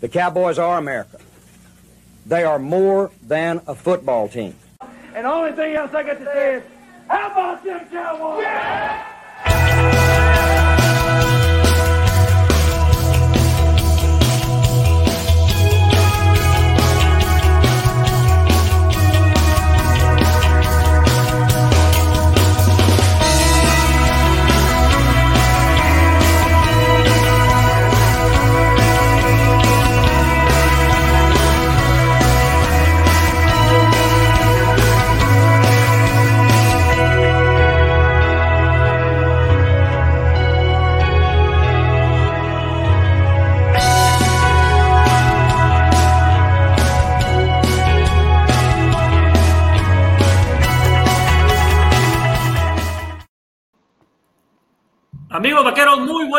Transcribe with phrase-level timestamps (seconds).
[0.00, 1.18] The Cowboys are America.
[2.24, 4.56] They are more than a football team.
[5.14, 6.62] And the only thing else I got to say is,
[7.08, 8.42] how about them Cowboys?
[8.42, 9.19] Yeah!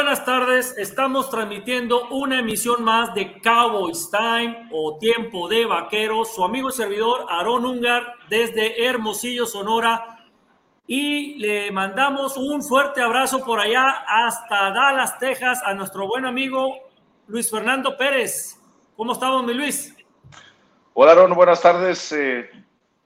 [0.03, 0.75] Buenas tardes.
[0.79, 6.33] Estamos transmitiendo una emisión más de Cowboys Time o Tiempo de Vaqueros.
[6.33, 10.25] Su amigo y servidor Aarón Ungar desde Hermosillo, Sonora.
[10.87, 16.79] Y le mandamos un fuerte abrazo por allá hasta Dallas, Texas, a nuestro buen amigo
[17.27, 18.59] Luis Fernando Pérez.
[18.97, 19.95] ¿Cómo estamos, mi Luis?
[20.95, 22.11] Hola, Aarón, buenas tardes.
[22.11, 22.49] Eh,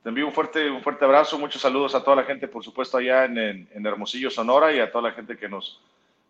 [0.02, 2.98] te envío un fuerte, un fuerte abrazo, muchos saludos a toda la gente, por supuesto,
[3.00, 5.82] allá en, Hermosillo, Sonora, y a toda la gente que nos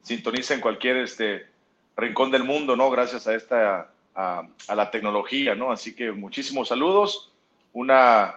[0.06, 1.48] sintoniza en cualquier este,
[1.98, 2.92] rincón del mundo, ¿no?
[2.92, 5.72] Gracias a esta, a, la tecnología, ¿no?
[5.72, 7.34] Así que muchísimos saludos,
[7.74, 7.92] un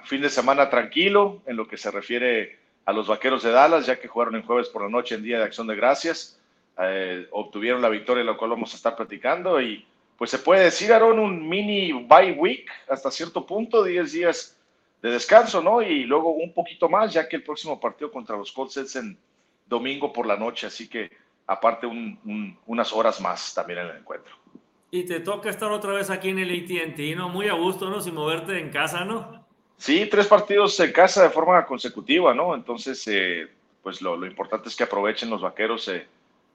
[0.05, 4.01] fin de semana tranquilo en lo que se refiere a los vaqueros de Dallas, ya
[4.01, 6.41] que jugaron en jueves por la noche en Día de Acción de Gracias,
[6.81, 10.91] eh, obtuvieron la victoria, la cual vamos a estar platicando, y pues se puede decir,
[10.91, 14.57] Aaron, un mini bye week hasta cierto punto, 10 días
[15.03, 15.83] de descanso, ¿no?
[15.83, 19.19] Y luego un poquito más, ya que el próximo partido contra los Colts es en
[19.67, 21.11] domingo por la noche, así que
[21.49, 21.89] aparte
[22.67, 24.33] unas horas más también en el encuentro.
[24.91, 27.29] Y te toca estar otra vez aquí en el AT&T, ¿no?
[27.29, 28.01] Muy a gusto, ¿no?
[28.01, 29.45] Sin moverte en casa, ¿no?
[29.77, 32.55] Sí, tres partidos en casa de forma consecutiva, ¿no?
[32.55, 33.49] Entonces, eh,
[33.83, 36.07] pues lo, importante es que aprovechen los vaqueros eh,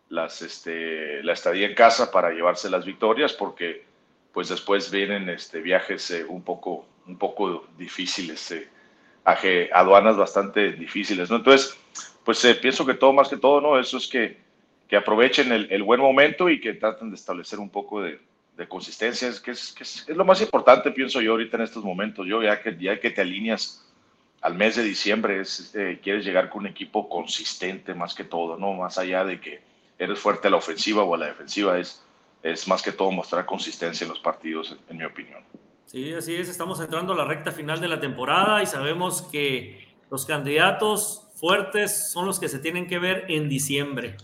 [0.10, 3.86] las, este, la estadía en casa para llevarse las victorias, porque
[4.32, 11.30] pues después vienen este, viajes eh, un poco un poco difíciles, eh, aduanas bastante difíciles,
[11.30, 11.38] ¿no?
[11.38, 11.78] Entonces,
[12.24, 13.80] pues pienso que todo, más que todo, ¿no?
[13.80, 14.38] Eso es que,
[14.88, 18.20] que aprovechen el, buen momento y que traten de establecer un poco de,
[18.68, 22.42] consistencia, es que, es, es, lo más importante, pienso yo, ahorita en estos momentos, yo
[22.44, 23.84] ya que, ya que te alineas
[24.42, 28.58] al mes de diciembre, es, eh, quieres llegar con un equipo consistente más que todo,
[28.58, 28.74] ¿no?
[28.74, 29.62] Más allá de que
[29.98, 32.04] eres fuerte a la ofensiva o a la defensiva, es,
[32.44, 35.44] es más que todo mostrar consistencia en los partidos, en mi opinión.
[35.86, 36.50] Sí, así es.
[36.50, 42.12] Estamos entrando a la recta final de la temporada y sabemos que los candidatos fuertes
[42.12, 44.18] son los que se tienen que ver en diciembre.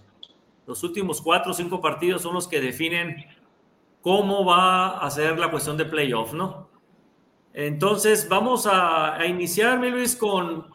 [0.70, 3.26] Los últimos cuatro o cinco partidos son los que definen
[4.02, 6.70] cómo va a ser la cuestión de playoff, ¿no?
[7.56, 10.68] Entonces, vamos a, iniciar, mi Luis, con,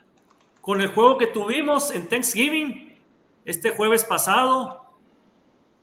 [0.60, 2.98] con el juego que tuvimos en Thanksgiving
[3.44, 4.84] este jueves pasado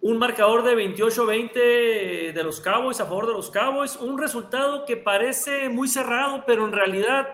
[0.01, 4.97] un marcador de 28-20 de los Cowboys a favor de los Cowboys, un resultado que
[4.97, 7.29] parece muy cerrado, pero en realidad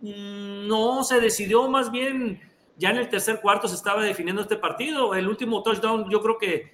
[0.00, 2.40] mm, no se decidió, más bien
[2.82, 5.14] ya en el tercer cuarto se estaba definiendo este partido.
[5.14, 6.72] El último touchdown yo creo que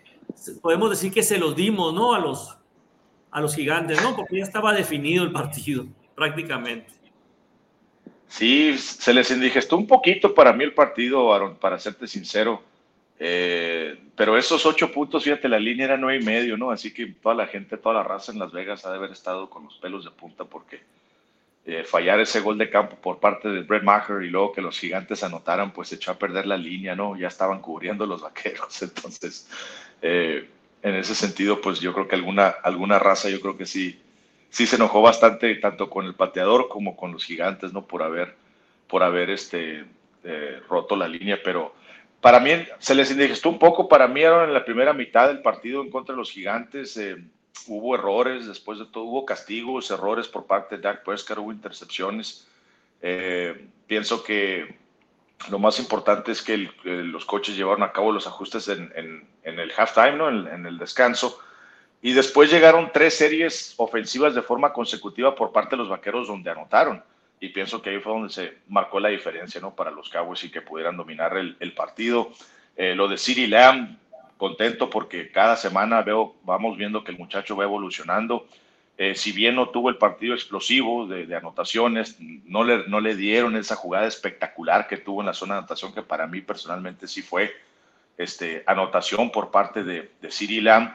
[0.63, 2.15] podemos decir que se los dimos, ¿no?
[2.15, 2.57] A los,
[3.31, 4.17] a los gigantes, ¿no?
[4.17, 6.91] Porque ya estaba definido el partido prácticamente.
[8.27, 12.63] Sí, se les indigestó un poquito para mí el partido, Aaron, para serte sincero.
[13.19, 16.71] Eh, pero esos ocho puntos, fíjate, la línea era nueve y medio, ¿no?
[16.71, 19.51] Así que toda la gente, toda la raza en Las Vegas ha de haber estado
[19.51, 20.81] con los pelos de punta porque
[21.71, 24.79] eh, fallar ese gol de campo por parte de Brett Maher y luego que los
[24.79, 27.15] gigantes anotaran, pues echó a perder la línea, ¿no?
[27.15, 28.81] Ya estaban cubriendo los vaqueros.
[28.83, 29.47] Entonces,
[30.01, 30.49] eh,
[30.83, 34.01] en ese sentido, pues yo creo que alguna, alguna raza, yo creo que sí,
[34.49, 37.87] sí se enojó bastante, tanto con el pateador como con los gigantes, ¿no?
[37.87, 38.35] Por haber,
[38.87, 39.85] por haber este,
[40.71, 41.75] roto la línea, pero
[42.23, 45.83] para mí se les indigestó un poco, para mí en la primera mitad del partido
[45.83, 47.17] en contra de los gigantes, eh,
[47.67, 52.47] hubo errores, después de todo hubo castigos, errores por parte de Dak Prescott, hubo intercepciones.
[53.01, 54.77] Eh, pienso que
[55.51, 58.93] lo más importante es que los coches llevaron a cabo los ajustes en,
[59.43, 60.29] el halftime, ¿no?
[60.29, 61.39] en, el descanso.
[62.03, 66.51] Y después llegaron tres series ofensivas de forma consecutiva por parte de los vaqueros donde
[66.51, 67.03] anotaron
[67.41, 69.75] y pienso que ahí fue donde se marcó la diferencia ¿no?
[69.75, 72.33] para los Cowboys y que pudieran dominar el, el partido.
[72.77, 73.97] Eh, lo de City Lamb,
[74.39, 78.47] contento porque cada semana veo, vamos viendo que el muchacho va evolucionando.
[78.97, 83.55] Eh, si bien no tuvo el partido explosivo de, anotaciones, no le, no le dieron
[83.57, 87.23] esa jugada espectacular que tuvo en la zona de anotación, que para mí personalmente sí
[87.23, 87.55] fue
[88.17, 90.91] este, anotación por parte de, de Lamb.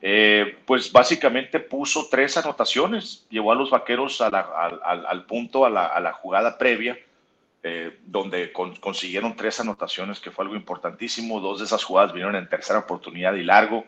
[0.00, 6.56] eh, pues básicamente puso tres anotaciones, llevó a los vaqueros al, punto, a la, jugada
[6.56, 6.96] previa,
[7.62, 11.40] eh, donde consiguieron tres anotaciones, que fue algo importantísimo.
[11.40, 13.84] Dos de esas jugadas vinieron en tercera oportunidad y largo.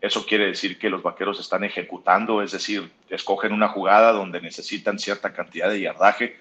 [0.00, 4.98] Eso quiere decir que los vaqueros están ejecutando, es decir, escogen una jugada donde necesitan
[4.98, 6.36] cierta cantidad de yardaje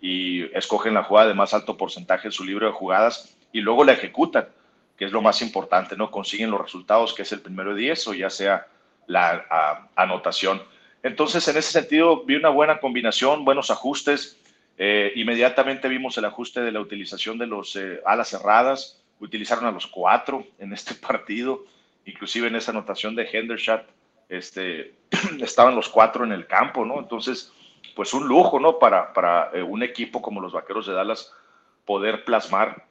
[0.00, 3.84] y escogen la jugada de más alto porcentaje en su libro de jugadas y luego
[3.84, 4.46] la ejecutan
[5.00, 6.10] que es lo más importante, ¿no?
[6.10, 8.66] Consiguen los resultados, que es el primero de 10 o ya sea
[9.06, 10.62] la anotación.
[11.02, 14.38] Entonces, en ese sentido, vi una buena combinación, buenos ajustes.
[14.78, 19.02] Eh, inmediatamente vimos el ajuste de la utilización de los eh, alas cerradas.
[19.20, 21.64] Utilizaron a los cuatro en este partido,
[22.06, 23.84] inclusive en esa anotación de Hendershot,
[24.28, 24.94] este,
[25.40, 26.98] estaban los cuatro en el campo, ¿no?
[26.98, 27.52] Entonces,
[27.94, 28.78] pues un lujo, ¿no?
[28.78, 31.32] Para, para eh, un equipo como los Vaqueros de Dallas
[31.84, 32.86] poder plasmar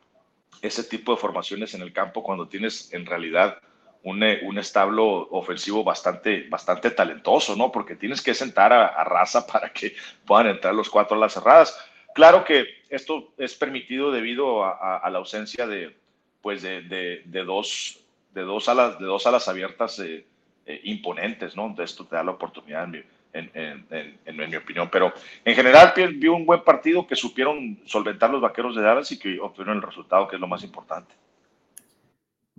[0.62, 3.60] ese tipo de formaciones en el campo cuando tienes en realidad
[4.04, 7.72] un, eh, un establo ofensivo bastante, bastante talentoso, ¿no?
[7.72, 11.78] Porque tienes que sentar a, raza para que puedan entrar los cuatro a las cerradas.
[12.14, 15.96] Claro que esto es permitido debido a, la ausencia de,
[16.42, 18.00] pues de, de, dos,
[18.34, 20.26] de, dos, alas, de dos alas abiertas eh,
[20.66, 21.76] eh, imponentes, ¿no?
[21.80, 22.90] Esto te da la oportunidad,
[23.32, 24.90] en, mi opinión.
[24.92, 25.14] Pero
[25.46, 29.40] en general vi un buen partido que supieron solventar los vaqueros de Dallas y que
[29.40, 31.14] obtuvieron el resultado, que es lo más importante.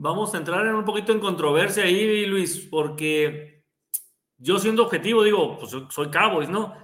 [0.03, 3.65] Vamos a entrar en un poquito en controversia ahí, Luis, porque
[4.39, 6.75] yo siendo objetivo digo, pues soy Cowboys, ¿no?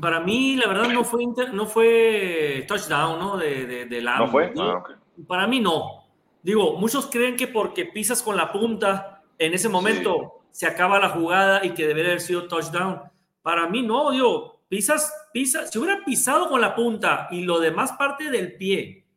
[0.00, 3.36] Para mí, la verdad, no fue, no fue touchdown, ¿no?
[3.36, 4.52] De, de, la, ¿No fue?
[4.56, 4.84] Ah,
[5.26, 6.04] para mí no.
[6.40, 11.08] Digo, muchos creen que porque pisas con la punta en ese momento se acaba la
[11.08, 13.02] jugada y que debería haber sido touchdown.
[13.42, 17.94] Para mí no, digo, pisas, pisas, si hubiera pisado con la punta y lo demás
[17.98, 19.07] parte del pie,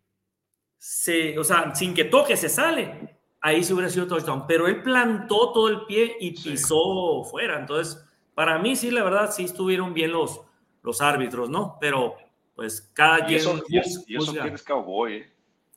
[0.82, 4.48] se, o sea, sin que toque, se sale, ahí se hubiera sido touchdown.
[4.48, 7.60] Pero él plantó todo el pie y pisó fuera.
[7.60, 10.42] Entonces, para mí sí, la verdad, sí estuvieron bien los,
[10.82, 11.78] los árbitros, ¿no?
[11.80, 12.16] Pero,
[12.56, 13.34] pues, cada quien...
[13.34, 13.64] Y eso,
[14.08, 15.32] y eso, tienes cowboy, ¿eh?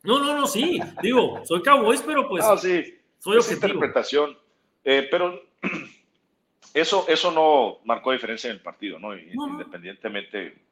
[0.05, 0.81] No, no, no, sí.
[1.03, 2.43] Digo, soy cowboys, pero pues...
[2.43, 2.99] Ah, sí.
[3.19, 4.39] Soy interpretación.
[4.85, 5.39] Eh, pero
[6.73, 9.15] eso, eso no marcó diferencia en el partido, ¿no?
[9.15, 10.64] Independientemente,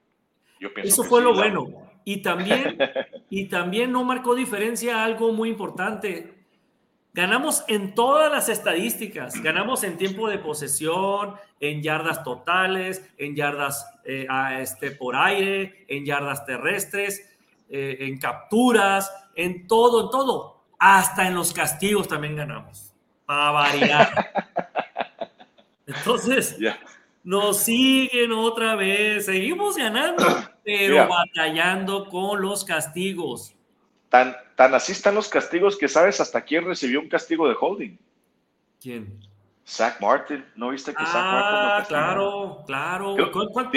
[0.62, 1.67] yo pienso Eso fue lo bueno.
[2.05, 2.79] Y también,
[3.31, 6.35] y también no marcó diferencia algo muy importante.
[7.12, 9.43] Ganamos en todas las estadísticas.
[9.43, 14.26] Ganamos en tiempo de posesión, en yardas totales, en yardas eh,
[14.61, 17.29] este, por aire, en yardas terrestres,
[17.69, 20.62] eh, en capturas, en todo, en todo.
[20.79, 22.94] Hasta en los castigos también ganamos.
[23.26, 24.32] Para variar.
[25.87, 26.56] Entonces,
[27.25, 30.25] nos siguen otra vez, seguimos ganando,
[30.64, 33.55] pero batallando con los castigos.
[34.09, 37.99] Tan, tan así están los castigos que sabes hasta quién recibió un castigo de holding.
[38.81, 39.20] ¿Quién?
[39.67, 41.88] Zach Martin, ¿no viste que Zach ah, Martin?
[41.88, 43.17] claro, claro.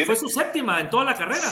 [0.06, 1.46] fue su séptima en toda la carrera?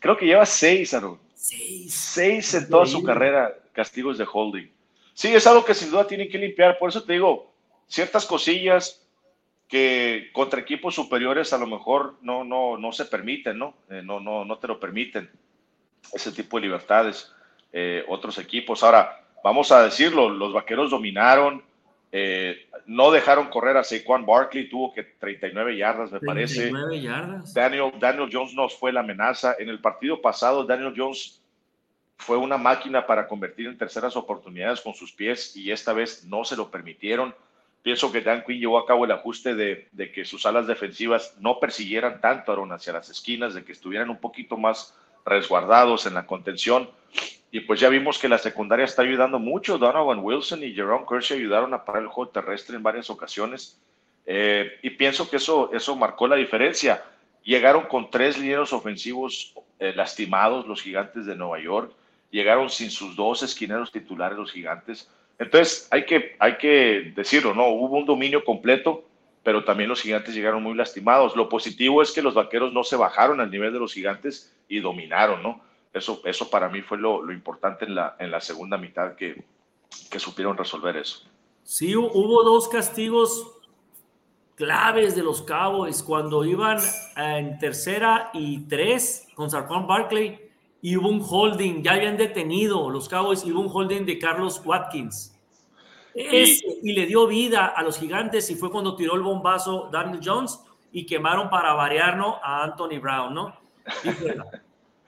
[0.00, 1.20] creo que lleva seis, Aaron.
[1.34, 1.92] Seis.
[1.92, 4.68] Seis en toda su carrera, castigos de holding.
[5.12, 6.78] Sí, es algo que sin duda tienen que limpiar.
[6.78, 7.52] Por eso te digo,
[7.86, 9.05] ciertas cosillas,
[9.68, 13.74] que contra equipos superiores a lo mejor no, no, no se permiten, ¿no?
[13.90, 15.28] Eh, no, no, no te lo permiten
[16.12, 17.32] ese tipo de libertades
[17.72, 18.82] eh, otros equipos.
[18.82, 21.64] Ahora, vamos a decirlo, los vaqueros dominaron,
[22.12, 27.02] eh, no dejaron correr a Saquon Barkley, tuvo que 39 yardas, me 39 parece.
[27.02, 27.52] yardas.
[27.52, 29.56] Daniel, Daniel Jones nos fue la amenaza.
[29.58, 31.42] En el partido pasado, Daniel Jones
[32.16, 36.44] fue una máquina para convertir en terceras oportunidades con sus pies y esta vez no
[36.44, 37.34] se lo permitieron.
[37.86, 41.60] Pienso que Dan Quinn llevó a cabo el ajuste de, que sus alas defensivas no
[41.60, 44.92] persiguieran tanto Aaron hacia las esquinas, de que estuvieran un poquito más
[45.24, 46.90] resguardados en la contención.
[47.52, 49.78] Y pues ya vimos que la secundaria está ayudando mucho.
[49.78, 53.80] Donovan Wilson y Jerome Kershaw ayudaron a parar el juego terrestre en varias ocasiones.
[54.26, 57.04] Eh, y pienso que eso, eso marcó la diferencia.
[57.44, 61.92] Llegaron con tres lineros ofensivos eh, lastimados los gigantes de Nueva York.
[62.32, 65.08] Llegaron sin sus dos esquineros titulares los gigantes.
[65.38, 67.68] Entonces, hay que, hay que decirlo, ¿no?
[67.68, 69.04] Hubo un dominio completo,
[69.42, 71.36] pero también los gigantes llegaron muy lastimados.
[71.36, 74.80] Lo positivo es que los vaqueros no se bajaron al nivel de los gigantes y
[74.80, 75.60] dominaron, ¿no?
[75.92, 79.44] Eso, eso para mí fue lo, importante en la, en la segunda mitad que,
[80.10, 81.22] que supieron resolver eso.
[81.62, 83.52] Sí, hubo dos castigos
[84.56, 86.78] claves de los Cowboys cuando iban
[87.16, 90.45] en tercera y tres con Sarpon Barkley
[90.86, 94.62] y hubo un holding, ya habían detenido los Cowboys y hubo un holding de Carlos
[94.64, 95.36] Watkins.
[96.14, 100.60] y, le dio vida a los gigantes y fue cuando tiró el bombazo Daniel Jones
[100.92, 103.60] y quemaron para variarnos a Anthony Brown, ¿no?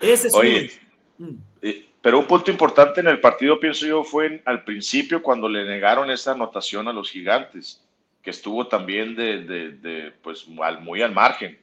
[0.01, 0.73] ese es Oye,
[1.19, 1.35] mm.
[1.63, 5.65] eh, pero un punto importante en el partido, pienso yo, fue al principio cuando le
[5.65, 7.87] negaron esa anotación a los gigantes
[8.21, 11.57] que estuvo también de, de, pues, muy al margen.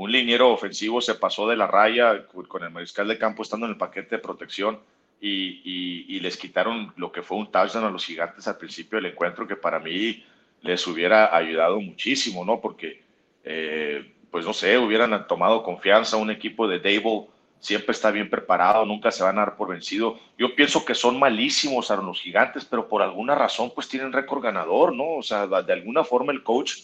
[0.00, 3.72] Un liniero ofensivo se pasó de la raya con el mariscal de campo estando en
[3.72, 4.80] el paquete de protección
[5.20, 9.46] y, les quitaron lo que fue un touchdown a los gigantes al principio del encuentro,
[9.46, 10.24] que para mí
[10.62, 12.62] les hubiera ayudado muchísimo, ¿no?
[12.62, 13.02] Porque,
[13.44, 16.16] eh, pues no sé, hubieran tomado confianza.
[16.16, 17.26] Un equipo de Dable
[17.58, 20.18] siempre está bien preparado, nunca se van a dar por vencido.
[20.38, 24.42] Yo pienso que son malísimos a los gigantes, pero por alguna razón, pues tienen récord
[24.42, 25.16] ganador, ¿no?
[25.16, 26.78] O sea, de alguna forma el coach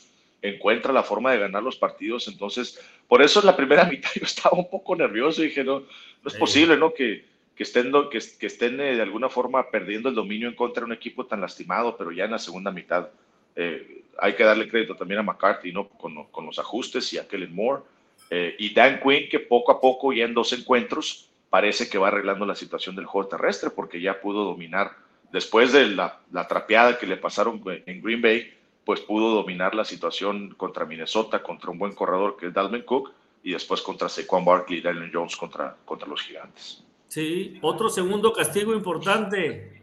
[0.49, 2.29] encuentra la forma de ganar los partidos.
[2.29, 5.81] Entonces, por eso en la primera mitad yo estaba un poco nervioso y dije, no,
[5.81, 6.93] no es posible, ¿no?
[6.93, 7.25] Que,
[7.55, 10.87] que estén, que, que estén eh, de alguna forma perdiendo el dominio en contra de
[10.87, 13.09] un equipo tan lastimado, pero ya en la segunda mitad
[13.55, 15.89] eh, hay que darle crédito también a McCarthy, ¿no?
[15.89, 17.83] Con, con los ajustes y a Kellen Moore.
[18.31, 22.09] Eh, y Dan Quinn, que poco a poco, ya en dos encuentros, parece que va
[22.09, 24.93] arreglando la situación del juego terrestre, porque ya pudo dominar,
[25.33, 28.53] después de la, la trapeada que le pasaron en Green Bay,
[28.87, 33.13] pues pudo dominar la situación contra Minnesota, contra un buen corredor que es Dalvin Cook,
[33.43, 36.85] y después contra Saquon Barkley y Daniel Jones contra, contra los gigantes.
[37.09, 39.83] Sí, otro segundo castigo importante.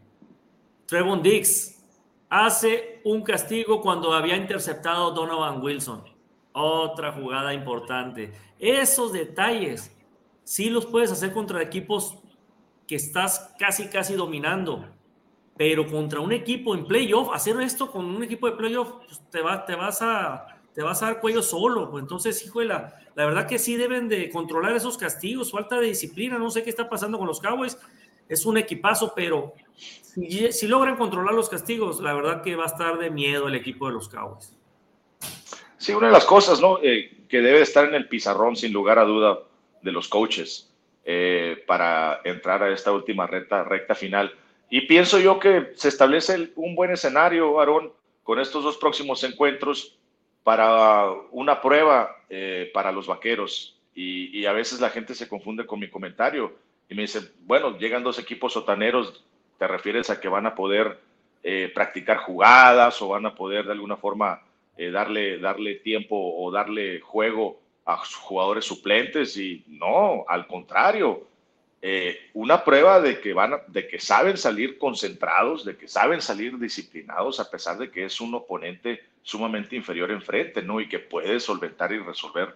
[0.85, 1.83] Trevon Dix
[2.29, 6.05] hace un castigo cuando había interceptado Donovan Wilson.
[6.53, 8.31] Otra jugada importante.
[8.57, 9.93] Esos detalles
[10.45, 12.17] sí los puedes hacer contra equipos
[12.87, 14.85] que estás casi, casi dominando.
[15.55, 19.41] Pero contra un equipo en playoff, hacer esto con un equipo de playoff, pues te,
[19.41, 21.89] va, te vas a te vas a dar cuello solo.
[21.91, 25.87] Pues entonces, hijo la, la verdad que sí deben de controlar esos castigos, falta de
[25.87, 27.77] disciplina, no sé qué está pasando con los Cowboys.
[28.27, 32.97] Es un equipazo, pero si, logran controlar los castigos, la verdad que va a estar
[32.97, 34.55] de miedo el equipo de los Cowboys.
[35.77, 36.79] Sí, una de las cosas ¿no?
[36.81, 39.39] Eh, que debe estar en el pizarrón, sin lugar a duda,
[39.81, 40.71] de los coaches
[41.03, 44.33] eh, para entrar a esta última recta, recta final.
[44.69, 47.91] Y pienso yo que se establece un buen escenario, Aarón,
[48.23, 49.97] con estos dos próximos encuentros
[50.43, 53.79] para una prueba eh, para los vaqueros.
[53.95, 56.53] Y, a veces la gente se confunde con mi comentario
[56.89, 59.23] y me dice, bueno, llegan dos equipos sotaneros,
[59.59, 60.99] ¿te refieres a que van a poder
[61.43, 64.41] eh, practicar jugadas o van a poder de alguna forma
[64.77, 69.37] eh, darle, darle tiempo o darle juego a jugadores suplentes?
[69.37, 71.27] Y no, al contrario,
[72.33, 77.41] una prueba de que, van de que saben salir concentrados, de que saben salir disciplinados
[77.41, 80.79] a pesar de que es un oponente sumamente inferior enfrente, ¿no?
[80.79, 82.55] Y que puede solventar y resolver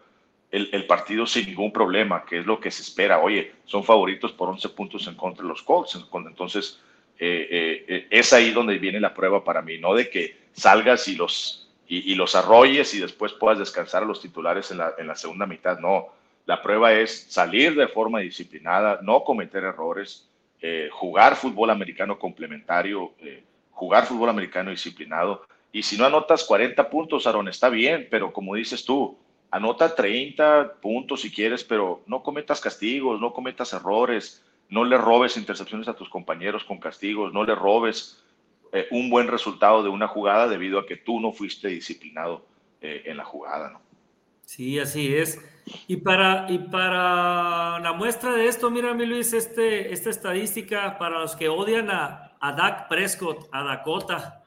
[0.51, 3.19] el, partido sin ningún problema, que es lo que se espera.
[3.19, 5.99] Oye, son favoritos por 11 puntos en contra los Colts.
[6.13, 6.79] Entonces,
[7.19, 11.07] eh, eh, eh, es ahí donde viene la prueba para mí, no de que salgas
[11.07, 15.07] y los, y, los arrolles y después puedas descansar a los titulares en la, en
[15.07, 15.79] la segunda mitad.
[15.79, 16.07] No,
[16.47, 20.27] la prueba es salir de forma disciplinada, no cometer errores,
[20.91, 23.13] jugar fútbol americano complementario,
[23.69, 28.55] jugar fútbol americano disciplinado y si no anotas 40 puntos, Aaron, está bien, pero como
[28.55, 29.17] dices tú,
[29.51, 35.37] anota 30 puntos si quieres, pero no cometas castigos, no cometas errores, no le robes
[35.37, 38.23] intercepciones a tus compañeros con castigos, no le robes
[38.73, 42.45] eh, un buen resultado de una jugada debido a que tú no fuiste disciplinado
[42.81, 43.86] eh, en la jugada, ¿no?
[44.47, 45.39] Sí, así es.
[45.87, 51.19] Y para, y para la muestra de esto, mira, mi Luis, este, esta estadística para
[51.19, 54.45] los que odian a, a Dak Prescott, a Dakota,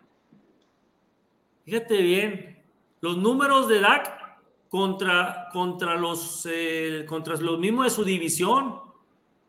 [1.67, 2.65] Fíjate bien,
[3.01, 8.81] los números de Dak contra, contra, los, eh, contra los mismos de su división.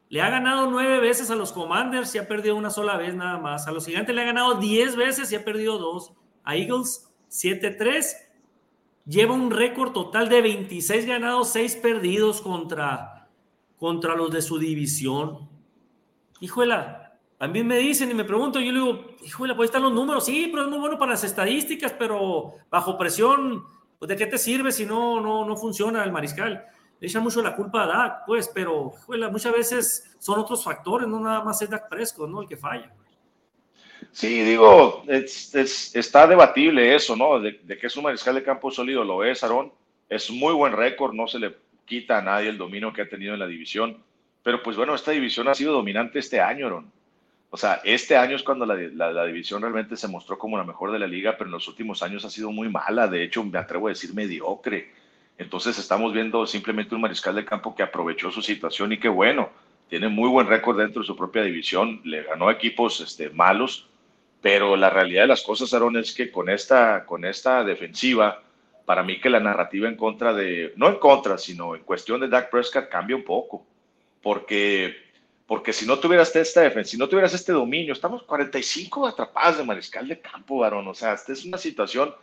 [0.09, 3.37] Le ha ganado nueve veces a los Commanders y ha perdido una sola vez nada
[3.39, 3.67] más.
[3.67, 6.11] A los Gigantes le ha ganado diez veces y ha perdido dos.
[6.43, 8.30] A Eagles 7-3.
[9.05, 13.27] Lleva un récord total de 26 ganados, 6 perdidos contra,
[13.77, 15.49] contra los de su división.
[16.39, 17.01] Híjola,
[17.47, 20.47] mí me dicen y me preguntan, yo le digo, híjole, pues están los números, sí,
[20.51, 23.63] pero es muy bueno para las estadísticas, pero bajo presión,
[23.97, 26.65] pues ¿de qué te sirve si no, no, no funciona el mariscal?
[26.99, 31.07] Le echa mucho la culpa a Dak, pues, pero híjole, muchas veces son otros factores,
[31.07, 32.43] no nada más es Dak Prescott, ¿no?
[32.43, 32.93] El que falla.
[34.11, 37.39] Sí, digo, está debatible eso, ¿no?
[37.39, 39.71] De, que es un mariscal de campo sólido, lo es, Aarón.
[40.09, 43.33] Es muy buen récord, no se le quita a nadie el dominio que ha tenido
[43.33, 43.97] en la división.
[44.43, 46.91] Pero pues bueno, esta división ha sido dominante este año, Aarón.
[47.53, 50.99] O sea, este año es cuando la, división realmente se mostró como la mejor de
[50.99, 53.87] la liga, pero en los últimos años ha sido muy mala, de hecho me atrevo
[53.87, 54.93] a decir mediocre.
[55.37, 59.49] Entonces estamos viendo simplemente un mariscal de campo que aprovechó su situación y que bueno,
[59.89, 63.89] tiene muy buen récord dentro de su propia división, le ganó equipos este, malos,
[64.41, 68.41] pero la realidad de las cosas, Aaron, es que con esta, con esta defensiva,
[68.85, 72.27] para mí que la narrativa en contra de, no en contra, sino en cuestión de
[72.27, 73.65] Dak Prescott cambia un poco,
[74.21, 75.09] porque
[75.45, 79.65] porque si no tuvieras esta defensa, si no tuvieras este dominio, estamos 45 atrapados de
[79.65, 80.87] mariscal de campo, varón.
[80.87, 82.13] O sea, esta es una situación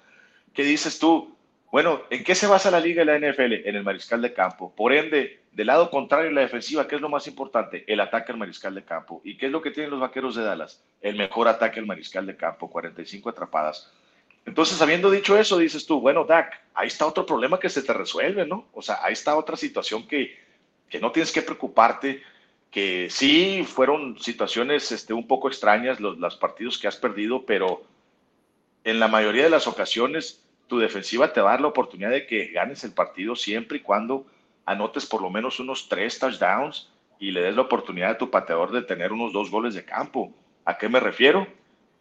[0.59, 1.37] ¿qué dices tú?
[1.71, 3.67] Bueno, ¿en qué se basa la liga y la NFL?
[3.69, 4.73] En el mariscal de campo.
[4.75, 7.85] Por ende, del lado contrario, la defensiva, ¿qué es lo más importante?
[7.87, 9.21] El ataque al mariscal de campo.
[9.23, 10.83] ¿Y qué es lo que tienen los vaqueros de Dallas?
[11.03, 13.93] El mejor ataque al mariscal de campo, 45 atrapadas.
[14.47, 17.93] Entonces, habiendo dicho eso, dices tú, bueno, Dak, ahí está otro problema que se te
[17.93, 18.69] resuelve, ¿no?
[18.73, 20.39] O sea, ahí está otra situación que,
[20.89, 22.23] que no tienes que preocuparte,
[22.71, 27.83] que sí fueron situaciones este, un poco extrañas los, los partidos que has perdido, pero
[28.85, 32.27] en la mayoría de las ocasiones tu defensiva te va a dar la oportunidad de
[32.27, 34.27] que ganes el partido siempre y cuando
[34.67, 38.71] anotes por lo menos unos tres touchdowns y le des la oportunidad a tu pateador
[38.71, 40.33] de tener unos dos goles de campo.
[40.65, 41.47] ¿A qué me refiero?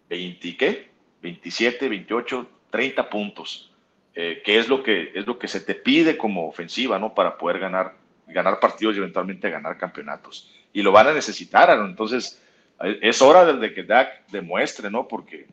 [0.09, 0.89] 20, ¿qué?
[1.21, 3.71] 27, 28, 30 puntos,
[4.13, 7.15] eh, que es lo que es lo que se te pide como ofensiva, ¿no?
[7.15, 7.95] Para poder ganar,
[8.27, 10.53] ganar partidos y eventualmente ganar campeonatos.
[10.74, 11.69] Y lo van a necesitar.
[11.79, 12.43] Entonces,
[12.83, 15.07] eh, es hora de que Dak demuestre, ¿no?
[15.07, 15.47] Porque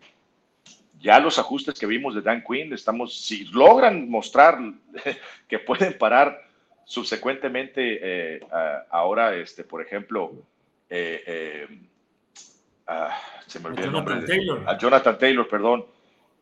[1.04, 4.58] ya los ajustes que vimos de Dan Quinn, estamos, si logran mostrar
[5.48, 6.42] que pueden parar
[6.86, 8.40] subsecuentemente, eh,
[8.90, 10.32] ahora, este, por ejemplo,
[10.88, 11.68] eh, eh,
[12.86, 14.14] ah, se me olvidó el nombre,
[14.66, 15.84] a Jonathan Taylor, perdón,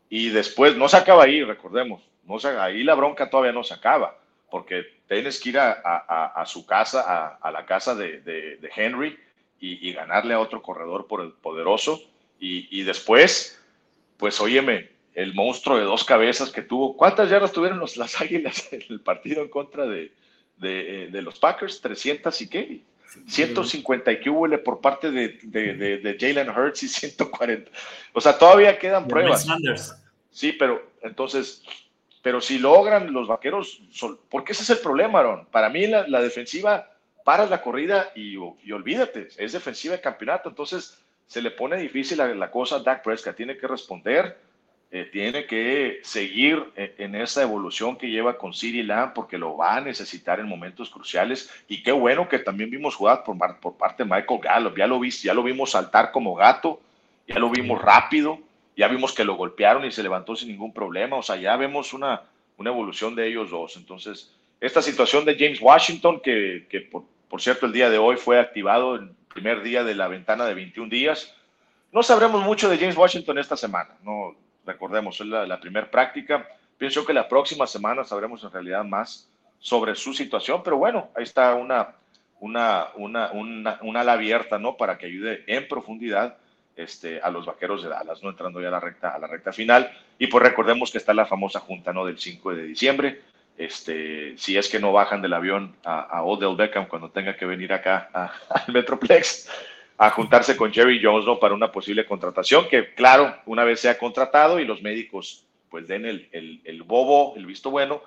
[0.09, 3.75] y después no se acaba ahí, recordemos, no se, ahí la bronca todavía no se
[3.75, 4.17] acaba,
[4.49, 9.19] porque tienes que ir a, su casa, a, la casa de, Henry
[9.59, 12.01] y, ganarle a otro corredor por el poderoso,
[12.39, 13.59] y, y después
[14.23, 16.97] pues óyeme, el monstruo de dos cabezas que tuvo.
[16.97, 20.13] ¿Cuántas yardas tuvieron los, las Águilas en el partido en contra de,
[20.59, 21.81] de, de los Packers?
[21.81, 22.83] 300 y qué?
[23.27, 27.69] 150 y que hubo por parte de, de, de, Jalen Hurts y 140.
[28.13, 29.45] O sea, todavía quedan pruebas.
[30.31, 31.65] Sí, pero entonces,
[32.23, 33.83] pero si logran los vaqueros,
[34.31, 35.47] porque ese es el problema, Aaron.
[35.47, 36.93] Para mí la, la defensiva,
[37.25, 40.49] paras la corrida y, y, olvídate, es defensiva de campeonato.
[40.49, 43.37] Entonces, se le pone difícil la, cosa a Dak Prescott.
[43.37, 44.39] Tiene que responder,
[44.91, 49.57] eh, tiene que seguir eh, en, esa evolución que lleva con Siri Lamb porque lo
[49.57, 51.51] va a necesitar en momentos cruciales.
[51.69, 54.77] Y qué bueno que también vimos jugar por, por parte de Michael Gallup.
[54.77, 56.81] Ya lo, viste, ya lo vimos saltar como gato,
[57.27, 58.39] ya lo vimos rápido,
[58.77, 61.17] ya vimos que lo golpearon y se levantó sin ningún problema.
[61.17, 62.23] O sea, ya vemos una,
[62.59, 63.77] una evolución de ellos dos.
[63.77, 68.17] Entonces, esta situación de James Washington, que, que por, por cierto el día de hoy
[68.17, 71.35] fue activado en primer día de la ventana de 21 días.
[71.91, 76.47] No sabremos mucho de James Washington esta semana, no recordemos, es la, primera práctica.
[76.79, 81.23] Pienso que la próxima semana sabremos en realidad más sobre su situación, pero bueno, ahí
[81.23, 81.95] está una,
[82.41, 84.77] una, una, una, ala abierta, ¿no?
[84.77, 86.39] Para que ayude en profundidad
[86.75, 88.31] este, a los vaqueros de Dallas, ¿no?
[88.31, 89.91] Entrando ya a la recta, a la recta final.
[90.19, 92.07] Y pues recordemos que está la famosa junta, ¿no?
[92.07, 93.23] Del 5 de diciembre.
[93.57, 97.73] Este, si es que no bajan del avión a, Odell Beckham cuando tenga que venir
[97.73, 98.09] acá
[98.49, 99.49] al Metroplex
[99.99, 101.39] a juntarse con Jerry Jones ¿no?
[101.39, 106.05] para una posible contratación, que claro, una vez sea contratado y los médicos pues den
[106.05, 108.03] el, el, bobo, el visto bueno,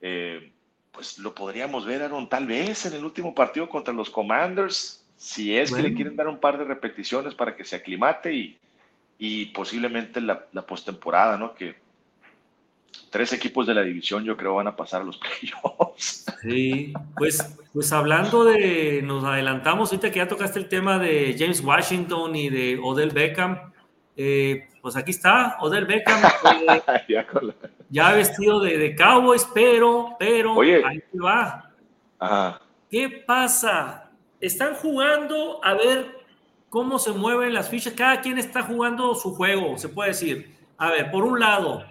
[0.00, 0.50] eh,
[0.90, 5.56] pues lo podríamos ver, Aaron, tal vez en el último partido contra los Commanders, si
[5.56, 8.58] es que le quieren dar un par de repeticiones para que se aclimate y,
[9.18, 11.54] y posiblemente la, la postemporada, ¿no?
[11.54, 11.76] Que
[13.10, 16.26] tres equipos de la división yo creo van a pasar a los playoffs.
[16.42, 21.60] Sí, pues, pues hablando de, nos adelantamos ahorita que ya tocaste el tema de James
[21.62, 23.72] Washington y de Odell Beckham.
[24.16, 26.20] Eh, pues aquí está, Odell Beckham,
[27.90, 31.70] ya, vestido de, de, Cowboys, pero, pero, ahí va.
[32.90, 34.10] ¿Qué pasa?
[34.40, 36.18] Están jugando a ver
[36.68, 37.92] cómo se mueven las fichas.
[37.94, 40.56] Cada quien está jugando su juego, se puede decir.
[40.76, 41.84] A ver, por un lado,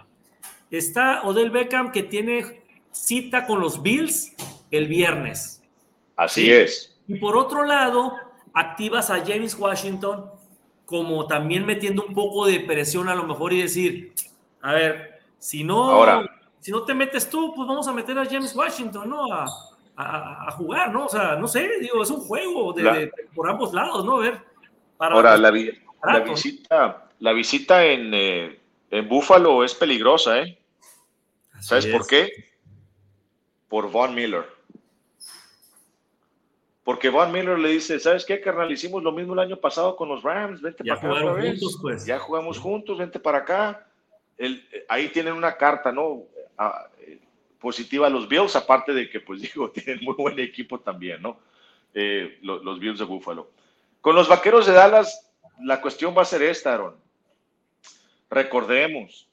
[0.72, 4.36] Está Odell Beckham que tiene cita con los Bills
[4.72, 5.64] el viernes.
[6.16, 6.98] Así es.
[7.08, 8.14] Y por otro lado,
[8.54, 10.32] activas a James Washington
[10.86, 14.14] como también metiendo un poco de presión a lo mejor y decir,
[14.62, 16.24] a ver, si no,
[16.60, 19.26] si no te metes tú, pues vamos a meter a James Washington, ¿no?
[19.34, 21.06] A, jugar, ¿no?
[21.06, 22.74] O sea, no sé, digo, es un juego
[23.36, 24.18] por ambos lados, ¿no?
[24.18, 24.40] A ver.
[25.00, 28.60] Ahora, la, visita, la visita en, eh,
[28.92, 30.58] en Buffalo es peligrosa, ¿eh?
[31.60, 32.32] ¿Sabes por qué?
[33.68, 34.46] Por Von Miller.
[36.84, 38.72] Porque Von Miller le dice, ¿sabes qué, carnal?
[38.72, 41.60] Hicimos lo mismo el año pasado con los Rams, vente para acá otra vez.
[41.82, 42.06] pues.
[42.06, 43.88] Ya jugamos juntos, vente para acá.
[44.88, 46.24] ahí tienen una carta, ¿no?
[46.58, 47.20] Ah, eh,
[47.60, 51.40] positiva a los Bills, aparte de que, pues digo, tienen muy buen equipo también, ¿no?
[51.94, 53.52] Eh, los, los Bills de Buffalo.
[54.00, 57.07] Con los Vaqueros de Dallas, la cuestión va a ser esta, Aaron.
[58.30, 59.28] Recordemos,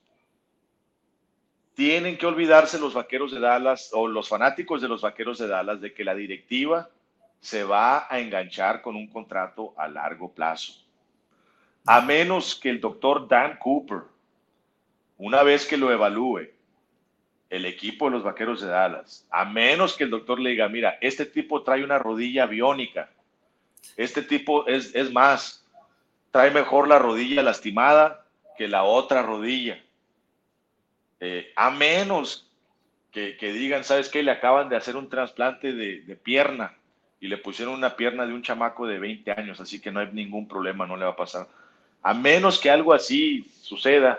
[1.75, 5.81] tienen que olvidarse los vaqueros de Dallas o los fanáticos de los vaqueros de Dallas
[5.81, 6.89] de que la directiva
[7.41, 10.73] se va a enganchar con un contrato a largo plazo.
[11.85, 14.03] A menos que el doctor Dan Cooper,
[15.19, 16.49] una vez que lo evalúe
[17.51, 20.97] el equipo de los Vaqueros de Dallas, a menos que el doctor le diga, mira,
[21.01, 23.11] este tipo trae una rodilla biónica,
[23.97, 25.67] este tipo es, es más,
[26.31, 28.24] trae mejor la rodilla lastimada
[28.57, 29.83] que la otra rodilla.
[31.21, 32.51] Eh, a menos
[33.11, 34.23] que, digan, ¿sabes qué?
[34.23, 36.77] Le acaban de hacer un trasplante de, pierna
[37.21, 40.09] y le pusieron una pierna de un chamaco de 20 años, así que no hay
[40.13, 41.47] ningún problema, no le va a pasar.
[42.03, 44.19] A menos que algo así suceda,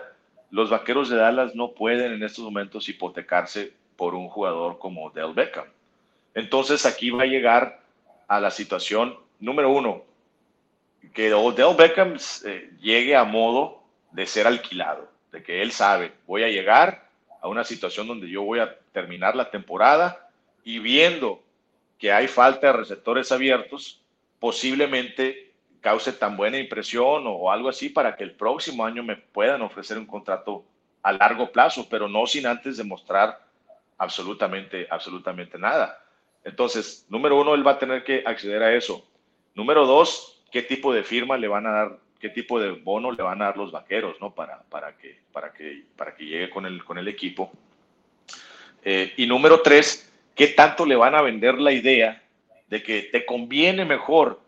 [0.50, 5.34] los vaqueros de Dallas no pueden en estos momentos hipotecarse por un jugador como Del
[5.34, 5.66] Beckham.
[6.34, 7.80] Entonces aquí va a llegar
[8.28, 10.02] a la situación número uno,
[11.12, 13.82] que Odell Beckham eh, llegue a modo
[14.16, 17.06] de ser alquilado, de que él sabe, voy a llegar
[17.42, 20.30] a una situación donde yo voy a terminar la temporada
[20.64, 21.42] y viendo
[21.98, 24.00] que hay falta de receptores abiertos,
[24.40, 25.52] posiblemente
[25.82, 29.98] cause tan buena impresión o algo así para que el próximo año me puedan ofrecer
[29.98, 30.64] un contrato
[31.02, 33.38] a largo plazo, pero no sin antes demostrar
[33.98, 36.02] absolutamente, absolutamente nada.
[36.42, 39.06] Entonces, número uno, él va a tener que acceder a eso.
[39.54, 43.22] Número dos, qué tipo de firma le van a dar, qué tipo de bono le
[43.22, 44.34] van a dar los vaqueros, ¿no?
[44.34, 47.52] Para, para, que, para, que, para que llegue con el, con el equipo.
[48.82, 52.22] Eh, y número tres, qué tanto le van a vender la idea
[52.68, 54.40] de que te conviene mejor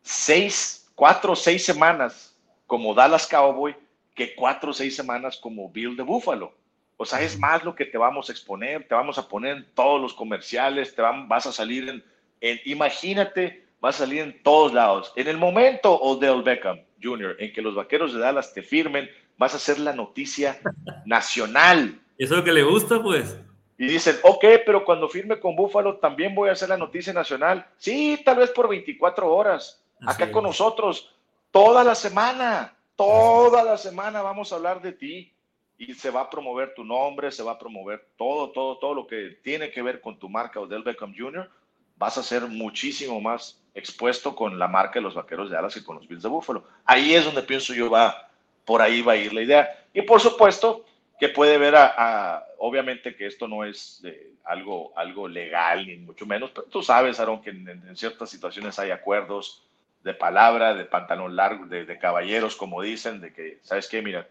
[0.00, 2.34] seis, cuatro o seis semanas
[2.66, 3.76] como Dallas Cowboy
[4.14, 6.54] que cuatro o seis semanas como Bill de Buffalo.
[6.96, 9.66] O sea, es más lo que te vamos a exponer, te vamos a poner en
[9.74, 12.04] todos los comerciales, te van, vas a salir en,
[12.40, 15.12] en imagínate va a salir en todos lados.
[15.14, 19.54] En el momento, Odell Beckham Jr., en que los vaqueros de Dallas te firmen, vas
[19.54, 20.60] a ser la noticia
[21.06, 22.00] nacional.
[22.18, 23.38] Eso es lo que le gusta, pues.
[23.78, 27.66] Y dicen, ok, pero cuando firme con Buffalo también voy a hacer la noticia nacional.
[27.76, 29.82] Sí, tal vez por 24 horas.
[30.06, 31.14] Acá con nosotros,
[31.50, 35.32] toda la semana, toda la semana vamos a hablar de ti.
[35.78, 39.06] Y se va a promover tu nombre, se va a promover todo, todo, todo lo
[39.06, 41.50] que tiene que ver con tu marca Odell Beckham Jr.
[41.98, 45.84] Vas a ser muchísimo más expuesto con la marca de los vaqueros de Dallas y
[45.84, 46.64] con los Bills de Buffalo.
[46.84, 48.30] Ahí es donde pienso yo va,
[48.64, 49.84] por ahí va a ir la idea.
[49.92, 50.84] Y por supuesto
[51.20, 54.02] que puede ver a, obviamente que esto no es
[54.44, 58.90] algo, algo legal ni mucho menos, pero tú sabes, Aaron, que en, ciertas situaciones hay
[58.90, 59.62] acuerdos
[60.02, 64.00] de palabra, de pantalón largo, de, caballeros, como dicen, de que, ¿sabes qué?
[64.00, 64.26] Mira,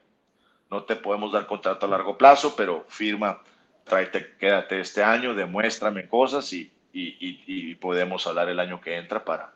[0.71, 3.41] no te podemos dar contrato a largo plazo, pero firma,
[3.83, 9.53] tráete, quédate este año, demuéstrame cosas y, y, podemos hablar el año que entra para...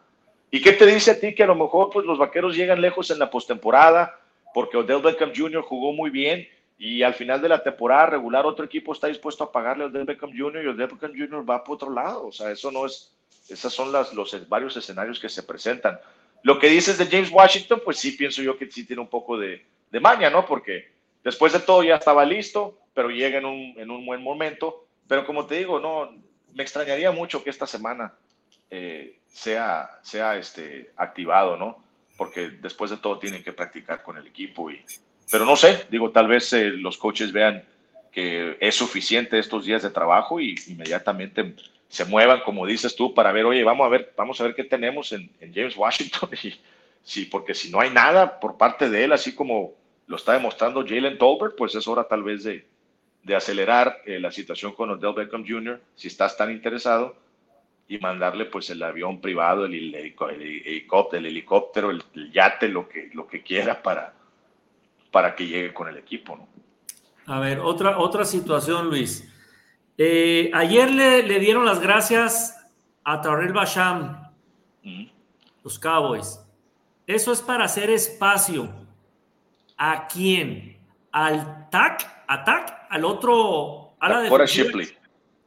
[0.52, 3.12] ¿Y qué te dice a ti que a lo mejor pues, los vaqueros llegan lejos
[3.12, 4.19] en la postemporada
[4.54, 5.62] porque Odell Beckham Jr.
[5.62, 6.47] jugó muy bien
[6.78, 10.06] y al final de la temporada regular otro equipo está dispuesto a pagarle a Odell
[10.06, 10.63] Beckham Jr.
[10.63, 11.49] y Odell Beckham Jr.
[11.49, 12.28] va por otro lado?
[12.28, 13.13] O sea, eso no es...
[13.47, 15.99] Esas son las, los varios escenarios que se presentan.
[16.43, 19.38] Lo que dices de James Washington, pues sí pienso yo que sí tiene un poco
[19.38, 20.45] de, de maña, ¿no?
[20.45, 20.91] Porque
[21.23, 24.86] después de todo ya estaba listo, pero llega en un, en un buen momento.
[25.08, 26.12] Pero como te digo, no,
[26.60, 28.13] me extrañaría mucho que esta semana
[28.69, 31.82] eh, sea, sea este, activado, ¿no?
[32.17, 34.69] Porque después de todo tienen que practicar con el equipo.
[34.69, 34.84] Y,
[35.32, 37.63] pero no sé, digo, tal vez eh, los coaches vean
[38.12, 41.56] que es suficiente estos días de trabajo y inmediatamente
[41.88, 44.65] se muevan, como dices tú, para ver, oye, vamos a ver, vamos a ver qué
[44.65, 46.30] tenemos en, James Washington.
[46.43, 46.60] Y,
[47.04, 49.76] sí, porque si no hay nada por parte de él, así como
[50.08, 52.67] lo está demostrando Jalen Tolbert, pues es hora tal vez de,
[53.23, 57.15] de acelerar eh, la situación con Odell Beckham Jr., si estás tan interesado,
[57.88, 63.27] y mandarle pues el avión privado, el, helicóptero, el, helicóptero, el, yate, lo que, lo
[63.27, 64.13] que quiera para,
[65.12, 66.38] para que llegue con el equipo.
[66.38, 66.47] ¿no?
[67.34, 69.27] A ver, otra, otra situación, Luis.
[69.97, 72.55] Eh, ayer le, le, dieron las gracias
[73.03, 74.32] a Tarrell Basham,
[75.63, 76.39] los Cowboys.
[77.08, 78.69] Eso es para hacer espacio.
[79.77, 80.77] ¿A quién?
[81.12, 82.18] ¿Al TAC?
[82.30, 82.86] ¿ATAC?
[82.89, 83.96] ¿Al otro?
[84.00, 84.88] ¿A la de Shipley.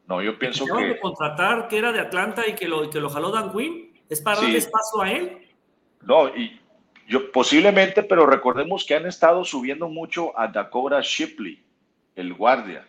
[0.09, 0.85] No, yo pienso que.
[0.85, 3.93] De contratar que era de Atlanta y que lo, que lo jaló Dan Quinn.
[4.09, 5.49] ¿Es para darle espacio a él?
[6.03, 6.61] No, y
[7.07, 11.63] yo posiblemente, pero recordemos que han estado subiendo mucho a Dakota Shipley,
[12.17, 12.87] el guardia.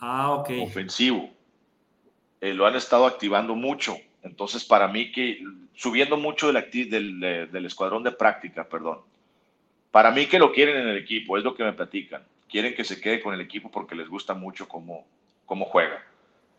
[0.00, 0.50] Ah, ok.
[0.62, 1.30] Ofensivo.
[2.40, 3.98] Eh, lo han estado activando mucho.
[4.22, 5.40] Entonces, para mí que
[5.74, 7.20] subiendo mucho del, del,
[7.52, 9.00] del, escuadrón de práctica, perdón.
[9.90, 12.22] Para mí que lo quieren en el equipo, es lo que me platican.
[12.48, 15.06] Quieren que se quede con el equipo porque les gusta mucho cómo,
[15.44, 16.02] cómo juega.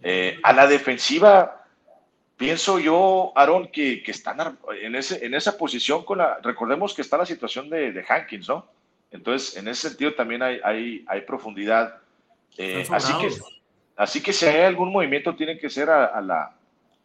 [0.02, 1.65] Eh, a la defensiva,
[2.36, 6.39] pienso yo, Aaron, que, que, están en, ese, en esa posición con la.
[6.41, 8.67] Recordemos que está la situación de, de Hankins, ¿no?
[9.12, 12.00] Entonces, en ese sentido también hay, hay, hay profundidad.
[12.58, 13.30] Eh, así, que,
[13.95, 16.56] así que si hay algún movimiento, tiene que ser a, la,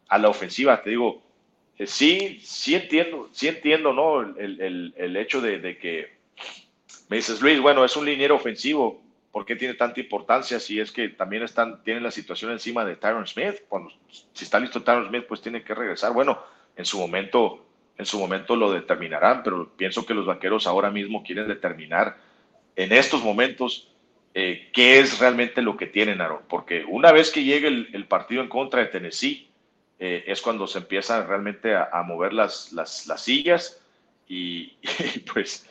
[0.07, 0.81] a la ofensiva.
[0.81, 1.21] Te digo,
[1.77, 4.21] eh, sí, sí entiendo, sí entiendo, ¿no?
[4.21, 6.12] El, el, el hecho de, de, que
[7.09, 9.01] me dices, Luis, bueno, es un liniero ofensivo.
[9.31, 10.59] ¿Por qué tiene tanta importancia?
[10.59, 13.63] Si es que también están, tienen la situación encima de Tyron Smith.
[13.67, 16.13] Cuando, si está listo Tyron Smith, pues tiene que regresar.
[16.13, 16.39] Bueno,
[16.75, 17.65] en su momento,
[17.97, 22.17] en su momento lo determinarán, pero pienso que los vaqueros ahora mismo quieren determinar
[22.75, 23.89] en estos momentos
[24.35, 26.41] eh, qué es realmente lo que tienen, Aaron.
[26.47, 29.49] Porque una vez que llegue el, partido en contra de Tennessee,
[29.99, 33.79] eh, es cuando se empiezan realmente a, mover las, las, las sillas
[34.27, 34.73] y,
[35.33, 35.67] pues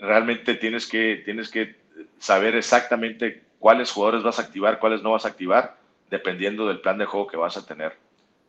[0.00, 1.76] realmente tienes que, tienes que
[2.18, 5.76] saber exactamente cuáles jugadores vas a activar, cuáles no vas a activar,
[6.10, 7.96] dependiendo del plan de juego que vas a tener.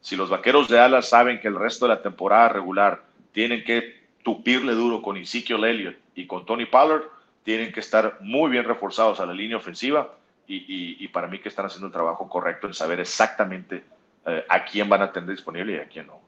[0.01, 3.97] Si los vaqueros de Alas saben que el resto de la temporada regular tienen que
[4.23, 7.03] tupirle duro con Ezekiel Elliott y con Tony Pollard,
[7.43, 10.13] tienen que estar muy bien reforzados a la línea ofensiva
[10.47, 13.83] y, para mí que están haciendo el trabajo correcto en saber exactamente
[14.25, 16.26] eh, a quién van a tener disponible y a quién no.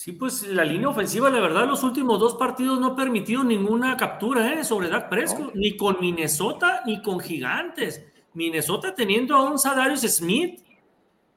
[0.00, 3.98] Sí, pues la línea ofensiva, la verdad, los últimos dos partidos no ha permitido ninguna
[3.98, 4.64] captura ¿eh?
[4.64, 8.06] sobre Dak Prescott, ni con Minnesota ni con Gigantes.
[8.32, 10.58] Minnesota teniendo a un Sadarius Smith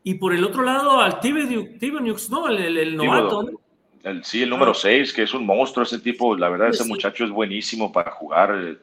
[0.01, 2.47] y por el otro lado al Tibeniux, ¿no?
[2.47, 3.49] El, novato.
[4.01, 6.33] El, sí, el número 6, que es un monstruo ese tipo.
[6.37, 8.77] La verdad, ese muchacho es buenísimo para jugar eh,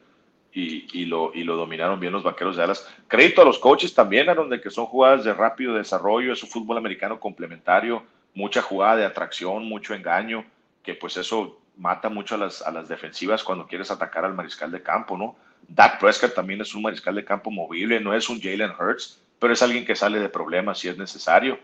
[0.53, 2.87] y, lo, y lo dominaron bien los vaqueros de alas.
[3.07, 6.49] Crédito a los coaches también, a donde que son jugadas de rápido desarrollo, es un
[6.49, 10.45] fútbol americano complementario mucha jugada de atracción, mucho engaño,
[10.83, 14.71] que pues eso mata mucho a las, a las defensivas cuando quieres atacar al mariscal
[14.71, 15.35] de campo, ¿no?
[15.67, 19.53] Dak Prescott también es un mariscal de campo movible, no es un Jalen Hurts, pero
[19.53, 21.59] es alguien que sale de problemas si es necesario.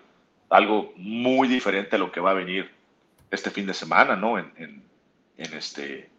[0.50, 2.72] Algo muy diferente a lo que va a venir
[3.30, 4.40] este fin de semana, ¿no?
[4.40, 4.52] En,
[5.38, 6.10] en, este,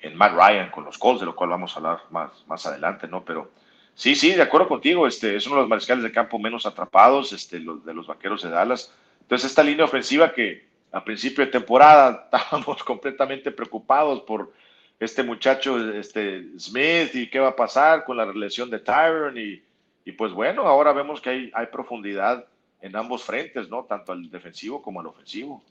[0.00, 3.08] en Matt Ryan con los Colts, de lo cual vamos a hablar más, más adelante,
[3.08, 3.24] ¿no?
[3.24, 3.50] Pero
[3.94, 7.32] sí, sí, de acuerdo contigo, este, es uno de los mariscales de campo menos atrapados,
[7.32, 8.92] este, de los vaqueros de Dallas
[9.30, 14.52] entonces, esta línea ofensiva que a principio de temporada estábamos completamente preocupados por
[14.98, 19.62] este muchacho este Smith y qué va a pasar con la relación de Tyron y,
[20.04, 22.44] y pues bueno, ahora vemos que hay, hay profundidad
[22.80, 23.84] en ambos frentes, ¿no?
[23.84, 25.62] Tanto al defensivo como al ofensivo.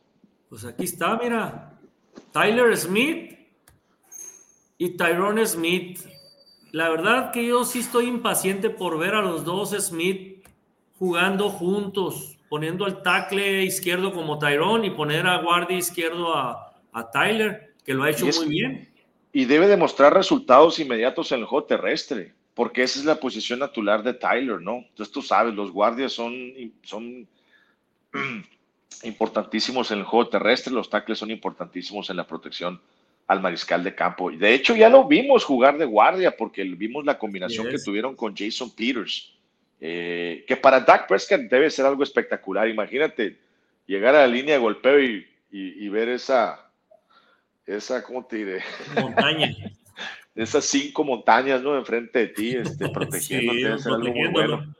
[0.47, 1.73] Pues aquí está, mira,
[2.31, 3.37] Tyler Smith
[4.77, 5.99] y Tyrone Smith.
[6.71, 10.47] La verdad que yo sí estoy impaciente por ver a los dos Smith
[10.97, 16.65] jugando juntos poniendo al tackle izquierdo como Tyrone y poner a guardia izquierdo a,
[17.13, 18.89] Tyler, que lo ha hecho muy bien.
[19.31, 24.03] Y debe demostrar resultados inmediatos en el juego terrestre, porque esa es la posición natural
[24.03, 24.77] de Tyler, ¿no?
[24.77, 26.51] Entonces tú sabes, los guardias son,
[26.83, 27.27] son
[29.03, 32.81] importantísimos en el juego terrestre, los tackles son importantísimos en la protección
[33.27, 34.31] al mariscal de campo.
[34.31, 38.15] Y de hecho ya lo vimos jugar de guardia, porque vimos la combinación que tuvieron
[38.15, 39.38] con Jason Peters
[39.81, 42.67] eh, que para Dak Prescott debe ser algo espectacular.
[42.67, 43.37] Imagínate
[43.85, 46.69] llegar a la línea de golpeo y, ver esa,
[47.65, 48.63] esa, ¿cómo te diré?
[48.99, 49.55] Montaña.
[50.35, 51.77] Esas cinco montañas, ¿no?
[51.77, 54.73] Enfrente de ti, este, protegiéndote, algo muy bueno.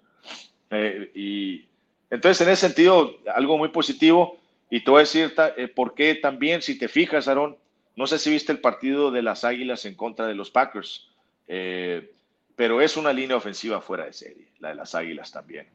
[0.69, 1.65] Eh, y
[2.09, 4.39] entonces, en ese sentido, algo muy positivo.
[4.69, 7.57] Y te voy a decir eh, por qué también, si te fijas, Aaron,
[7.95, 11.09] no sé si viste el partido de las Águilas en contra de los Packers.
[11.47, 12.12] Eh,
[12.59, 15.65] pero es una línea ofensiva fuera de serie, la de las Águilas también.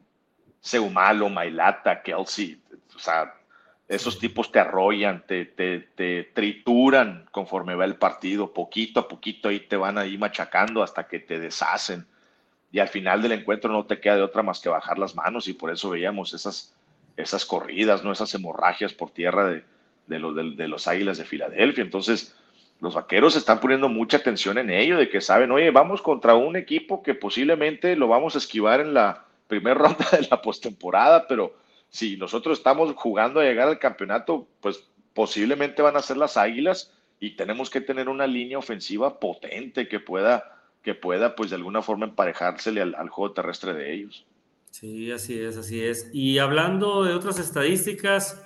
[0.59, 2.61] Seumalo, Mailata, Kelsey,
[2.95, 3.33] o sea,
[3.87, 9.61] esos tipos te arrollan, te, te, trituran conforme va el partido, poquito a poquito ahí
[9.61, 12.05] te van ahí machacando hasta que te deshacen.
[12.71, 15.47] Y al final del encuentro no te queda de otra más que bajar las manos
[15.47, 16.75] y por eso veíamos esas,
[17.17, 18.11] esas corridas, ¿no?
[18.11, 19.63] esas hemorragias por tierra de,
[20.05, 21.83] de, de los Águilas de Filadelfia.
[21.83, 22.35] Entonces,
[22.79, 26.55] los vaqueros están poniendo mucha atención en ello, de que saben, oye, vamos contra un
[26.55, 31.55] equipo que posiblemente lo vamos a esquivar en la primera ronda de la postemporada, pero
[31.89, 34.83] si nosotros estamos jugando a llegar al campeonato, pues
[35.13, 39.99] posiblemente van a ser las águilas y tenemos que tener una línea ofensiva potente que
[39.99, 44.25] pueda, que pueda pues de alguna forma emparejársele al, al juego terrestre de ellos.
[44.71, 46.09] Sí, así es, así es.
[46.11, 48.43] Y hablando de otras estadísticas,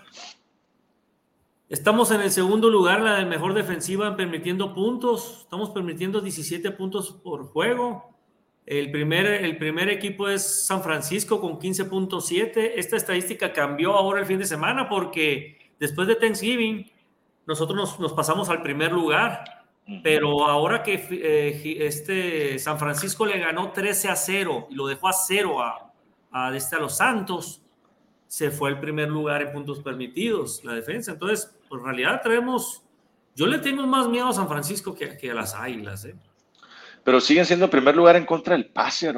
[1.70, 5.42] Estamos en el segundo lugar, la de mejor defensiva, permitiendo puntos.
[5.42, 8.18] Estamos permitiendo 17 puntos por juego.
[8.66, 12.72] El primer, el primer equipo es San Francisco con 15.7.
[12.76, 16.92] Esta estadística cambió ahora el fin de semana porque después de Thanksgiving
[17.46, 19.44] nosotros nos, pasamos al primer lugar.
[20.04, 25.08] Pero ahora que eh, este San Francisco le ganó 13 a 0 y lo dejó
[25.08, 25.94] a 0 a,
[26.32, 27.62] a, este, a los Santos,
[28.26, 31.12] se fue al primer lugar en puntos permitidos, la defensa.
[31.12, 32.82] Entonces, pues, en realidad traemos,
[33.36, 36.04] yo le tengo más miedo a San Francisco que, a las Águilas.
[36.06, 36.16] ¿eh?
[37.04, 39.14] Pero siguen siendo primer lugar en contra del pase,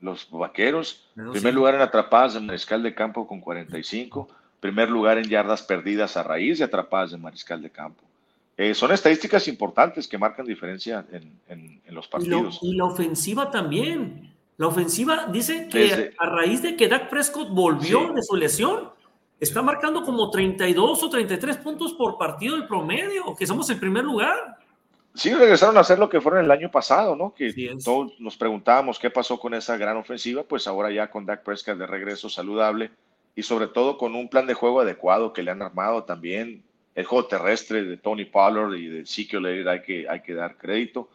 [0.00, 4.28] Los vaqueros, primer lugar en atrapadas de mariscal de campo con 45,
[4.60, 8.02] primer lugar en yardas perdidas a raíz de atrapadas de mariscal de campo.
[8.56, 12.58] eh, son estadísticas importantes que marcan diferencia en, los partidos.
[12.60, 14.32] Y, la ofensiva también.
[14.56, 18.93] La ofensiva dice que a raíz de que Dak Prescott volvió de su lesión,
[19.40, 24.04] está marcando como 32 o 33 puntos por partido el promedio, que somos el primer
[24.04, 24.58] lugar.
[25.14, 27.32] Sí, regresaron a hacer lo que fueron el año pasado, ¿no?
[27.34, 31.44] Que todos nos preguntábamos qué pasó con esa gran ofensiva, pues ahora ya con Dak
[31.44, 32.90] Prescott de regreso saludable
[33.36, 36.64] y sobre todo con un plan de juego adecuado que le han armado también.
[36.96, 41.08] El juego terrestre de Tony Pollard y de Ezekiel hay que, hay que dar crédito.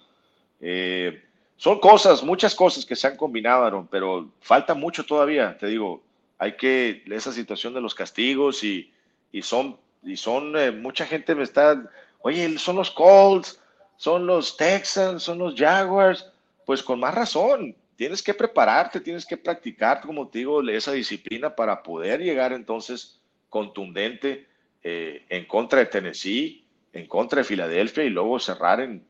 [0.62, 1.22] Eh,
[1.58, 6.02] son cosas, muchas cosas que se han combinado, pero falta mucho todavía, te digo,
[6.40, 8.92] hay que, esa situación de los castigos y,
[9.32, 11.88] y son, y son, eh, mucha gente me está,
[12.22, 13.62] oye, son los Colts,
[13.98, 16.32] son los Texans, son los Jaguars,
[16.66, 21.54] pues con más razón, tienes que prepararte, tienes que practicar, como te digo, esa disciplina
[21.54, 24.48] para poder llegar entonces contundente
[24.82, 29.06] eh, en contra de Tennessee, en contra de Filadelfia y luego cerrar en,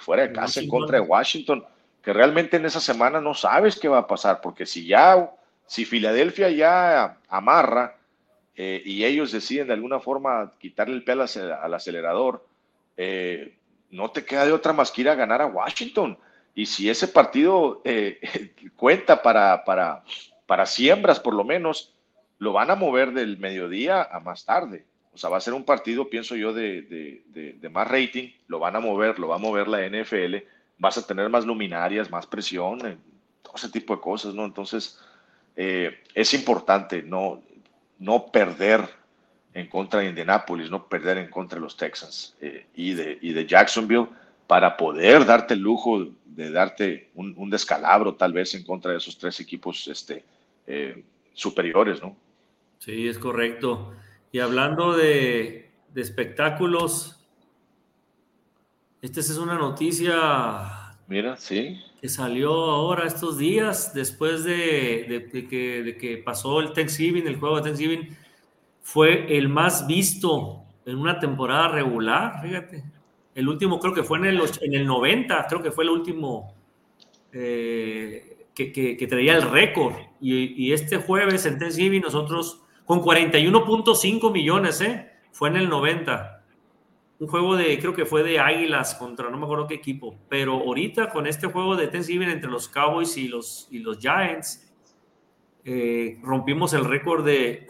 [0.00, 1.64] fuera de casa en contra de Washington,
[2.02, 5.30] que realmente en esa semana no sabes qué va a pasar, porque si ya,
[5.72, 7.96] si Filadelfia ya amarra
[8.54, 12.46] eh, y ellos deciden de alguna forma quitarle el pelo al acelerador,
[12.98, 13.56] eh,
[13.88, 16.18] no te queda de otra más que ir a ganar a Washington.
[16.54, 18.20] Y si ese partido eh,
[18.76, 20.04] cuenta para, para,
[20.44, 21.94] para siembras, por lo menos,
[22.36, 24.84] lo van a mover del mediodía a más tarde.
[25.14, 28.28] O sea, va a ser un partido, pienso yo, de, de, más rating.
[28.46, 30.36] Lo van a mover, lo va a mover la NFL.
[30.76, 32.78] Vas a tener más luminarias, más presión,
[33.40, 34.44] todo ese tipo de cosas, ¿no?
[34.44, 34.98] Entonces,
[35.56, 37.42] eh, es importante no,
[37.98, 38.88] no perder
[39.54, 43.32] en contra de Indianapolis, no perder en contra de los Texans eh, y, de, y
[43.32, 44.08] de Jacksonville
[44.46, 49.18] para poder darte el lujo de darte un, descalabro tal vez en contra de esos
[49.18, 50.24] tres equipos este,
[50.66, 52.16] eh, superiores, ¿no?
[52.78, 53.94] Sí, es correcto.
[54.32, 57.20] Y hablando de, espectáculos,
[59.02, 60.81] esta es una noticia.
[61.12, 61.78] Mira, sí.
[62.00, 67.56] Que salió ahora estos días, después de, que, de que pasó el Thanksgiving, el juego
[67.56, 68.16] de Thanksgiving
[68.80, 72.82] fue el más visto en una temporada regular, fíjate.
[73.34, 76.54] El último creo que fue en el, en el 90, creo que fue el último
[77.30, 79.92] eh, que, que, traía el récord.
[80.18, 85.10] Y, y, este jueves en Thanksgiving nosotros con 41.5 millones, ¿eh?
[85.30, 86.41] Fue en el 90.
[87.22, 90.18] Un juego de, creo que fue de Águilas contra no me acuerdo qué equipo.
[90.28, 94.68] Pero ahorita con este juego de Thanksgiving entre los Cowboys y los, y los Giants,
[95.64, 97.68] eh, rompimos el récord de,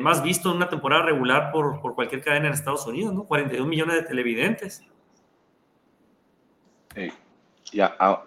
[0.00, 3.24] más visto en una temporada regular por, cualquier cadena en Estados Unidos, ¿no?
[3.24, 4.82] 42 millones de televidentes.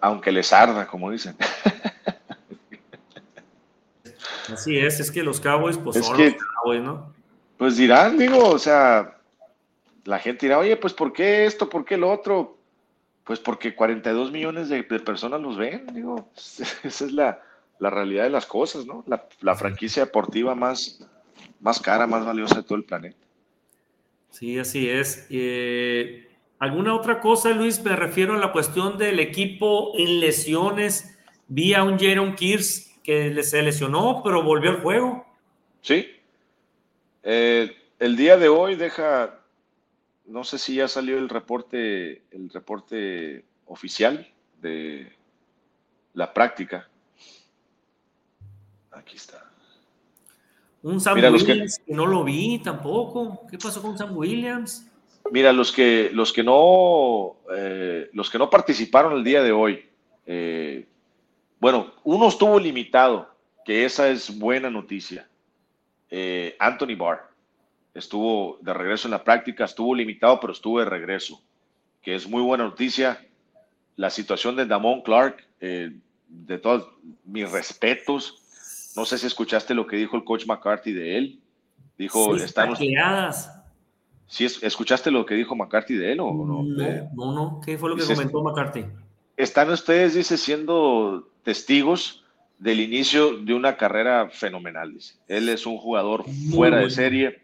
[0.00, 1.34] aunque les arda, como dicen.
[4.52, 7.12] Así es, es que los Cowboys, pues son los Cowboys, ¿no?
[7.58, 9.18] Pues dirán, digo, o sea,
[10.04, 11.68] la gente dirá, oye, pues ¿por qué esto?
[11.68, 12.58] ¿Por qué lo otro?
[13.24, 16.28] Pues porque 42 millones de personas los ven, digo,
[16.82, 17.40] esa es la,
[17.82, 19.04] la realidad de las cosas, ¿no?
[19.06, 21.04] La, franquicia deportiva más,
[21.60, 23.18] más cara, más valiosa de todo el planeta.
[24.30, 25.26] Sí, así es.
[25.30, 26.28] Eh,
[26.60, 27.82] ¿Alguna otra cosa, Luis?
[27.82, 31.18] Me refiero a la cuestión del equipo en lesiones.
[31.48, 35.26] Vi a un Jaron Kears que se lesionó, pero volvió al juego.
[35.80, 36.06] Sí.
[37.24, 39.40] Eh, el día de hoy deja,
[40.26, 44.26] no sé si ya salió el reporte, el reporte oficial
[44.60, 45.12] de
[46.14, 46.88] la práctica,
[48.92, 49.50] Aquí está.
[50.82, 53.46] Un Sam Williams que, no lo vi tampoco.
[53.50, 54.86] ¿Qué pasó con Sam Williams?
[55.30, 59.84] Mira, los que, los que no, eh, los que no participaron el día de hoy,
[60.26, 60.86] eh,
[61.60, 63.28] bueno, uno estuvo limitado,
[63.64, 65.28] que esa es buena noticia.
[66.10, 67.31] Eh, Anthony Barr
[67.94, 71.42] estuvo de regreso en la práctica, estuvo limitado, pero estuvo de regreso,
[72.02, 73.24] que es muy buena noticia.
[73.96, 76.88] La situación de Damon Clark, de todos
[77.24, 78.42] mis respetos,
[78.96, 81.40] no sé si escuchaste lo que dijo el coach McCarthy de él.
[81.98, 82.74] Dijo, sí, están
[84.32, 86.62] ¿Sí escuchaste lo que dijo McCarthy de él o no?
[86.62, 88.86] No, no, ¿Qué fue lo que comentó McCarthy?
[89.36, 92.24] Están ustedes, dice, siendo testigos
[92.58, 95.16] del inicio de una carrera fenomenal, dice.
[95.28, 97.42] Él es un jugador fuera de serie,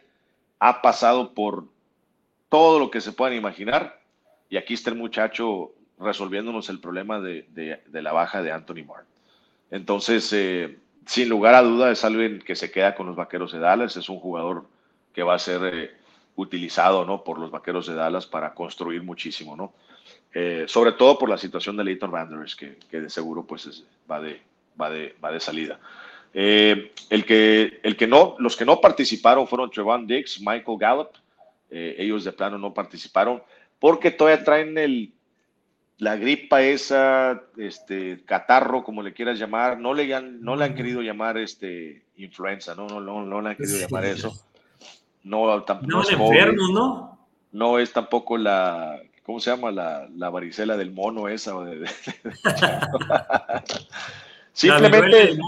[0.58, 1.64] ha pasado por
[2.48, 4.00] todo lo que se puedan imaginar
[4.48, 9.06] y aquí está el muchacho resolviéndonos el problema de, la baja de Anthony Martin.
[9.70, 13.58] Entonces, eh, sin lugar a duda es alguien que se queda con los Vaqueros de
[13.58, 14.66] Dallas, es un jugador
[15.12, 15.90] que va a ser eh,
[16.36, 17.24] utilizado ¿no?
[17.24, 19.72] por los Vaqueros de Dallas para construir muchísimo, ¿no?
[20.32, 24.20] Eh, sobre todo por la situación de Leighton Vanders, que, que de seguro pues va,
[24.20, 24.40] de,
[24.80, 25.80] va, de, va de salida.
[26.34, 31.08] Eh, el que, el que no, los que no participaron fueron Trevon Dix, Michael Gallup,
[31.70, 33.42] ellos de plano no participaron.
[33.78, 35.12] porque todavía traen el,
[35.98, 40.74] la gripa esa, este, catarro, como le quieras llamar, no le han, no le han
[40.74, 44.32] querido llamar este, influenza, no, no, no, no le han querido llamar eso.
[45.24, 47.18] No, tampoco No, es el COVID, enfermo, ¿no?
[47.52, 49.70] no es tampoco la, ¿cómo se llama?
[49.70, 51.58] La, la varicela del mono esa.
[51.64, 51.90] de- de-
[52.44, 53.64] La
[54.58, 55.38] Simplemente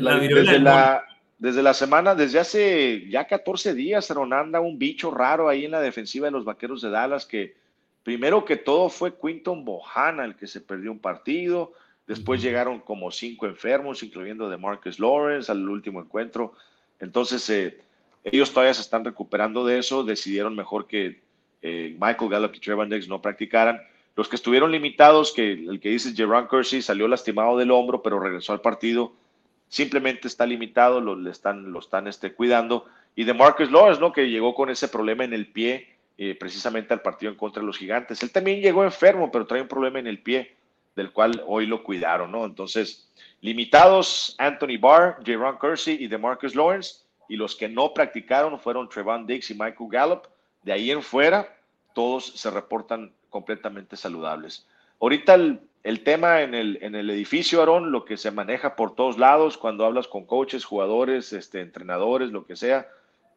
[0.00, 1.04] la desde, la,
[1.36, 5.72] desde la semana, desde hace ya 14 días, Aaron, anda un bicho raro ahí en
[5.72, 7.56] la defensiva de los Vaqueros de Dallas que
[8.04, 11.72] primero que todo fue Quinton Bohanna el que se perdió un partido,
[12.06, 16.52] después llegaron como cinco enfermos, incluyendo de Marcus Lawrence al último encuentro.
[17.00, 17.80] Entonces, eh,
[18.22, 21.20] ellos todavía se están recuperando de eso, decidieron mejor que
[21.62, 23.80] eh, Michael Gallup y Trevor Diggs no practicaran.
[24.14, 28.20] Los que estuvieron limitados, que el que dice Jerron Kersey salió lastimado del hombro, pero
[28.20, 29.12] regresó al partido,
[29.68, 32.86] simplemente está limitado, lo, le están, lo están este, cuidando.
[33.16, 34.12] Y de Marcus Lawrence, ¿no?
[34.12, 35.88] Que llegó con ese problema en el pie,
[36.18, 38.22] eh, precisamente al partido en contra de los gigantes.
[38.22, 40.56] Él también llegó enfermo, pero trae un problema en el pie,
[40.94, 42.44] del cual hoy lo cuidaron, ¿no?
[42.44, 43.10] Entonces,
[43.40, 46.96] limitados Anthony Barr, Jerron Kersey y de Marcus Lawrence,
[47.30, 50.26] y los que no practicaron fueron Trevon Diggs y Michael Gallup.
[50.62, 51.56] De ahí en fuera,
[51.94, 54.68] todos se reportan completamente saludables.
[55.00, 58.94] Ahorita el, el tema en el, en el edificio, Aarón, lo que se maneja por
[58.94, 62.86] todos lados cuando hablas con coaches, jugadores, este, entrenadores, lo que sea,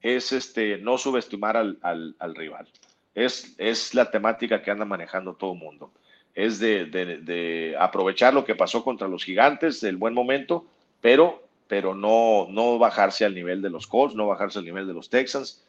[0.03, 2.67] es este, no subestimar al, al- al rival.
[3.15, 5.91] Es, es la temática que anda manejando todo el mundo.
[6.35, 10.65] Es de, de- de aprovechar lo que pasó contra los gigantes, el buen momento,
[11.01, 14.93] pero, pero no, no bajarse al nivel de los Colts, no bajarse al nivel de
[14.93, 15.65] los Texans.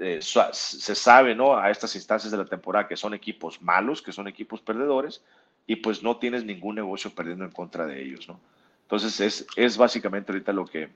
[0.00, 1.56] Eh, se sabe, ¿no?
[1.56, 5.24] A estas instancias de la temporada que son equipos malos, que son equipos perdedores,
[5.66, 8.40] y pues no tienes ningún negocio perdiendo en contra de ellos, ¿no?
[8.82, 10.88] Entonces es, es básicamente ahorita lo que,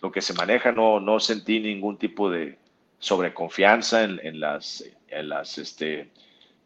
[0.00, 2.58] lo que se maneja, no, no sentí ningún tipo de
[2.98, 6.10] sobreconfianza en, en las, en, las, este,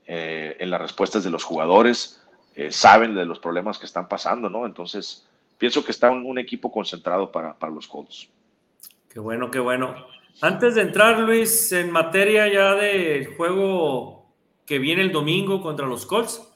[0.07, 2.21] eh, en las respuestas de los jugadores,
[2.57, 4.67] eh, saben de los problemas que están pasando, ¿no?
[4.67, 5.27] Entonces
[5.57, 8.29] pienso que está un, un equipo concentrado para, para los Colts.
[9.09, 10.16] Qué bueno, qué bueno.
[10.43, 14.27] Antes de entrar, Luis, en materia ya del juego
[14.67, 16.53] que viene el domingo contra los Colts,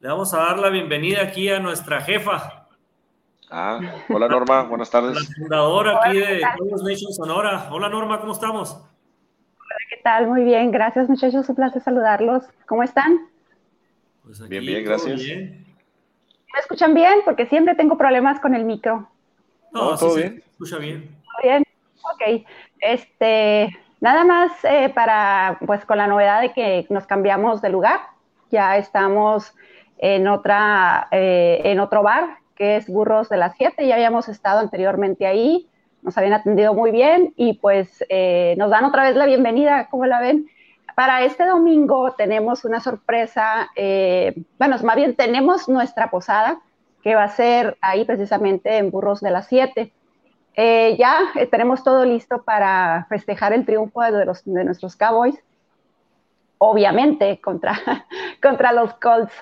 [0.00, 2.54] le vamos a dar la bienvenida aquí a nuestra jefa,
[3.50, 5.34] Ah, hola Norma, buenas la tardes.
[5.34, 7.68] fundadora aquí de Juegos Nation Sonora.
[7.70, 8.78] Hola Norma, ¿cómo estamos?
[9.88, 10.26] ¿Qué tal?
[10.26, 12.44] Muy bien, gracias muchachos, un placer saludarlos.
[12.66, 13.26] ¿Cómo están?
[14.22, 15.22] Pues Bien, bien, todo gracias.
[15.24, 15.64] bien.
[16.52, 17.20] ¿Me escuchan bien?
[17.24, 19.08] Porque siempre tengo problemas con el micro.
[19.72, 20.44] No, No, sí todo se bien.
[20.52, 21.16] escucha bien.
[22.14, 22.44] Ok.
[22.80, 28.00] Este, nada más eh, para, pues con la novedad de que nos cambiamos de lugar.
[28.50, 29.54] Ya estamos
[29.98, 33.86] en otra, eh, en otro bar, que es Burros de las 7.
[33.86, 35.68] Ya habíamos estado anteriormente ahí.
[36.02, 40.06] Nos habían atendido muy bien y pues eh, nos dan otra vez la bienvenida, ¿cómo
[40.06, 40.46] la ven?
[40.94, 43.70] Para este domingo tenemos una sorpresa,
[44.58, 46.60] bueno, más bien tenemos nuestra posada,
[47.02, 49.92] que va a ser ahí precisamente en Burros de las 7.
[50.60, 51.20] Eh, ya
[51.52, 55.40] tenemos todo listo para festejar el triunfo de, los, nuestros Cowboys,
[56.58, 57.78] obviamente contra,
[58.42, 59.32] contra los Colts.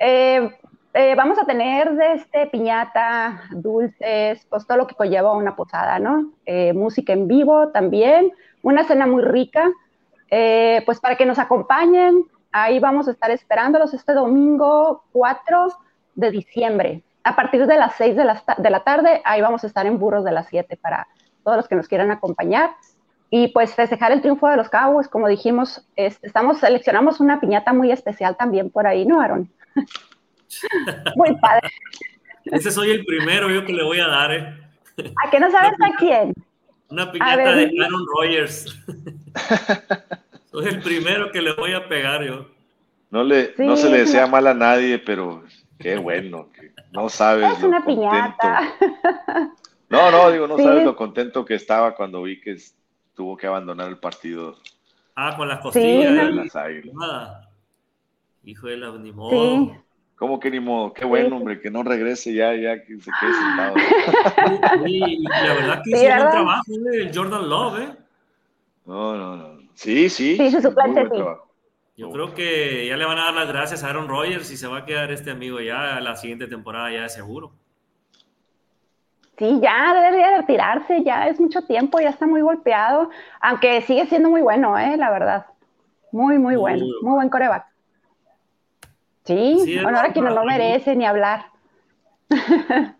[0.00, 0.50] Eh,
[0.94, 6.32] eh, vamos a tener este piñata, dulces, pues todo lo que conlleva una posada, ¿no?
[6.44, 8.32] Eh, música en vivo también,
[8.62, 9.70] una cena muy rica,
[10.28, 15.68] eh, pues para que nos acompañen, ahí vamos a estar esperándolos este domingo 4
[16.16, 17.02] de diciembre.
[17.28, 19.98] A partir de las 6 de la, de la tarde, ahí vamos a estar en
[19.98, 21.06] Burros de las 7 para
[21.44, 22.70] todos los que nos quieran acompañar.
[23.28, 27.74] Y pues festejar el triunfo de los Cowboys, como dijimos, es, estamos, seleccionamos una piñata
[27.74, 29.52] muy especial también por ahí, ¿no, Aaron?
[31.16, 31.68] muy padre.
[32.46, 34.54] Ese soy el primero yo que le voy a dar, ¿eh?
[35.22, 36.32] ¿A qué no sabes a quién?
[36.88, 37.84] Una piñata ver, de.
[37.84, 38.74] Aaron Rodgers.
[40.50, 42.46] soy el primero que le voy a pegar yo.
[43.10, 45.44] No, le, Sí, no se le es desea mal a nadie, pero
[45.78, 48.00] qué bueno, que no sabes Es lo una contento.
[48.10, 48.74] piñata.
[49.88, 50.64] No, no, digo, no Sí.
[50.64, 52.56] sabes lo contento que estaba cuando vi que
[53.14, 54.56] tuvo que abandonar el partido
[55.16, 56.12] Ah, con las Sí, costillas.
[56.12, 56.24] no.
[56.26, 56.94] de y- las Águilas.
[56.94, 57.50] Nada.
[58.44, 59.30] Hijo de la ni modo.
[59.30, 59.72] Sí.
[60.16, 60.92] ¿Cómo que ni modo?
[60.92, 61.34] Qué bueno, Sí.
[61.34, 63.74] hombre, que no regrese ya, ya que se quede sentado.
[64.84, 66.96] Sí, y la verdad que Sí, hizo un trabajo ¿eh?
[67.02, 67.96] el Jordan Love, ¿eh?
[68.86, 69.58] No, no, no.
[69.74, 70.36] Sí, sí.
[70.36, 71.00] Sí, su buen sí.
[71.08, 71.47] trabajo.
[71.98, 74.68] Yo creo que ya le van a dar las gracias a Aaron Rodgers y se
[74.68, 77.50] va a quedar este amigo ya a la siguiente temporada, ya de seguro.
[79.36, 84.06] Sí, ya debería de retirarse, ya es mucho tiempo, ya está muy golpeado, aunque sigue
[84.06, 84.96] siendo muy bueno, ¿eh?
[84.96, 85.46] la verdad.
[86.12, 87.66] Muy, muy bueno, muy buen coreback.
[89.24, 91.46] Sí, Sí, es bueno, ahora bueno, quien no lo merece ni hablar.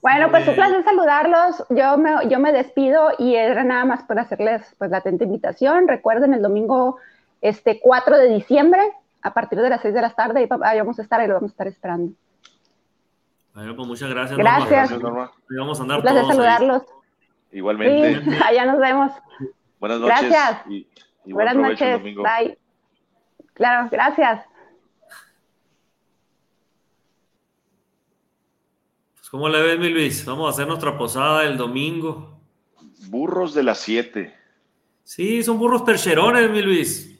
[0.00, 1.62] bueno, pues un placer saludarlos.
[1.68, 5.88] Yo me, yo me despido y era nada más por hacerles pues la atenta invitación.
[5.88, 6.96] Recuerden el domingo
[7.44, 8.80] este 4 de diciembre
[9.20, 11.34] a partir de las 6 de la tarde y ahí vamos a estar y lo
[11.34, 12.14] vamos a estar esperando.
[13.52, 14.38] Bueno, pues muchas gracias.
[14.38, 14.70] Gracias.
[14.70, 15.30] Gracias, Norma.
[15.50, 16.36] Ahí vamos a andar Un placer todos ahí.
[16.36, 16.82] saludarlos.
[17.52, 18.24] Igualmente.
[18.24, 19.12] Sí, allá nos vemos.
[19.78, 20.20] Buenas noches.
[20.20, 20.66] Gracias.
[20.70, 20.88] Y,
[21.26, 22.02] y buen Buenas noches.
[22.02, 22.58] Bye.
[23.52, 24.46] Claro, gracias.
[29.16, 30.24] Pues, ¿Cómo le ves, mi Luis?
[30.24, 32.40] Vamos a hacer nuestra posada el domingo.
[33.08, 34.34] Burros de las 7.
[35.04, 37.13] Sí, son burros percherones, mi Luis.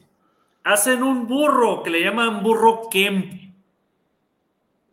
[0.65, 3.53] Hacen un burro que le llaman burro Kemp.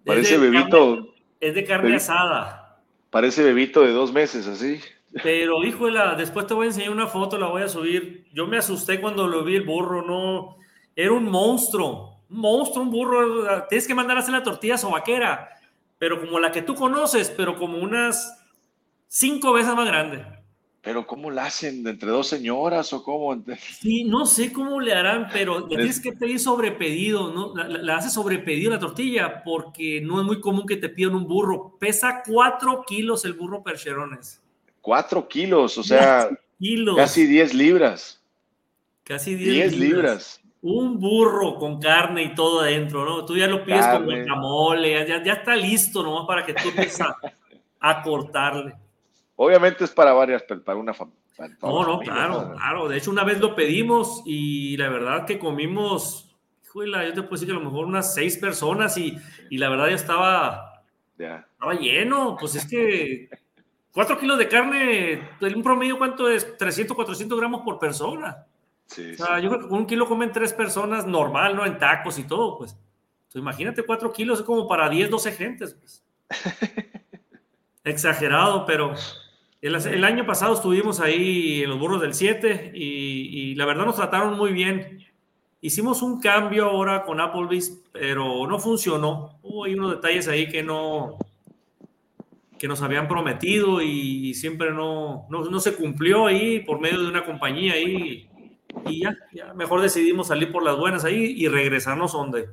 [0.04, 1.08] Parece bebito, carne-
[1.40, 2.78] es de carne asada.
[3.10, 4.80] parece bebito de dos meses, así.
[5.22, 8.26] Pero, híjole, después te voy a enseñar una foto, la voy a subir.
[8.34, 10.56] Yo me asusté cuando lo vi el burro, no.
[10.94, 12.20] Era un monstruo.
[12.28, 13.64] Un monstruo, un burro.
[13.68, 15.48] Tienes que mandar a hacer la tortilla sobaquera.
[15.98, 18.38] Pero como la que tú conoces, pero como unas
[19.08, 20.24] cinco veces más grande.
[20.82, 21.86] Pero ¿cómo la hacen?
[21.86, 23.40] ¿Entre dos señoras o cómo?
[23.80, 27.54] Sí, no sé cómo le harán, pero tienes que pedir sobrepedido, ¿no?
[27.54, 31.14] La, la, la hace sobrepedido la tortilla porque no es muy común que te pidan
[31.14, 31.76] un burro.
[31.78, 34.42] Pesa cuatro kilos el burro percherones.
[34.80, 36.28] Cuatro kilos, o sea,
[36.58, 36.96] Kilos.
[36.96, 38.20] casi 10 libras.
[39.04, 40.40] Casi 10 libras.
[40.60, 43.24] Un burro con carne y todo adentro, ¿no?
[43.24, 44.24] Tú ya lo pides con Carne.
[44.24, 47.16] guacamole, ya, ya está listo nomás para que tú empieces a,
[47.80, 48.74] a cortarle.
[49.42, 51.20] Obviamente es para varias, pero para una familia.
[51.62, 52.88] No, no, claro, claro.
[52.88, 56.34] De hecho, una vez lo pedimos y la verdad que comimos,
[56.64, 59.16] híjole, yo te puedo decir que a lo mejor unas seis personas y,
[59.50, 60.84] y la verdad ya estaba,
[61.18, 61.46] Ya.
[61.52, 62.36] estaba lleno.
[62.38, 63.28] Pues es que
[63.92, 66.56] cuatro kilos de carne, en un promedio, ¿cuánto es?
[66.56, 68.46] 300, 400 gramos por persona.
[68.86, 69.42] Sí, O sea, sí.
[69.42, 71.64] yo creo que con un kilo comen tres personas normal, ¿no?
[71.66, 72.72] En tacos y todo, pues.
[72.72, 76.04] Entonces, imagínate, cuatro kilos es como para 10, 12 gentes, pues.
[77.84, 78.94] Exagerado, pero
[79.62, 83.86] el, el año pasado estuvimos ahí en los burros del 7 y, y la verdad
[83.86, 84.98] nos trataron muy bien.
[85.60, 89.38] Hicimos un cambio ahora con Applebee's, pero no funcionó.
[89.42, 91.16] Hubo ahí unos detalles ahí que no
[92.58, 97.08] que nos habían prometido y siempre no, no, no se cumplió ahí por medio de
[97.08, 98.30] una compañía ahí
[98.86, 102.50] y ya, ya mejor decidimos salir por las buenas ahí y regresarnos donde,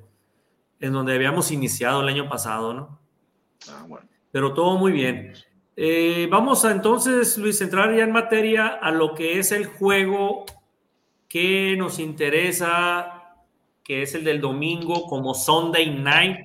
[0.79, 2.99] en donde habíamos iniciado el año pasado, ¿no?
[3.69, 4.07] Ah, bueno.
[4.31, 5.33] Pero todo muy bien.
[5.81, 10.43] Eh, vamos a entonces, Luis, entrar ya en materia a lo que es el juego
[11.29, 13.37] que nos interesa,
[13.81, 16.39] que es el del domingo como Sunday Night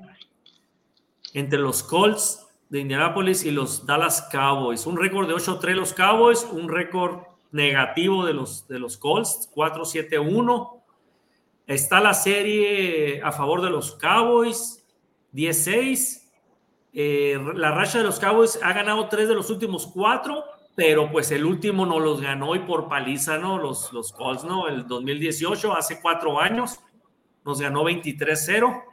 [1.33, 4.87] entre los Colts de Indianapolis y los Dallas Cowboys.
[4.87, 10.81] Un récord de 8-3 los Cowboys, un récord negativo de los, de los Colts, 4-7-1.
[11.67, 14.87] Está la serie a favor de los Cowboys,
[15.33, 16.24] 10-6.
[16.97, 20.45] Eh, la racha de los Cowboys ha ganado tres de los últimos cuatro,
[20.77, 23.59] pero pues el último no los ganó y por paliza, ¿no?
[23.59, 24.69] Los, los Colts, ¿no?
[24.69, 26.79] El 2018, hace cuatro años,
[27.45, 28.85] nos ganó 23-0.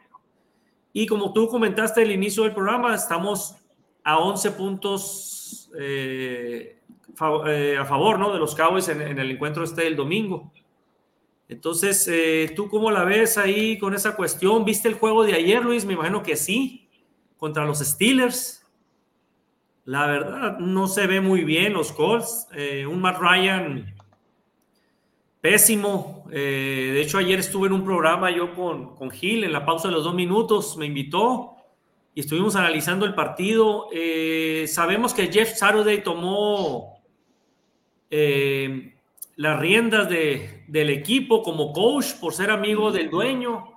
[0.94, 3.56] Y como tú comentaste al inicio del programa, estamos
[4.04, 6.80] a 11 puntos eh,
[7.46, 8.34] eh, a favor ¿no?
[8.34, 10.52] de los Cowboys en, el encuentro este del domingo.
[11.48, 12.10] Entonces,
[12.56, 14.64] ¿tú cómo la ves ahí con esa cuestión?
[14.64, 15.84] ¿Viste el juego de ayer, Luis?
[15.84, 16.90] Me imagino que sí,
[17.42, 18.64] contra los Steelers.
[19.86, 22.48] La verdad, no se ve muy bien los Colts.
[22.54, 23.96] Eh, un Matt Ryan
[25.42, 26.28] pésimo.
[26.32, 29.88] Eh, de hecho, ayer estuve en un programa yo con, con Gil en la pausa
[29.88, 31.56] de los dos minutos, me invitó
[32.14, 33.88] y estuvimos analizando el partido.
[33.92, 37.02] Eh, sabemos que Jeff Saturday tomó
[39.36, 43.71] las riendas de, del equipo como coach por ser amigo del dueño.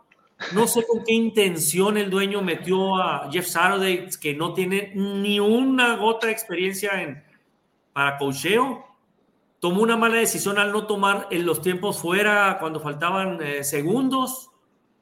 [0.52, 5.40] No sé con qué intención el dueño metió a Jeff Saturday, que no tiene ni
[5.40, 7.22] una gota de experiencia en,
[7.92, 8.94] para coacheo
[9.64, 14.50] tomó una mala decisión al no tomar en los tiempos fuera cuando faltaban eh, segundos.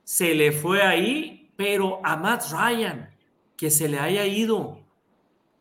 [0.05, 3.11] Se le fue ahí, pero a Matt Ryan,
[3.57, 4.79] que se le haya ido,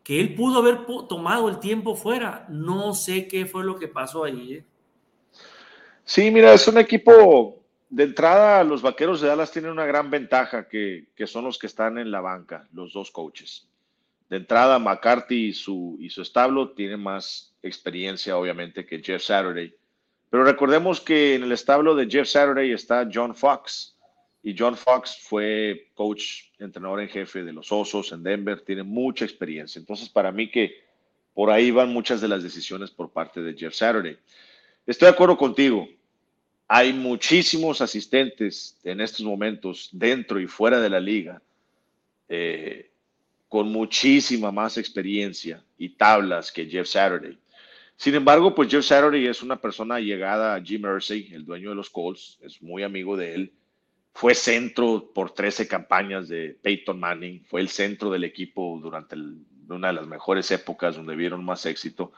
[0.04, 2.46] que él pudo haber tomado el tiempo fuera.
[2.48, 4.54] No sé qué fue lo que pasó ahí.
[4.54, 4.64] ¿eh?
[6.04, 7.56] Sí, mira, es un equipo
[7.92, 8.64] de entrada.
[8.64, 12.20] Los vaqueros de Dallas tienen una gran ventaja que, son los que están en la
[12.20, 13.68] banca, los dos coaches.
[14.28, 19.74] De entrada, McCarthy y su, y su establo tienen más experiencia, obviamente, que Jeff Saturday.
[20.30, 23.94] Pero recordemos que en el establo de Jeff Saturday está John Fox.
[24.42, 29.26] Y John Fox fue coach, entrenador en jefe de los Osos en Denver, tiene mucha
[29.26, 29.78] experiencia.
[29.78, 30.82] Entonces, para mí que
[31.34, 34.18] por ahí van muchas de las decisiones por parte de Jeff Saturday.
[34.86, 35.86] Estoy de acuerdo contigo.
[36.68, 41.42] Hay muchísimos asistentes en estos momentos dentro y fuera de la liga
[42.28, 42.90] eh,
[43.48, 47.38] con muchísima más experiencia y tablas que Jeff Saturday.
[47.96, 51.76] Sin embargo, pues Jeff Saturday es una persona llegada a Jim Irsay, el dueño de
[51.76, 53.52] los Colts, es muy amigo de él
[54.14, 59.16] fue centro por 13 campañas de Peyton Manning, fue el centro del equipo durante
[59.68, 62.12] una de las mejores épocas donde vieron más éxito.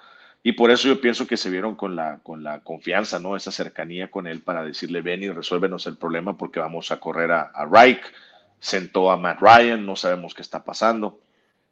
[0.46, 3.34] Y por eso yo pienso que se vieron con la, con la confianza, ¿no?
[3.34, 7.32] Esa cercanía con él para decirle, ven y resuélvenos el problema porque vamos a correr
[7.32, 8.02] a, a Reich.
[8.60, 11.18] Sentó a Matt Ryan, no sabemos qué está pasando.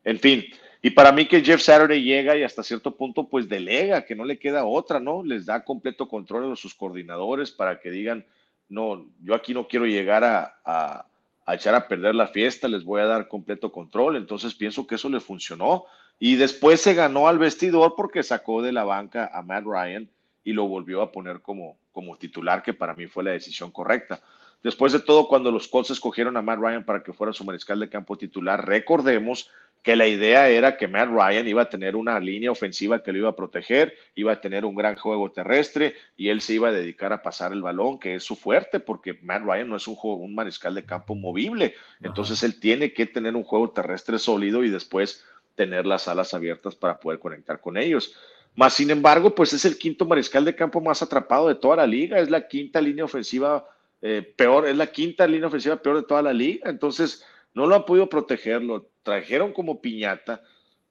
[0.04, 0.46] En fin,
[0.80, 4.24] y para mí que Jeff Saturday llega y hasta cierto punto pues delega, que no
[4.24, 5.22] le queda otra, ¿no?
[5.22, 8.24] Les da completo control a sus coordinadores para que digan,
[8.70, 11.06] no, yo aquí no quiero llegar a, a,
[11.44, 14.16] a echar a perder la fiesta, les voy a dar completo control.
[14.16, 15.84] Entonces pienso que eso le funcionó.
[16.24, 20.08] Y después se ganó al vestidor porque sacó de la banca a Matt Ryan
[20.44, 24.20] y lo volvió a poner como, como titular, que para mí fue la decisión correcta.
[24.62, 27.80] Después de todo, cuando los Colts escogieron a Matt Ryan para que fuera su mariscal
[27.80, 29.50] de campo titular, recordemos
[29.82, 33.18] que la idea era que Matt Ryan iba a tener una línea ofensiva que lo
[33.18, 36.72] iba a proteger, iba a tener un gran juego terrestre y él se iba a
[36.72, 39.96] dedicar a pasar el balón, que es su fuerte, porque Matt Ryan no es un,
[39.96, 41.74] juego, un mariscal de campo movible.
[42.00, 45.24] Entonces él tiene que tener un juego terrestre sólido y después
[45.54, 48.14] tener las alas abiertas para poder conectar con ellos.
[48.54, 51.86] Más sin embargo, pues es el quinto mariscal de campo más atrapado de toda la
[51.86, 53.66] liga, es la quinta línea ofensiva
[54.02, 57.24] eh, peor, es la quinta línea ofensiva peor de toda la liga, entonces
[57.54, 60.42] no lo han podido proteger, lo trajeron como piñata,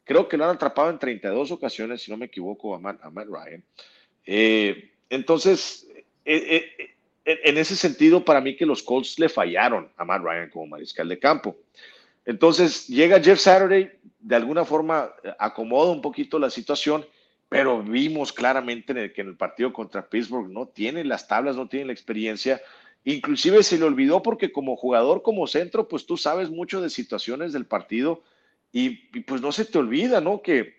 [0.03, 3.63] creo que lo han atrapado en 32 ocasiones, si no me equivoco, a Matt, Ryan.
[4.25, 5.87] Eh, entonces,
[6.25, 6.91] eh,
[7.25, 11.07] en ese sentido, para mí que los Colts le fallaron a Matt Ryan como mariscal
[11.07, 11.57] de campo.
[12.31, 17.05] Entonces llega Jeff Saturday, de alguna forma eh, acomoda un poquito la situación,
[17.49, 21.87] pero vimos claramente que en el partido contra Pittsburgh no tiene las tablas, no tiene
[21.87, 22.61] la experiencia.
[23.03, 27.51] Inclusive se le olvidó porque como jugador, como centro, pues tú sabes mucho de situaciones
[27.51, 28.23] del partido
[28.71, 28.91] y,
[29.23, 30.41] pues no se te olvida, ¿no?
[30.41, 30.75] Que,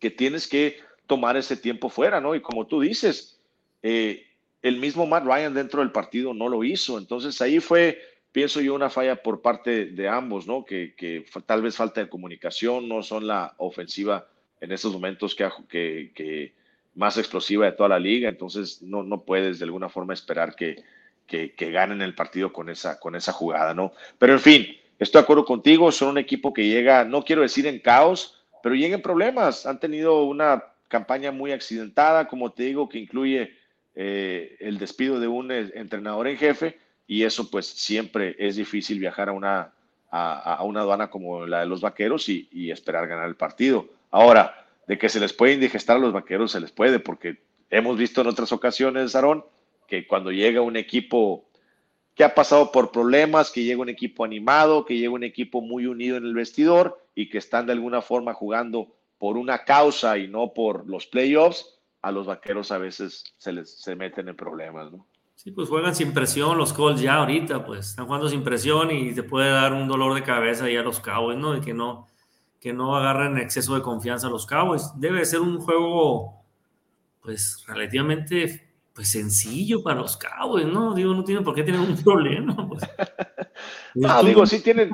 [0.00, 2.34] que tienes que tomar ese tiempo fuera, ¿no?
[2.34, 3.38] Y como tú dices,
[3.84, 4.26] eh,
[4.60, 6.98] el mismo Matt Ryan dentro del partido no lo hizo.
[6.98, 8.00] Entonces ahí fue
[8.34, 10.64] pienso yo, una falla por parte de ambos, ¿no?
[10.64, 14.26] Que, tal vez falta de comunicación, no son la ofensiva
[14.60, 16.52] en estos momentos que,
[16.96, 20.82] más explosiva de toda la liga, entonces no, no puedes de alguna forma esperar que,
[21.28, 23.92] que, ganen el partido con esa, con esa jugada, ¿no?
[24.18, 24.66] Pero en fin,
[24.98, 28.74] estoy de acuerdo contigo, son un equipo que llega, no quiero decir en caos, pero
[28.74, 33.52] llega en problemas, han tenido una campaña muy accidentada, como te digo, que incluye
[33.94, 38.98] eh, el despido de un eh, entrenador en jefe, y eso pues siempre es difícil
[38.98, 39.72] viajar a una,
[40.10, 43.88] a, una aduana como la de los vaqueros y, esperar ganar el partido.
[44.10, 47.98] Ahora, de que se les puede indigestar a los vaqueros, se les puede, porque hemos
[47.98, 49.44] visto en otras ocasiones, Aarón,
[49.88, 51.44] que cuando llega un equipo
[52.14, 55.86] que ha pasado por problemas, que llega un equipo animado, que llega un equipo muy
[55.86, 60.28] unido en el vestidor y que están de alguna forma jugando por una causa y
[60.28, 64.92] no por los playoffs, a los vaqueros a veces se les se meten en problemas,
[64.92, 65.06] ¿no?
[65.44, 69.12] Sí, pues juegan sin presión los Colts ya ahorita, pues están jugando sin presión y
[69.12, 71.52] te puede dar un dolor de cabeza ya a los Cowboys, ¿no?
[71.52, 72.06] De que no,
[72.58, 74.90] que no agarren exceso de confianza a los Cowboys.
[74.96, 76.42] Debe ser un juego,
[77.20, 80.94] pues, relativamente pues sencillo para los Cowboys, ¿no?
[80.94, 82.66] Digo, no tienen por qué tener un problema.
[82.66, 82.82] Pues.
[83.96, 84.92] no, digo, sí tienen.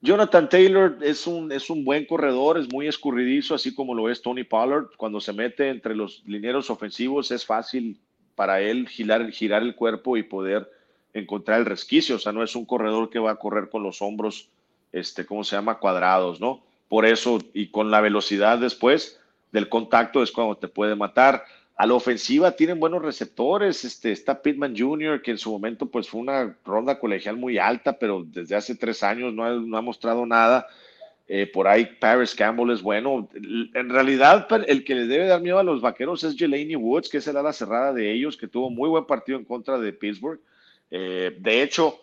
[0.00, 4.22] Jonathan Taylor es un, es un buen corredor, es muy escurridizo, así como lo es
[4.22, 4.90] Tony Pollard.
[4.96, 7.98] Cuando se mete entre los linieros ofensivos es fácil
[8.36, 10.70] para él girar, girar el cuerpo y poder
[11.12, 12.16] encontrar el resquicio.
[12.16, 14.48] O sea, no es un corredor que va a correr con los hombros,
[14.92, 15.78] este, ¿cómo se llama?
[15.78, 16.62] Cuadrados, ¿no?
[16.88, 19.18] Por eso, y con la velocidad después
[19.50, 21.44] del contacto es cuando te puede matar.
[21.76, 23.84] A la ofensiva tienen buenos receptores.
[23.84, 27.98] Este, está Pittman Jr., que en su momento pues fue una ronda colegial muy alta,
[27.98, 30.66] pero desde hace tres años no no ha mostrado nada.
[31.28, 33.28] Eh, por ahí Paris Campbell es bueno.
[33.34, 37.18] En realidad, el que le debe dar miedo a los vaqueros es Jelani Woods, que
[37.18, 40.40] es el ala cerrada de ellos, que tuvo muy buen partido en contra de Pittsburgh.
[40.90, 42.00] Eh, de hecho,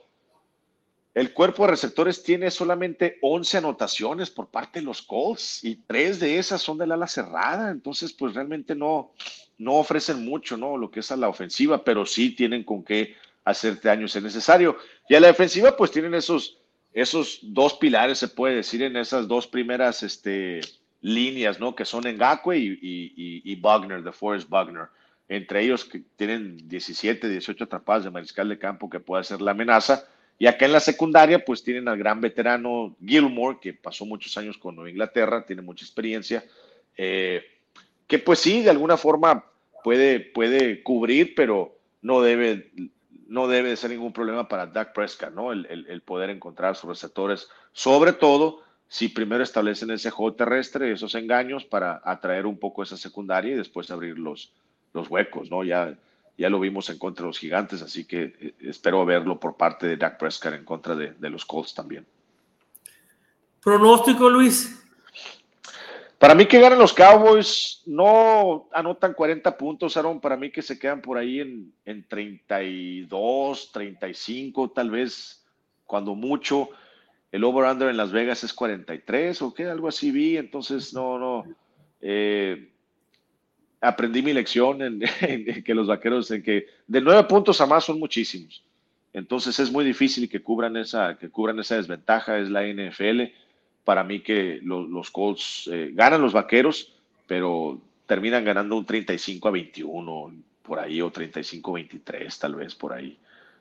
[1.13, 6.19] el cuerpo de receptores tiene solamente 11 anotaciones por parte de los Colts y tres
[6.19, 7.71] de esas son del ala cerrada.
[7.71, 9.13] Entonces, pues realmente no,
[9.57, 10.75] no ofrecen mucho, ¿no?
[10.75, 13.15] Lo que es a la ofensiva, pero sí tienen con qué
[13.45, 14.75] hacer daño si es necesario.
[15.07, 16.57] Y a la defensiva, pues tienen esos
[16.93, 20.61] esos dos pilares, se puede decir, en esas dos primeras este,
[21.01, 21.75] líneas, ¿no?
[21.75, 24.89] Que son Ngakwe y, y, y, Buckner, de.
[25.27, 29.51] Entre ellos que tienen 17, 18 atrapadas de mariscal de campo que puede ser la
[29.51, 30.05] amenaza.
[30.37, 34.57] Y acá en la secundaria, pues tienen al gran veterano Gilmore, que pasó muchos años
[34.57, 36.43] con Nueva Inglaterra, tiene mucha experiencia,
[36.97, 37.43] eh,
[38.07, 39.45] que pues sí, de alguna forma
[39.83, 42.71] puede, puede cubrir, pero no debe
[43.27, 45.51] no debe ser ningún problema para Dak Prescott, ¿no?
[45.51, 51.65] El, poder encontrar sus receptores, sobre todo si primero establecen ese juego terrestre, esos engaños
[51.65, 54.53] para atraer un poco esa secundaria y después abrir los,
[54.93, 55.63] los huecos, ¿no?
[55.63, 55.97] Ya
[56.37, 59.87] ya lo vimos en contra de los gigantes, así que eh, espero verlo por parte
[59.87, 62.05] de Dak Prescott en contra de, de los Colts también.
[63.61, 64.82] Pronóstico, Luis.
[66.23, 70.21] Para mí que ganen los Cowboys, no anotan 40 puntos, Aaron.
[70.21, 75.45] Para mí que se quedan por ahí en, en 32, 35, tal vez,
[75.85, 76.69] cuando mucho.
[77.29, 80.37] El over-under en Las Vegas es 43 o qué, algo así vi.
[80.37, 81.43] Entonces, no, no.
[81.99, 82.71] Eh,
[83.81, 87.83] aprendí mi lección en, en, que los vaqueros, en que de nueve puntos a más
[87.83, 88.63] son muchísimos.
[89.11, 93.23] Entonces es muy difícil que cubran esa, que cubran esa desventaja, es la NFL
[93.83, 96.93] para mí que los, los Colts eh, ganan los vaqueros,
[97.27, 102.75] pero terminan ganando un 35 a 21 por ahí o 35 a 23 tal vez
[102.75, 103.17] por ahí.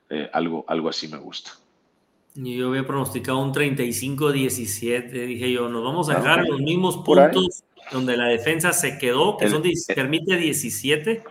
[0.09, 1.51] Eh, algo, algo así me gusta.
[2.35, 6.97] Yo había pronosticado un 35 a 17, dije yo, nos vamos a dejar los mismos
[6.97, 9.63] puntos donde la defensa se quedó, que el, son,
[9.95, 11.23] permite 17.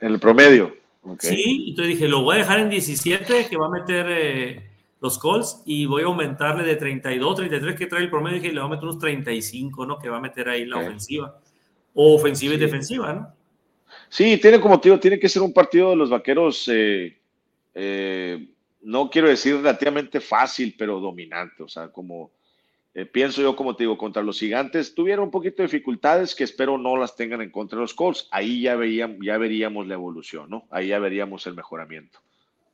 [0.00, 0.76] En el promedio.
[1.02, 1.34] Okay.
[1.34, 4.06] Sí, entonces dije, lo voy a dejar en 17, que va a meter...
[4.10, 4.69] Eh,
[5.00, 8.60] los Colts y voy a aumentarle de 32, 33 que trae el promedio y le
[8.60, 9.98] voy a meter unos 35, ¿no?
[9.98, 10.88] Que va a meter ahí la okay.
[10.88, 11.40] ofensiva.
[11.94, 12.56] O ofensiva sí.
[12.56, 13.34] y defensiva, ¿no?
[14.08, 17.16] Sí, tiene como tío, tiene que ser un partido de los vaqueros, eh,
[17.74, 18.48] eh,
[18.82, 21.62] no quiero decir relativamente fácil, pero dominante.
[21.62, 22.30] O sea, como
[22.94, 26.44] eh, pienso yo, como te digo, contra los gigantes, tuvieron un poquito de dificultades que
[26.44, 28.28] espero no las tengan en contra de los Colts.
[28.30, 30.66] Ahí ya, veíamos, ya veríamos la evolución, ¿no?
[30.70, 32.20] Ahí ya veríamos el mejoramiento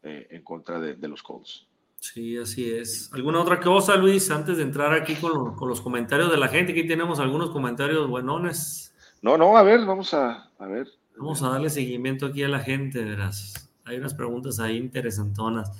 [0.03, 1.67] en contra de, de los Colts.
[2.13, 3.11] Sí, así es.
[3.13, 6.49] ¿Alguna otra cosa, Luis, antes de entrar aquí con, lo, con, los comentarios de la
[6.49, 6.73] gente?
[6.73, 8.95] Aquí tenemos algunos comentarios buenones.
[9.23, 10.87] No, no, a ver, vamos a, a ver.
[11.17, 13.71] Vamos a darle seguimiento aquí a la gente, verás.
[13.85, 15.71] Hay unas preguntas ahí interesantonas.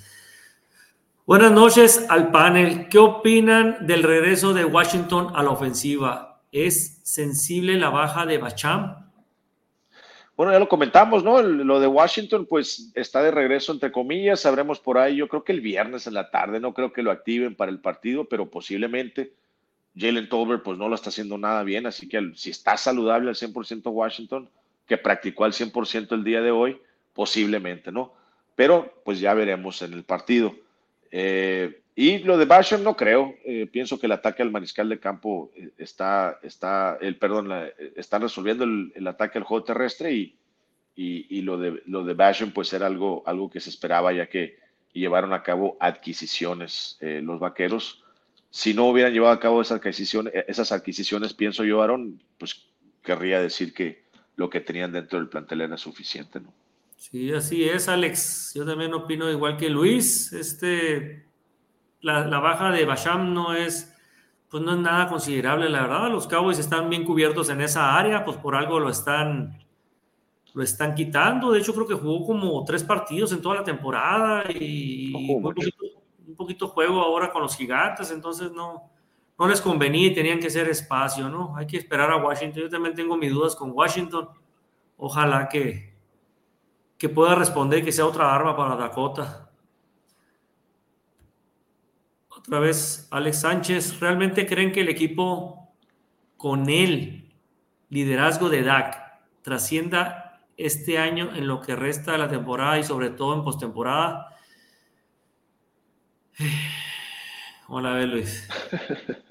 [1.25, 2.89] Buenas noches al panel.
[2.89, 6.41] ¿Qué opinan del regreso de Washington a la ofensiva?
[6.51, 9.06] ¿Es sensible la baja de Bacham?
[10.37, 11.41] Bueno, ya lo comentamos, ¿no?
[11.41, 14.41] Lo de Washington, pues está de regreso, entre comillas.
[14.41, 17.09] Sabremos por ahí, yo creo que el viernes en la tarde, no creo que lo
[17.09, 19.33] activen para el partido, pero posiblemente.
[19.95, 23.35] Jalen Tolbert, pues no lo está haciendo nada bien, así que si está saludable al
[23.35, 24.47] 100% Washington,
[24.85, 26.79] que practicó al 100% el día de hoy,
[27.13, 28.13] posiblemente, ¿no?
[28.55, 30.53] Pero pues ya veremos en el partido.
[31.09, 33.35] Eh, y lo de Basham no creo.
[33.43, 37.69] Eh, pienso que el ataque al mariscal de campo eh, está, está el, perdón, la,
[37.95, 40.37] están resolviendo el, el, ataque al juego terrestre y,
[40.95, 44.27] y, y, lo de, lo de Basham pues era algo, algo que se esperaba ya
[44.27, 44.59] que
[44.93, 48.03] llevaron a cabo adquisiciones eh, los vaqueros.
[48.51, 52.67] Si no hubieran llevado a cabo esas adquisiciones, esas adquisiciones, pienso yo, Aaron, pues
[53.01, 54.03] querría decir que
[54.35, 56.53] lo que tenían dentro del plantel era suficiente, ¿no?
[56.95, 58.51] Sí, así es, Alex.
[58.53, 60.31] Yo también opino igual que Luis.
[60.33, 61.26] Este,
[62.01, 63.95] la, la, baja de Basham no es,
[64.49, 66.09] pues no es nada considerable, la verdad.
[66.09, 69.57] Los Cowboys están bien cubiertos en esa área, pues por algo lo están,
[70.53, 71.51] lo están quitando.
[71.51, 75.41] De hecho, creo que jugó como tres partidos en toda la temporada y oh, un,
[75.41, 75.77] poquito,
[76.27, 78.89] un, poquito, juego ahora con los gigantes, entonces no,
[79.37, 81.55] no les convenía y tenían que hacer espacio, ¿no?
[81.55, 82.63] Hay que esperar a Washington.
[82.63, 84.29] Yo también tengo mis dudas con Washington.
[84.97, 85.95] Ojalá que,
[86.97, 89.46] que pueda responder que sea otra arma para Dakota.
[92.37, 95.73] Otra vez, Alex Sánchez, ¿realmente creen que el equipo
[96.37, 97.33] con el
[97.89, 103.09] liderazgo de Dak trascienda este año en lo que resta de la temporada y sobre
[103.09, 104.35] todo en postemporada?
[107.67, 108.47] Hola, Luis.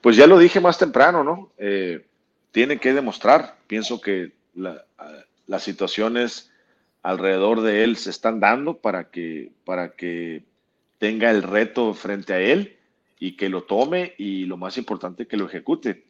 [0.00, 1.50] Pues ya lo dije más temprano, ¿no?
[1.58, 2.06] Eh,
[2.52, 3.56] tiene que demostrar.
[3.66, 4.84] Pienso que la,
[5.48, 6.52] las situaciones
[7.02, 10.44] alrededor de él se están dando para que, para que
[10.98, 12.76] tenga el reto frente a él
[13.18, 16.04] y que lo tome y lo más importante que lo ejecute.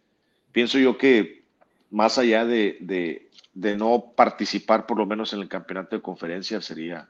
[0.53, 1.45] Pienso yo que
[1.91, 7.09] más allá de, de, no participar por lo menos en el campeonato de conferencia sería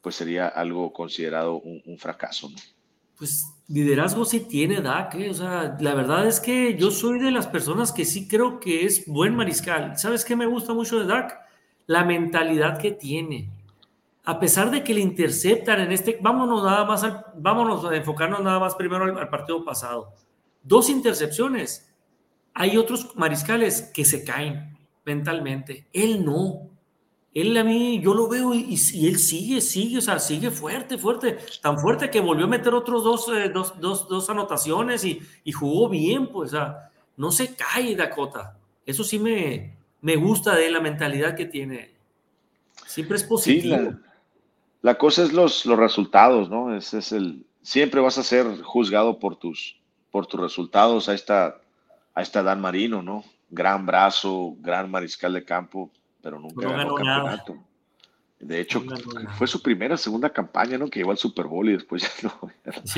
[0.00, 2.50] pues sería algo considerado un, fracaso.
[3.16, 5.30] Pues liderazgo sí tiene Dak, ¿eh?
[5.30, 8.84] o sea, la verdad es que yo soy de las personas que sí creo que
[8.84, 9.96] es buen mariscal.
[9.96, 11.38] ¿Sabes qué me gusta mucho de Dak?
[11.86, 13.48] La mentalidad que tiene
[14.24, 18.40] a pesar de que le interceptan en este, vámonos nada más, al, vámonos a enfocarnos
[18.40, 20.14] nada más primero al, al, partido pasado.
[20.62, 21.92] Dos intercepciones.
[22.54, 25.88] Hay otros mariscales que se caen mentalmente.
[25.92, 26.68] Él no.
[27.34, 30.98] Él a mí, yo lo veo y, y él sigue, sigue, o sea, sigue fuerte,
[30.98, 31.38] fuerte.
[31.62, 35.50] Tan fuerte que volvió a meter otros dos, eh, dos, dos, dos, anotaciones y, y,
[35.50, 38.58] jugó bien, pues, o sea, no se cae Dakota.
[38.84, 41.94] Eso sí me, me gusta de él, la mentalidad que tiene.
[42.86, 43.76] Siempre es positivo.
[43.76, 44.11] Sí, la
[44.82, 46.74] la cosa es los, los resultados, ¿no?
[46.76, 49.76] Ese es el, siempre vas a ser juzgado por tus,
[50.10, 51.08] por tus resultados.
[51.08, 51.56] Ahí está,
[52.14, 53.24] ahí está Dan Marino, ¿no?
[53.50, 55.90] Gran brazo, gran mariscal de campo,
[56.22, 57.56] pero nunca no ganó, ganó campeonato.
[58.40, 58.82] De hecho,
[59.38, 60.88] fue su primera, segunda campaña, ¿no?
[60.88, 62.28] Que llevó al Super Bowl y después ya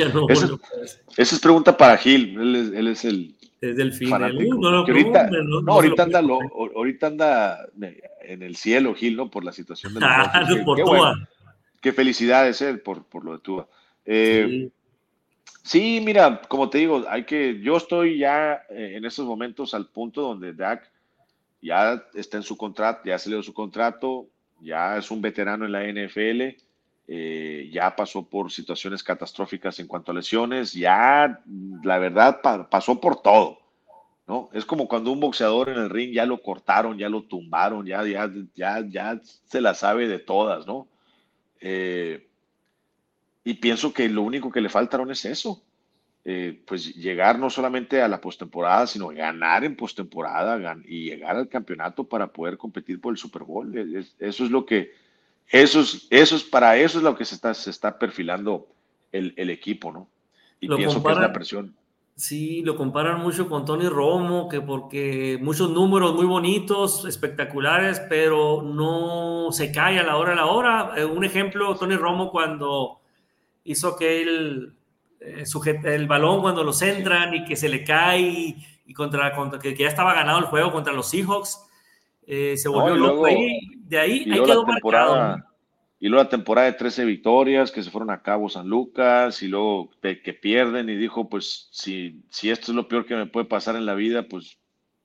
[0.09, 0.23] no.
[0.23, 2.41] No, esa, bueno, pues, esa es pregunta para Gil.
[2.41, 4.09] Él es, él es el es del fin.
[4.09, 4.57] fanático.
[4.59, 6.39] No, ahorita, no, ahorita anda, lo-
[6.75, 7.59] ahorita anda
[8.23, 9.31] en el cielo, Gil, ¿no?
[9.31, 11.27] Por la situación de los Ah, por qué bueno.
[11.85, 13.69] Qué felicidades, eh, por, por lo de Tua.
[14.07, 14.73] Eh, Sí.
[15.63, 19.89] Sí, mira, como te digo, hay que, yo estoy ya eh, en estos momentos al
[19.89, 20.91] punto donde Dak
[21.63, 24.29] ya está en su contrato, ya salió su contrato,
[24.61, 26.59] ya es un veterano en la NFL,
[27.09, 31.41] eh, ya pasó por situaciones catastróficas en cuanto a lesiones, ya
[31.83, 33.59] la verdad pa- pasó por todo,
[34.27, 34.51] ¿no?
[34.55, 38.05] Es como cuando un boxeador en el ring ya lo cortaron, ya lo tumbaron, ya,
[38.07, 40.89] ya, ya, ya se la sabe de todas, ¿no?
[41.67, 42.29] Eh,
[43.43, 45.63] y pienso que lo único que le faltaron es eso.
[46.27, 51.37] Eh, pues llegar no solamente a la postemporada, sino ganar en postemporada gan- y llegar
[51.37, 53.77] al campeonato para poder competir por el Super Bowl.
[53.77, 54.93] Es- es- Eso es lo que,
[55.49, 58.69] eso es, eso es para eso es lo que se está, se está perfilando
[59.13, 60.09] el, el equipo, ¿no?
[60.61, 61.75] Y Lo pienso que es la presión.
[62.17, 68.63] Sí, lo comparan mucho con Tony Romo, que porque muchos números muy bonitos, espectaculares, pero
[68.63, 70.93] no se cae a la hora a la hora.
[70.97, 73.01] Eh, un ejemplo, Tony Romo cuando
[73.65, 74.75] hizo aquel
[75.19, 78.57] eh, sujet- el balón cuando lo centran y que se le cae y,
[78.87, 81.67] y contra, contra que, que ya estaba ganado el juego contra los Seahawks,
[82.29, 83.59] eh, se volvió loco ahí.
[83.89, 85.15] De ahí, ahí quedó marcado.
[86.05, 89.49] Y luego la temporada de 13 victorias que se fueron a cabo San Lucas y
[89.49, 93.25] luego de que pierden y dijo, pues si, si esto es lo peor que me
[93.25, 94.59] puede pasar en la vida, pues,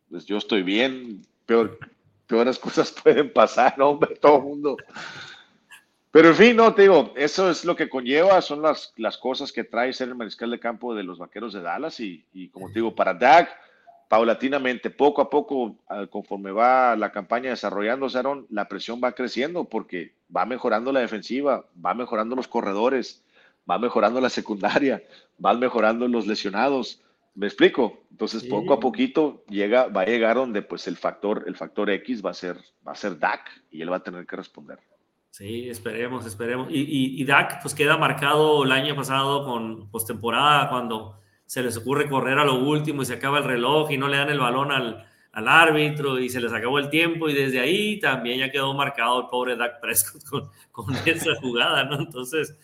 [0.09, 1.79] pues yo estoy bien, peor,
[2.27, 4.75] peores cosas pueden pasar, ¿no, hombre, todo el mundo.
[6.11, 9.53] Pero en fin, no, te digo, eso es lo que conlleva, son las, las cosas
[9.53, 12.67] que trae ser el mariscal de campo de los Vaqueros de Dallas y, y como
[12.67, 13.55] te digo, para Dak,
[14.09, 19.65] paulatinamente, poco a poco, ah, conforme va la campaña desarrollándose, Aaron, la presión va creciendo
[19.65, 23.23] porque va mejorando la defensiva, va mejorando los corredores,
[23.69, 25.03] va mejorando la secundaria,
[25.37, 27.01] van mejorando los lesionados.
[27.35, 27.99] ¿Me explico?
[28.11, 28.49] Entonces, Sí.
[28.49, 32.31] poco a poquito llega, va a llegar donde pues el factor, el factor X va
[32.31, 33.41] a ser, va a ser Dak
[33.71, 34.79] y él va a tener que responder.
[35.29, 36.67] Sí, esperemos, esperemos.
[36.71, 41.19] Y, y, y Dak, pues queda marcado el año pasado con postemporada, cuando
[41.49, 44.17] se les ocurre correr a lo último y se acaba el reloj y no le
[44.17, 47.99] dan el balón al, al árbitro y se les acabó el tiempo y desde ahí
[47.99, 50.21] también ya quedó marcado el pobre Dak Prescott
[50.71, 51.97] con, esa jugada, ¿no?
[51.99, 52.55] Entonces,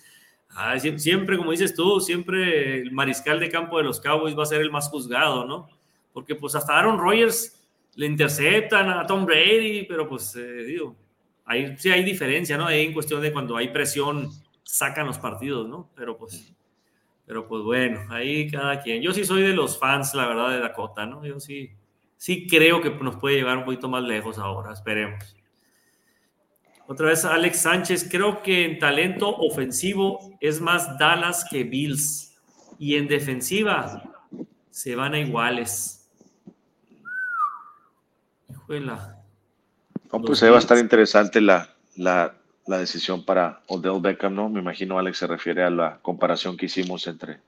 [0.77, 4.47] sie- siempre, como dices tú, siempre el mariscal de campo de los Cowboys va a
[4.47, 5.69] ser el más juzgado, ¿no?
[6.13, 7.61] Porque pues hasta Aaron Rodgers
[7.95, 10.95] le interceptan a Tom Brady, pero pues eh, digo,
[11.45, 12.67] ahí sí hay diferencia, ¿no?
[12.67, 14.29] Ahí en cuestión de cuando hay presión
[14.63, 15.89] sacan los partidos, ¿no?
[15.95, 16.54] Pero pues,
[17.25, 19.01] pero pues bueno, ahí cada quien.
[19.01, 21.25] Yo sí soy de los fans, la verdad, de Dakota, ¿no?
[21.25, 21.71] Yo sí,
[22.17, 25.35] sí creo que nos puede llevar un poquito más lejos ahora, esperemos.
[26.87, 32.37] Otra vez Alex Sánchez, creo que en talento ofensivo es más Dallas que Bills
[32.77, 34.03] y en defensiva
[34.69, 36.07] se van a iguales.
[38.49, 39.17] Híjola.
[40.11, 42.35] No, pues ahí va a estar interesante la, la,
[42.67, 44.49] la decisión para Odell Beckham, ¿no?
[44.49, 47.39] Me imagino Alex se refiere a la comparación que hicimos entre,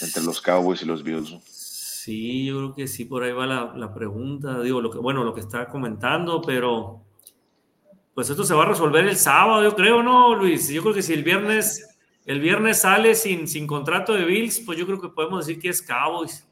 [0.00, 1.32] entre los Cowboys y los Bills.
[1.32, 1.40] ¿no?
[1.44, 4.60] Sí, yo creo que sí, por ahí va la, la pregunta.
[4.60, 7.02] Digo, lo que, bueno, lo que está comentando, pero
[8.14, 10.68] pues esto se va a resolver el sábado, yo creo, ¿no, Luis?
[10.68, 14.78] Yo creo que si el viernes, el viernes sale sin, sin contrato de Bills, pues
[14.78, 16.46] yo creo que podemos decir que es Cowboys.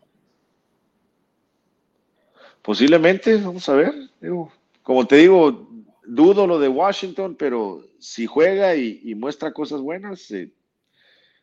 [2.62, 3.94] Posiblemente, vamos a ver.
[4.20, 5.67] Digo, como te digo,
[6.08, 10.50] dudo lo de Washington, pero si juega y, y muestra cosas buenas, eh,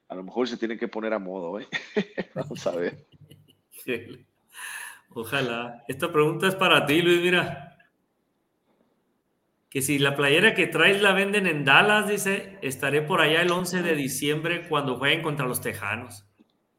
[0.07, 1.67] a lo mejor se tiene que poner a modo, ¿eh?
[2.35, 3.05] vamos a ver.
[5.13, 5.83] Ojalá.
[5.87, 7.77] Esta pregunta es para ti, Luis, mira.
[9.69, 13.51] Que si la playera que traes la venden en Dallas, dice, estaré por allá el
[13.51, 16.25] 11 de diciembre cuando jueguen contra los Tejanos.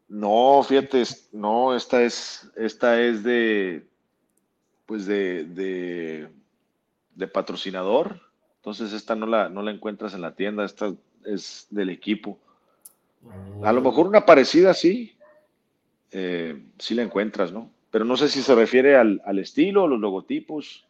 [0.08, 3.86] No, fíjate, no, esta es, esta es de,
[4.86, 6.28] pues de, de,
[7.16, 8.20] de patrocinador.
[8.58, 10.94] Entonces esta no la, no la encuentras en la tienda, esta
[11.24, 12.38] es del equipo.
[13.64, 15.16] A lo mejor una parecida sí,
[16.12, 17.70] eh, sí la encuentras, ¿no?
[17.90, 20.86] Pero no sé si se refiere al, al estilo, los logotipos.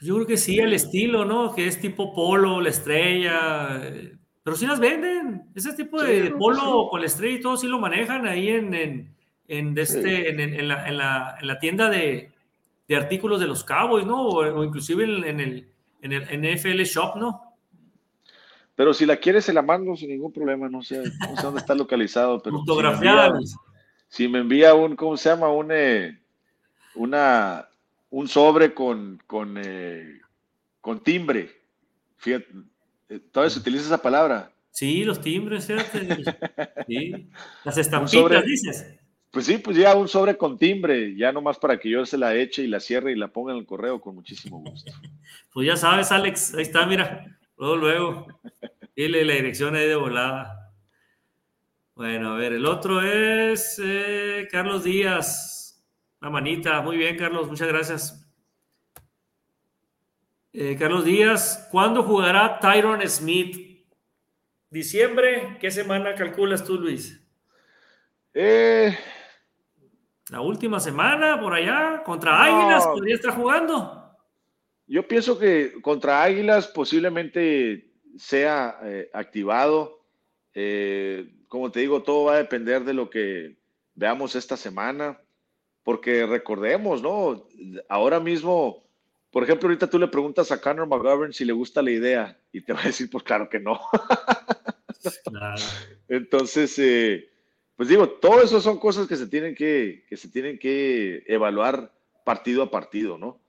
[0.00, 1.54] Yo creo que sí, el estilo, ¿no?
[1.54, 3.80] Que es tipo polo, la estrella.
[3.82, 5.44] eh, Pero sí las venden.
[5.54, 6.88] Ese tipo Sí, de, polo sí.
[6.90, 9.14] con la estrella y todo sí lo manejan ahí en, en,
[9.48, 12.31] en este, en, en- en la, en la- en la tienda de,
[12.92, 14.22] de artículos de los Cowboys, ¿no?
[14.26, 15.68] O, o inclusive en, en el,
[16.02, 17.54] en el NFL Shop, ¿no?
[18.74, 20.68] Pero si la quieres, se la mando sin ningún problema.
[20.68, 22.64] No sé, no sé dónde está localizado, pero si
[23.30, 23.56] Luis.
[24.08, 25.48] si me envía un, ¿cómo se llama?
[25.50, 26.18] Un, eh,
[26.94, 27.68] una,
[28.10, 30.20] un sobre con, con, eh,
[30.80, 31.50] con timbre.
[32.16, 32.46] Fíjate,
[33.08, 34.50] Eh, Todavía se utiliza esa palabra.
[34.70, 36.24] Sí, los timbres, fíjate.
[36.86, 37.28] Sí.
[37.64, 38.86] Las estampitas, sobre- dices.
[39.32, 42.36] Pues sí, pues ya un sobre con timbre, ya nomás para que yo se la
[42.36, 44.92] eche y la cierre y la ponga en el correo con muchísimo gusto.
[45.52, 47.26] Pues ya sabes, Alex, ahí está, mira.
[47.58, 48.26] Luego, luego.
[48.96, 50.72] Dile la dirección ahí de volada.
[51.94, 55.84] Bueno, a ver, el otro es eh, Carlos Díaz.
[56.22, 56.80] Una manita.
[56.80, 58.30] Muy bien, Carlos, muchas gracias.
[60.54, 63.86] Eh, Carlos Díaz, ¿cuándo jugará Tyron Smith?
[64.70, 65.58] ¿Diciembre?
[65.60, 67.22] ¿Qué semana calculas tú, Luis?
[68.32, 68.96] Eh,
[70.32, 72.02] ¿La última semana por allá?
[72.02, 72.86] ¿Contra Águilas?
[72.86, 73.98] ¿Podría estar jugando?
[74.86, 80.06] yo pienso que contra Águilas posiblemente sea eh, activado.
[80.54, 83.58] Eh, como te digo, todo va a depender de lo que
[83.94, 85.20] veamos esta semana,
[85.82, 87.46] porque recordemos, ¿no?
[87.90, 88.88] Ahora mismo,
[89.30, 92.62] por ejemplo, ahorita tú le preguntas a Conor McGovern si le gusta la idea y
[92.62, 93.78] te va a decir, pues claro que no.
[95.24, 95.60] Claro.
[96.06, 97.31] Entonces, eh,
[97.82, 101.90] pues digo, todo eso son cosas que se tienen que, que se tienen que evaluar
[102.22, 103.40] partido a partido, ¿no?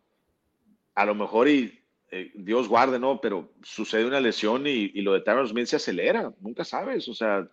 [0.96, 1.80] A lo mejor y
[2.10, 3.22] eh, Dios guarde, ¿no?
[3.22, 7.14] Pero sucede una lesión y, y lo de Tyron Smith se acelera, nunca sabes, o
[7.14, 7.48] sea,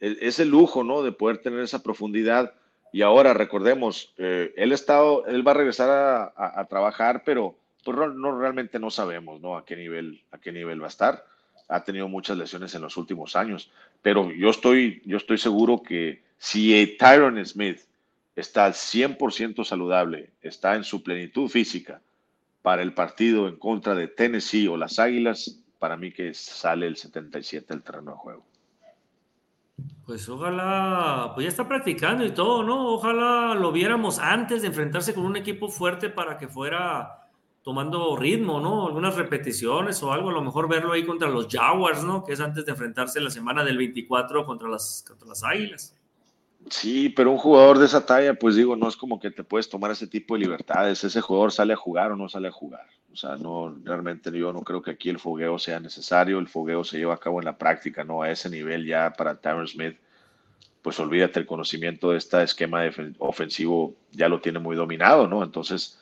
[0.00, 1.04] e- es el lujo, ¿no?
[1.04, 2.54] De poder tener esa profundidad.
[2.92, 7.56] Y ahora recordemos, eh, él, estado, él va a regresar a, a- a trabajar, pero
[7.84, 9.56] pues, no, no- realmente no sabemos, ¿no?
[9.56, 11.24] A qué nivel, a qué nivel va a estar.
[11.70, 13.70] Ha tenido muchas lesiones en los últimos años,
[14.02, 17.80] pero yo estoy, yo estoy seguro que si Tyron Smith
[18.34, 22.00] está al 100% saludable, está en su plenitud física
[22.62, 26.96] para el partido en contra de Tennessee o las Águilas, para mí que sale el
[26.96, 28.44] 77 del terreno de juego.
[30.04, 32.88] Pues ojalá, pues ya está practicando y todo, ¿no?
[32.88, 37.29] Ojalá lo viéramos antes de enfrentarse con un equipo fuerte para que fuera
[37.62, 38.86] tomando ritmo, ¿no?
[38.86, 42.24] Algunas repeticiones o algo, a lo mejor verlo ahí contra los Jaguars, ¿no?
[42.24, 45.94] Que es antes de enfrentarse la semana del 24 contra las, contra las Águilas.
[46.68, 49.68] Sí, pero un jugador de esa talla, pues digo, no es como que te puedes
[49.68, 51.02] tomar ese tipo de libertades.
[51.04, 52.86] Ese jugador sale a jugar o no sale a jugar.
[53.12, 56.38] O sea, no, realmente yo no creo que aquí el fogueo sea necesario.
[56.38, 59.40] El fogueo se lleva a cabo en la práctica, no a ese nivel ya para
[59.40, 59.96] Tyron Smith.
[60.82, 62.82] Pues olvídate, el conocimiento de este esquema
[63.18, 65.42] ofensivo ya lo tiene muy dominado, ¿no?
[65.42, 65.98] Entonces,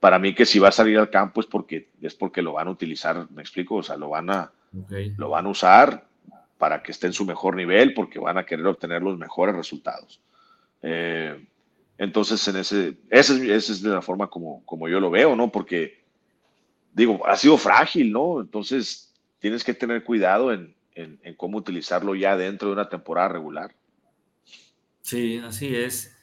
[0.00, 2.68] para mí que si va a salir al campo es porque, es porque lo van
[2.68, 4.50] a utilizar, me explico, o sea, lo van a,
[5.16, 6.06] lo van a usar
[6.56, 10.20] para que esté en su mejor nivel, porque van a querer obtener los mejores resultados.
[10.82, 11.46] Eh,
[11.98, 15.36] entonces, en ese, esa es, esa es de la forma como, como yo lo veo,
[15.36, 15.52] ¿no?
[15.52, 16.02] Porque,
[16.94, 18.40] digo, ha sido frágil, ¿no?
[18.40, 23.28] Entonces, tienes que tener cuidado en, en, en cómo utilizarlo ya dentro de una temporada
[23.28, 23.74] regular.
[25.02, 26.16] Sí, así es.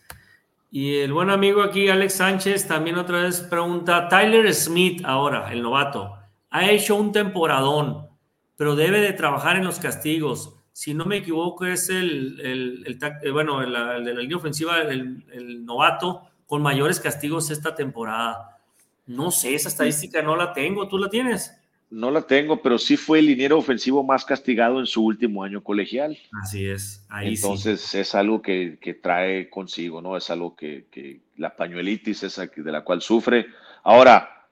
[0.80, 5.64] Y el buen amigo aquí, Alex Sánchez, también otra vez pregunta, Tyler Smith ahora, el
[5.64, 6.14] novato,
[6.52, 8.08] ha hecho un temporadón,
[8.56, 10.54] pero debe de trabajar en los castigos.
[10.74, 15.26] Si no me equivoco, es el, el, el eh, bueno, de la línea ofensiva, el,
[15.34, 18.60] el novato con mayores castigos esta temporada.
[19.08, 21.57] No sé, esa estadística no la tengo, ¿tú la tienes?
[21.90, 25.64] No la tengo, pero sí fue el liniero ofensivo más castigado en su último año
[25.64, 26.18] colegial.
[26.42, 30.18] Así es, ahí Entonces es algo que, que trae consigo, ¿no?
[30.18, 33.48] Es algo que, que la pañuelitis esa de la cual sufre.
[33.84, 34.50] Ahora,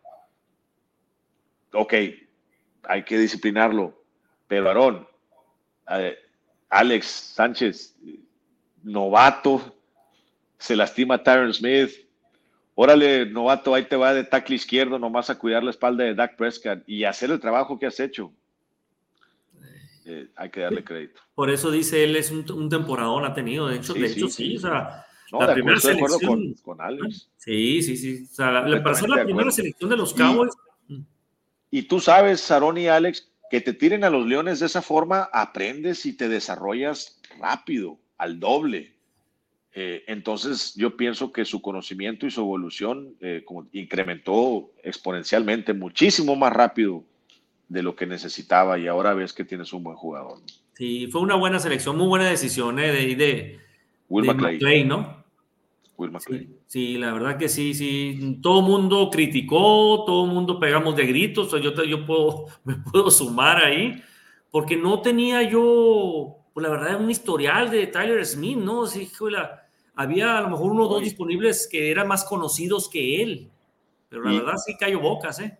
[1.74, 1.94] ok,
[2.84, 4.02] hay que disciplinarlo,
[4.48, 5.08] pero Aarón,
[5.92, 6.18] eh,
[6.70, 7.96] Alex Sánchez,
[8.84, 9.76] novato,
[10.58, 12.05] se lastima Tyron Smith.
[12.78, 16.36] Órale, novato, ahí te va de tackle izquierdo nomás a cuidar la espalda de Dak
[16.36, 18.32] Prescott y hacer el trabajo que has hecho.
[20.05, 21.21] Eh, hay que darle crédito.
[21.34, 23.67] Por eso dice él es un, un temporadón ha tenido.
[23.67, 24.47] De hecho, Sí, de sí, hecho, sí.
[24.51, 24.57] sí.
[24.57, 26.53] O sea, No, la de primera acuerdo, de selección.
[26.63, 27.30] con, con Alex.
[27.38, 28.23] Sí, sí, sí.
[28.30, 30.53] O sea, la, para ser la primera selección de los Y- Cowboys.
[31.71, 35.30] Y tú sabes, Sarón y Alex, que te tiren a los Leones de esa forma,
[35.34, 38.95] aprendes y te desarrollas rápido, al doble.
[39.78, 46.38] Eh, entonces, yo pienso que su conocimiento y su evolución eh, como incrementó exponencialmente, muchísimo
[46.38, 47.03] más rápido
[47.67, 50.39] de lo que necesitaba y ahora ves que tienes un buen jugador.
[50.76, 52.89] Sí, fue una buena selección, muy buena decisión ¿eh?
[52.89, 53.59] de, de,
[54.07, 54.53] Will de McClay.
[54.53, 55.26] McClay, ¿no?
[55.97, 56.39] Will McClay.
[56.39, 58.39] Sí, sí, la verdad que sí, sí.
[58.41, 61.51] Todo el mundo criticó, todo el mundo pegamos de gritos.
[61.61, 64.01] yo, yo puedo, me puedo sumar ahí,
[64.51, 68.88] porque no tenía yo, pues la verdad, un historial de Tyler Smith, ¿no?
[68.88, 69.39] Sí, híjole,
[69.96, 73.50] había a lo mejor uno o dos disponibles que eran más conocidos que él,
[74.10, 75.58] pero la Y- verdad sí cayó bocas, ¿eh?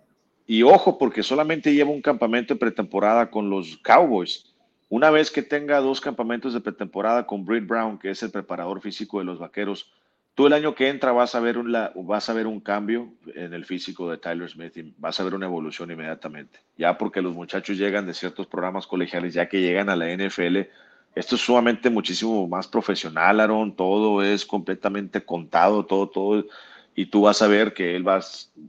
[0.48, 4.54] Y ojo, porque solamente lleva un campamento de pretemporada con los Cowboys.
[4.90, 8.80] Una vez que tenga dos campamentos de pretemporada con Britt Brown, que es el preparador
[8.82, 9.92] físico de los vaqueros,
[10.36, 13.56] tú el año que entra vas a ver un, vas a ver un cambio en
[13.56, 16.60] el físico de Tyler Smith y vas a ver una evolución inmediatamente.
[16.78, 20.70] Ya porque los muchachos llegan de ciertos programas colegiales, ya que llegan a la NFL,
[21.16, 26.46] esto es sumamente muchísimo más profesional, Aaron, todo es completamente contado, todo, todo,
[26.94, 28.20] y tú vas a ver que él va,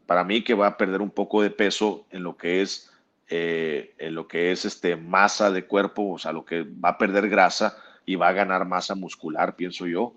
[0.06, 2.90] para mí que va a perder un poco de peso en lo que es,
[3.28, 6.98] eh, en lo que es este masa de cuerpo, o sea, lo que va a
[6.98, 7.76] perder grasa
[8.06, 10.14] y va a ganar masa muscular, pienso yo.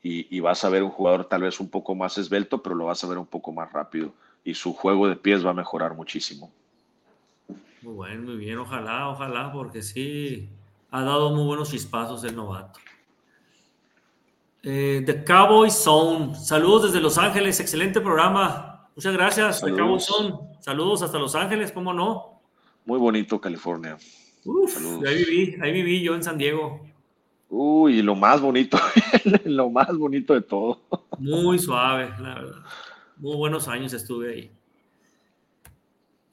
[0.00, 3.04] Y, vas a ver un jugador tal vez un poco más esbelto, pero lo vas
[3.04, 4.14] a ver un poco más rápido.
[4.42, 6.50] Y su juego de pies va a mejorar muchísimo.
[7.82, 10.48] Muy bueno, muy bien, ojalá, ojalá, porque sí,
[10.90, 12.78] ha dado muy buenos chispazos el novato.
[14.62, 18.88] Eh, The Cowboy Zone, saludos desde Los Ángeles, excelente programa.
[18.96, 20.34] Muchas gracias, The Cowboy Zone.
[20.60, 22.40] Saludos hasta Los Ángeles, ¿cómo no?
[22.84, 23.96] Muy bonito California.
[24.44, 24.76] Uf,
[25.06, 26.80] ahí viví, ahí viví yo en San Diego.
[27.50, 28.78] Uy, lo más bonito,
[29.44, 30.80] lo más bonito de todo.
[31.18, 32.62] Muy suave, la verdad.
[33.16, 34.57] Muy buenos años estuve ahí.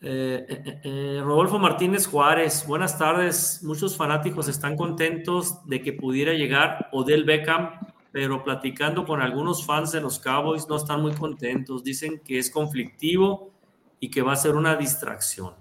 [0.08, 3.64] Eh, eh, eh, Rodolfo Martínez Juárez, buenas tardes.
[3.64, 7.72] Muchos fanáticos están contentos de que pudiera llegar Odell Beckham,
[8.12, 11.84] pero platicando con algunos fans de los Cowboys no están muy contentos.
[11.84, 13.52] Dicen que es conflictivo
[14.00, 15.56] y que va a ser una distracción.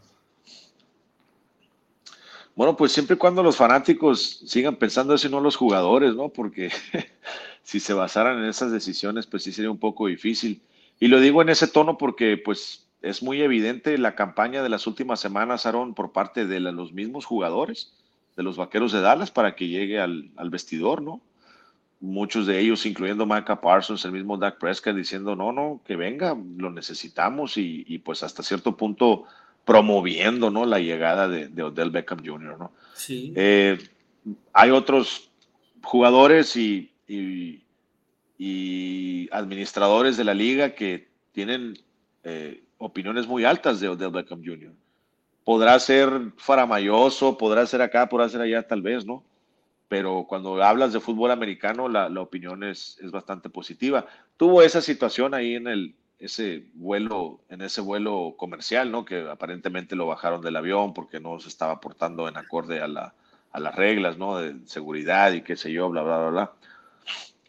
[2.54, 6.28] Bueno, pues siempre y cuando los fanáticos sigan pensando eso y no los jugadores, ¿no?
[6.28, 6.70] Porque
[7.62, 10.60] si se basaran en esas decisiones, pues sí sería un poco difícil.
[11.00, 14.86] Y lo digo en ese tono porque, pues, es muy evidente la campaña de las
[14.86, 17.92] últimas semanas, Aaron, por parte de los mismos jugadores,
[18.36, 21.20] de los vaqueros de Dallas, para que llegue al, vestidor, ¿no?
[22.00, 26.36] Muchos de ellos, incluyendo Micah Parsons, el mismo Dak Prescott, diciendo, no, no, que venga,
[26.56, 29.26] lo necesitamos y, y pues hasta cierto punto
[29.64, 30.66] promoviendo ¿no?
[30.66, 32.58] la llegada de, Odell Beckham Jr.
[32.58, 32.72] ¿no?
[32.94, 33.32] Sí.
[33.36, 33.78] Eh,
[34.52, 35.30] hay otros
[35.82, 37.60] jugadores y, y,
[39.32, 41.78] administradores de la liga que tienen
[42.22, 44.72] eh, opiniones muy altas de Odell Beckham Jr.
[45.44, 49.22] Podrá ser faramayoso, podrá ser acá, podrá ser allá, tal vez, ¿no?
[49.88, 54.06] Pero cuando hablas de fútbol americano, la, la opinión es, es bastante positiva.
[54.36, 59.04] Tuvo esa situación ahí en el, ese vuelo, en ese vuelo comercial, ¿no?
[59.04, 63.14] Que aparentemente lo bajaron del avión porque no se estaba portando en acorde a, la,
[63.52, 64.38] a las reglas, ¿no?
[64.38, 66.52] De seguridad y qué sé yo, bla, bla, bla, bla.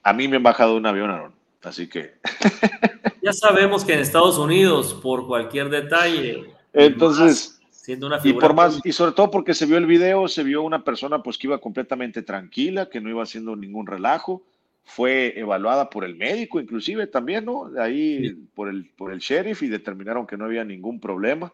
[0.04, 1.35] A mí me han bajado un avión, Aaron,
[1.66, 2.16] así que...
[3.22, 6.46] ya sabemos que en Estados Unidos, por cualquier detalle...
[6.74, 7.60] Entonces...
[7.70, 10.64] siendo una y por más, y sobre todo porque se vio el video, se vio
[10.64, 14.44] una persona pues que iba completamente tranquila, que no iba haciendo ningún relajo,
[14.84, 17.72] fue evaluada por el médico, inclusive también, ¿no?
[17.80, 21.52] Ahí por, el, por el sheriff y determinaron que no había ningún problema.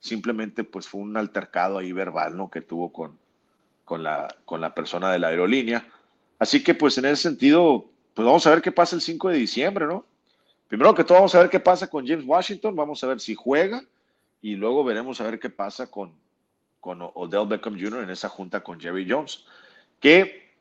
[0.00, 2.50] Simplemente pues fue un altercado ahí verbal, ¿no?
[2.50, 3.16] Que tuvo con,
[3.86, 5.86] con, la, con la persona de la aerolínea.
[6.38, 9.36] Así que pues en ese sentido, pues vamos a ver qué pasa el 5 de
[9.36, 10.06] diciembre, ¿no?
[10.68, 13.34] Primero que todo vamos a ver qué pasa con James Washington, vamos a ver si
[13.34, 13.84] juega
[14.40, 16.12] y luego veremos a ver qué pasa con,
[16.80, 18.04] con Odell Beckham Jr.
[18.04, 19.44] en esa junta con Jerry Jones.
[20.00, 20.52] Que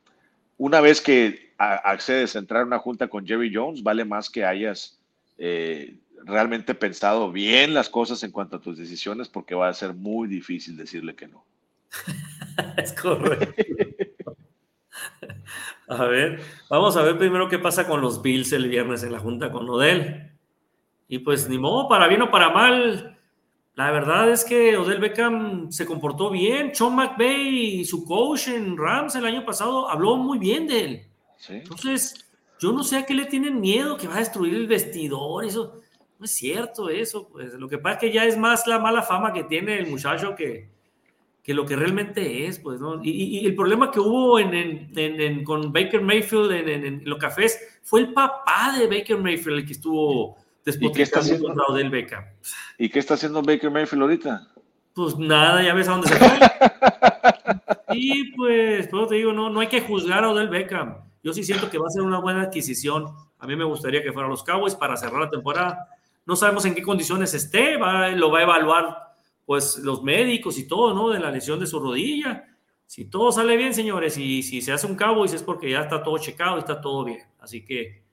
[0.57, 4.45] una vez que accedes a entrar a una junta con Jerry Jones, vale más que
[4.45, 4.99] hayas
[5.37, 9.93] eh, realmente pensado bien las cosas en cuanto a tus decisiones, porque va a ser
[9.93, 11.43] muy difícil decirle que no.
[12.77, 13.63] es correcto.
[15.87, 19.19] A ver, vamos a ver primero qué pasa con los Bills el viernes en la
[19.19, 20.31] junta con Odell.
[21.07, 23.17] Y pues ni modo, para bien o para mal,
[23.75, 26.73] la verdad es que Odell Beckham se comportó bien.
[26.73, 31.07] Sean McVay y su coach en Rams el año pasado habló muy bien de él.
[31.49, 35.43] Entonces, yo no sé a qué le tienen miedo, que va a destruir el vestidor,
[35.45, 35.81] eso.
[36.17, 39.01] No es cierto eso, pues lo que pasa es que ya es más la mala
[39.01, 40.72] fama que tiene el muchacho que,
[41.43, 43.01] que lo que realmente es, pues, ¿no?
[43.03, 48.73] Y, el problema que hubo en, con Baker Mayfield en, los cafés fue el papá
[48.79, 52.23] de Baker Mayfield el que estuvo despotricando contra Odell Beckham.
[52.77, 54.47] ¿Y qué está haciendo Baker Mayfield ahorita?
[54.93, 56.29] Pues nada, ya ves a dónde se fue.
[57.97, 60.95] y pues, pues te digo, no, no hay que juzgar a Odell Beckham.
[61.23, 63.07] Yo sí siento que va a ser una buena adquisición.
[63.39, 65.89] A mí me gustaría que fueran los Cowboys para cerrar la temporada.
[66.25, 69.12] No sabemos en qué condiciones esté, va, lo va a evaluar
[69.45, 71.09] pues los médicos y todo, ¿no?
[71.09, 72.45] De la lesión de su rodilla.
[72.85, 76.03] Si todo sale bien, señores, y si se hace un Cowboys es porque ya está
[76.03, 77.21] todo checado y está todo bien.
[77.39, 78.03] Así que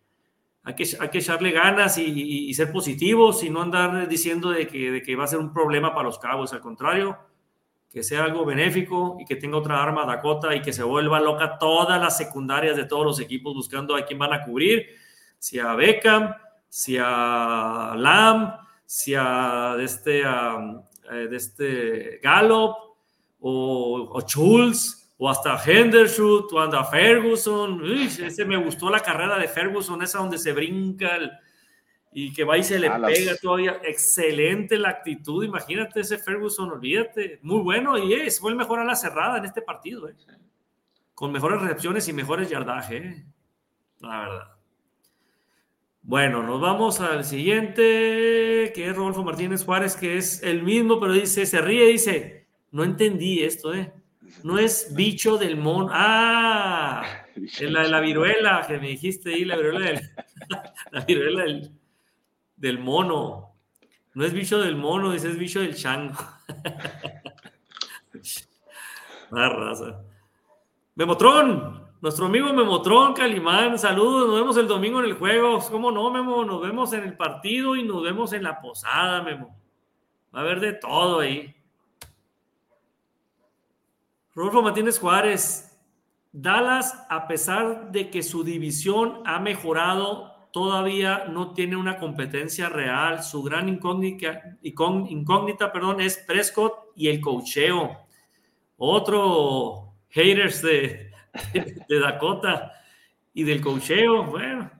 [0.63, 4.91] hay que, hay que echarle ganas y, ser positivos y no andar diciendo de que,
[4.91, 6.53] de que va a ser un problema para los Cowboys.
[6.53, 7.19] Al contrario,
[7.91, 11.59] que sea algo benéfico y que tenga otra arma Dakota y que se vuelva loca
[11.59, 14.87] todas las secundarias de todos los equipos buscando a quién van a cubrir,
[15.39, 16.35] si a Beckham,
[16.69, 18.55] si a Lamb,
[18.87, 20.23] si a este,
[21.11, 22.77] eh, de este Gallup
[23.41, 27.83] o, o Schultz o hasta Henderson, o hasta Ferguson.
[27.83, 31.19] Uy, ese me gustó la carrera de Ferguson, esa donde se brinca
[32.11, 33.83] y que va y se le pega todavía.
[33.85, 37.39] Excelente la actitud, imagínate ese Ferguson, olvídate.
[37.43, 40.15] Muy bueno y es, fue el mejor a la cerrada en este partido, eh.
[41.15, 43.25] con mejores recepciones y mejores yardaje, eh.
[43.99, 44.50] la verdad.
[46.11, 51.13] Bueno, nos vamos al siguiente, que es Rodolfo Martínez Juárez, que es el mismo, pero
[51.13, 53.93] dice, se ríe, dice, no entendí esto, ¿eh?
[54.43, 55.89] No es bicho del mono.
[55.93, 57.05] Ah,
[57.61, 60.01] en la de la viruela que me dijiste ahí, la viruela del,
[60.91, 61.71] la viruela del,
[62.57, 63.55] del mono.
[64.15, 66.19] No es bicho del mono, dice, es bicho del chango.
[69.31, 70.03] La raza.
[70.97, 75.59] Memotron, nuestro amigo Memotron Calimán, saludos, nos vemos el domingo en el juego.
[75.71, 76.45] ¿Cómo no, Memo?
[76.45, 79.55] Nos vemos en el partido y nos vemos en la posada, Memo.
[80.35, 81.55] Va a haber de todo ahí.
[84.35, 85.79] Rodolfo Martínez Juárez,
[86.33, 93.23] Dallas, a pesar de que su división ha mejorado, todavía no tiene una competencia real.
[93.23, 98.07] Su gran incógnita, incógnita perdón, es Prescott y el cocheo.
[98.79, 101.10] Otro haters de,
[101.89, 102.73] de Dakota
[103.33, 104.25] y del cocheo.
[104.25, 104.71] Bueno,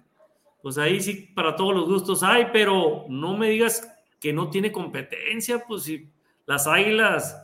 [0.63, 3.89] pues ahí sí para todos los gustos hay, pero no me digas
[4.21, 6.11] que no tiene competencia, pues si
[6.47, 7.41] las águilas,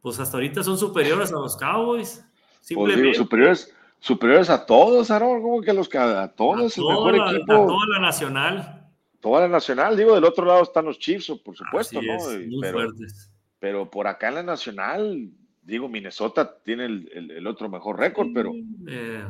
[0.00, 2.24] pues hasta ahorita son superiores a los Cowboys.
[2.24, 6.76] Pues Simplemente digo, superiores, superiores a todos, Aaron, como que a los a a todos,
[6.76, 8.88] el toda, mejor la, a equipo, toda la nacional.
[9.20, 12.14] toda la nacional, digo, del otro lado están los Chiefs, por supuesto, Así ¿no?
[12.14, 13.30] es, muy pero, fuertes.
[13.58, 15.30] pero por acá en la nacional,
[15.68, 19.24] digo, Minnesota tiene el, el- el otro mejor récord, pero, Eh,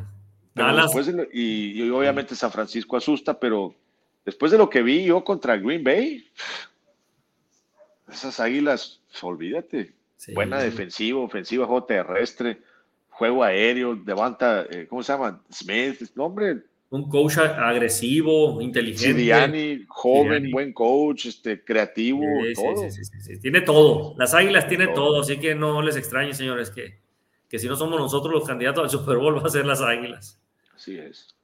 [0.53, 3.75] pero Dallas, después de lo- y, y obviamente San Francisco asusta, pero
[4.25, 6.25] después de lo que vi yo contra Green Bay,
[8.11, 10.33] esas águilas, olvídate, sí.
[10.33, 12.61] buena defensiva, ofensiva, juego terrestre,
[13.09, 15.41] juego aéreo, levanta, eh, ¿cómo se llama?
[15.51, 19.13] Smith, no, hombre, un coach agresivo, inteligente.
[19.19, 22.89] Siriani, joven, buen coach, este, creativo, Sí, todo.
[22.89, 23.39] sí, sí.
[23.39, 24.15] Tiene todo.
[24.17, 24.95] Las águilas tiene Todo.
[24.95, 25.21] todo.
[25.21, 26.99] así que no les extrañe, señores, que,
[27.47, 30.41] que si no somos nosotros los candidatos al Super Bowl, va a ser las águilas.
[30.75, 31.35] Así es.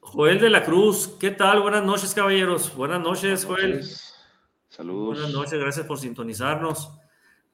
[0.00, 1.60] Joel de la Cruz, ¿qué tal?
[1.60, 2.74] Buenas noches, caballeros.
[2.74, 3.72] Buenas noches, Joel.
[3.72, 4.14] Entonces,
[4.70, 5.18] saludos.
[5.18, 6.90] Buenas noches, gracias por sintonizarnos.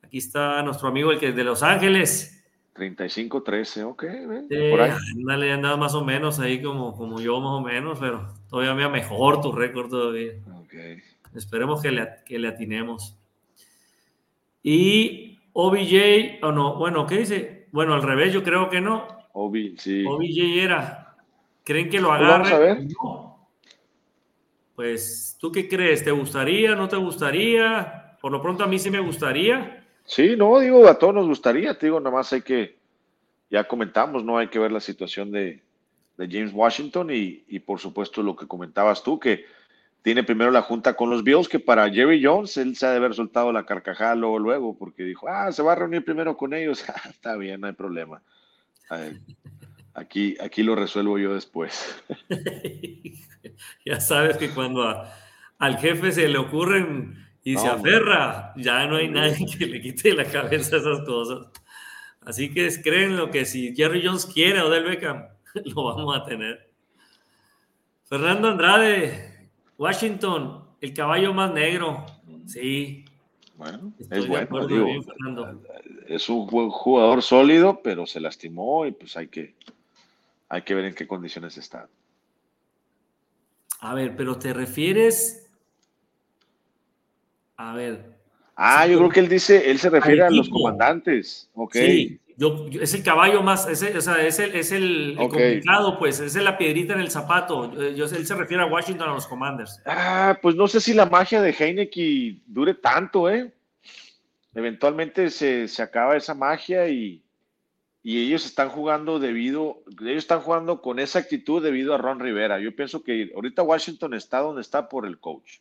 [0.03, 2.44] Aquí está nuestro amigo, el que es de Los Ángeles.
[2.75, 4.91] 35-13, ok, ven, Eh, por ahí.
[5.17, 8.89] ándale, andaba más o menos ahí como, como yo, más o menos, pero todavía me
[8.89, 10.33] mejor tu récord todavía.
[10.61, 10.75] Ok.
[11.37, 13.17] Esperemos que le, que le atinemos.
[14.63, 17.69] Y OBJ, o no, bueno, ¿qué dice?
[17.73, 19.07] Bueno, al revés, yo creo que no.
[19.33, 20.05] Obi, sí.
[20.07, 21.17] OBJ era.
[21.65, 22.43] ¿Creen que lo Pues agarre?
[22.43, 22.79] vamos a ver.
[23.03, 23.49] No.
[24.75, 26.03] Pues, ¿tú qué crees?
[26.05, 26.75] ¿Te gustaría?
[26.75, 28.17] ¿No te gustaría?
[28.21, 29.84] Por lo pronto a mí sí me gustaría.
[30.05, 32.79] Sí, no, digo, a todos nos gustaría, te digo, nada más hay que,
[33.51, 34.39] ya comentamos, ¿no?
[34.39, 35.63] Hay que ver la situación de,
[36.17, 39.45] de James Washington y, y por supuesto lo que comentabas tú, que
[40.05, 42.99] tiene primero la junta con los Bills, que para Jerry Jones, él se ha de
[42.99, 46.53] haber soltado la carcajada luego, luego, porque dijo, ah, se va a reunir primero con
[46.53, 48.23] ellos, Ah, está bien, no hay problema.
[49.95, 52.03] Aquí, aquí lo resuelvo yo después.
[53.87, 55.07] ya sabes que cuando
[55.59, 60.09] al jefe se le ocurren y se aferra, ya no hay nadie que le quite
[60.11, 61.47] de la cabeza esas cosas.
[62.23, 65.27] Así que creen lo que si Jerry Jones quiere o Del Beckham,
[65.65, 66.71] lo vamos a tener.
[68.05, 72.05] Fernando Andrade, Washington, el caballo más negro.
[72.47, 73.05] Sí,
[73.57, 75.03] Bueno, estoy es bueno, digo, bien,
[76.07, 79.55] es un ju- jugador sólido, pero se lastimó y pues hay que,
[80.49, 81.89] hay que ver en qué condiciones está.
[83.81, 85.44] A ver, pero te refieres.
[87.57, 88.15] A ver,
[88.57, 91.51] Ah, yo creo que él dice, él se refiere a los comandantes.
[91.55, 91.75] Ok.
[91.75, 95.17] Sí, yo, yo- es el caballo más, es el, o sea, es el, es el,
[95.19, 97.73] complicado, pues, es la piedrita en el zapato.
[97.75, 99.81] Yo, yo- él se refiere a Washington, a los Commanders.
[99.85, 103.53] Ah, pues no sé si la magia de Heineken dure tanto, ¿eh?
[104.55, 107.23] Eventualmente se, se acaba esa magia y,
[108.05, 112.61] y ellos están jugando debido, ellos están jugando con esa actitud debido a Ron Rivera.
[112.61, 115.59] Yo pienso que ahorita Washington está donde está por el coach.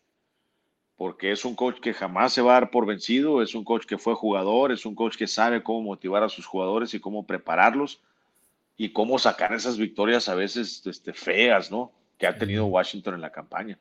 [0.96, 3.86] Porque es un coach que jamás se va a dar por vencido, es un coach
[3.86, 7.26] que fue jugador, es un coach que sabe cómo motivar a sus jugadores y cómo
[7.26, 8.02] prepararlos
[8.78, 11.92] y cómo sacar esas victorias a veces este, feas, ¿no?
[12.18, 13.78] Que ha tenido Washington en la campaña.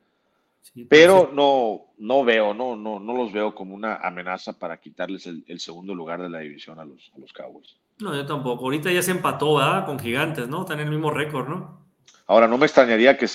[0.62, 1.36] Sí, Pero sí.
[1.36, 5.60] no, no veo, no, no, no los veo como una amenaza para quitarles el, el
[5.60, 7.76] segundo lugar de la división a los, a los Cowboys.
[7.98, 8.64] No, yo tampoco.
[8.64, 9.86] Ahorita ya se empató, ¿verdad?
[9.86, 10.62] Con Gigantes, ¿no?
[10.62, 11.82] Están en el mismo récord, ¿no?
[12.26, 13.26] Ahora, no me extrañaría que,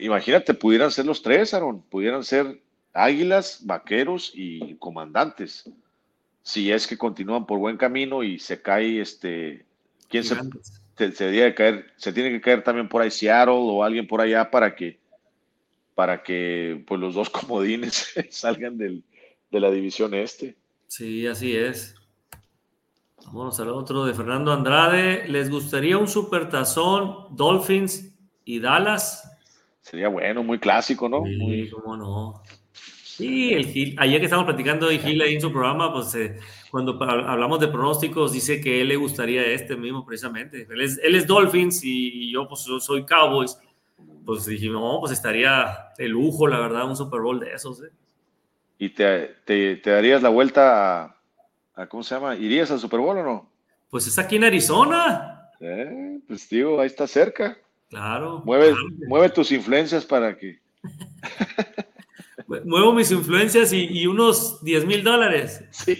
[0.00, 2.62] imagínate, pudieran ser los tres, Aaron, pudieran ser
[2.96, 5.70] Águilas, Vaqueros y Comandantes.
[6.42, 9.66] si es que continúan por buen camino y se cae este,
[10.08, 10.36] ¿quién se,
[10.96, 11.92] se, se, caer?
[11.96, 14.98] Se tiene que caer también por ahí Seattle o alguien por allá para que,
[15.94, 19.04] para que pues los dos comodines salgan del,
[19.50, 20.56] de la división este.
[20.86, 21.94] Sí, así es.
[23.32, 25.26] Vamos al otro de Fernando Andrade.
[25.28, 28.14] ¿Les gustaría un supertazón Dolphins
[28.44, 29.28] y Dallas?
[29.80, 31.24] Sería bueno, muy clásico, ¿no?
[31.24, 31.70] Sí, muy...
[31.70, 32.42] cómo no.
[33.16, 36.36] Sí, el Gil, ayer que estábamos platicando de Gil ahí en su programa, pues eh,
[36.70, 40.66] cuando hablamos de pronósticos, dice que él le gustaría este mismo precisamente.
[40.68, 43.58] Él es, él es Dolphins y, yo pues soy Cowboys.
[44.26, 47.82] Pues dijimos, no, pues estaría de lujo, la verdad, un Super Bowl de esos.
[47.82, 47.90] ¿eh?
[48.78, 51.16] ¿Y te, te, te darías la vuelta a,
[51.74, 52.36] a, ¿cómo se llama?
[52.36, 53.50] ¿Irías al Super Bowl o no?
[53.88, 55.48] Pues es aquí en Arizona.
[55.58, 57.56] Eh, pues digo, ahí está cerca.
[57.88, 58.42] Claro.
[58.44, 58.88] Mueve, claro.
[59.08, 60.60] mueve tus influencias para que...
[62.46, 65.64] Muevo mis influencias y, y unos 10 mil dólares.
[65.72, 65.96] Sí.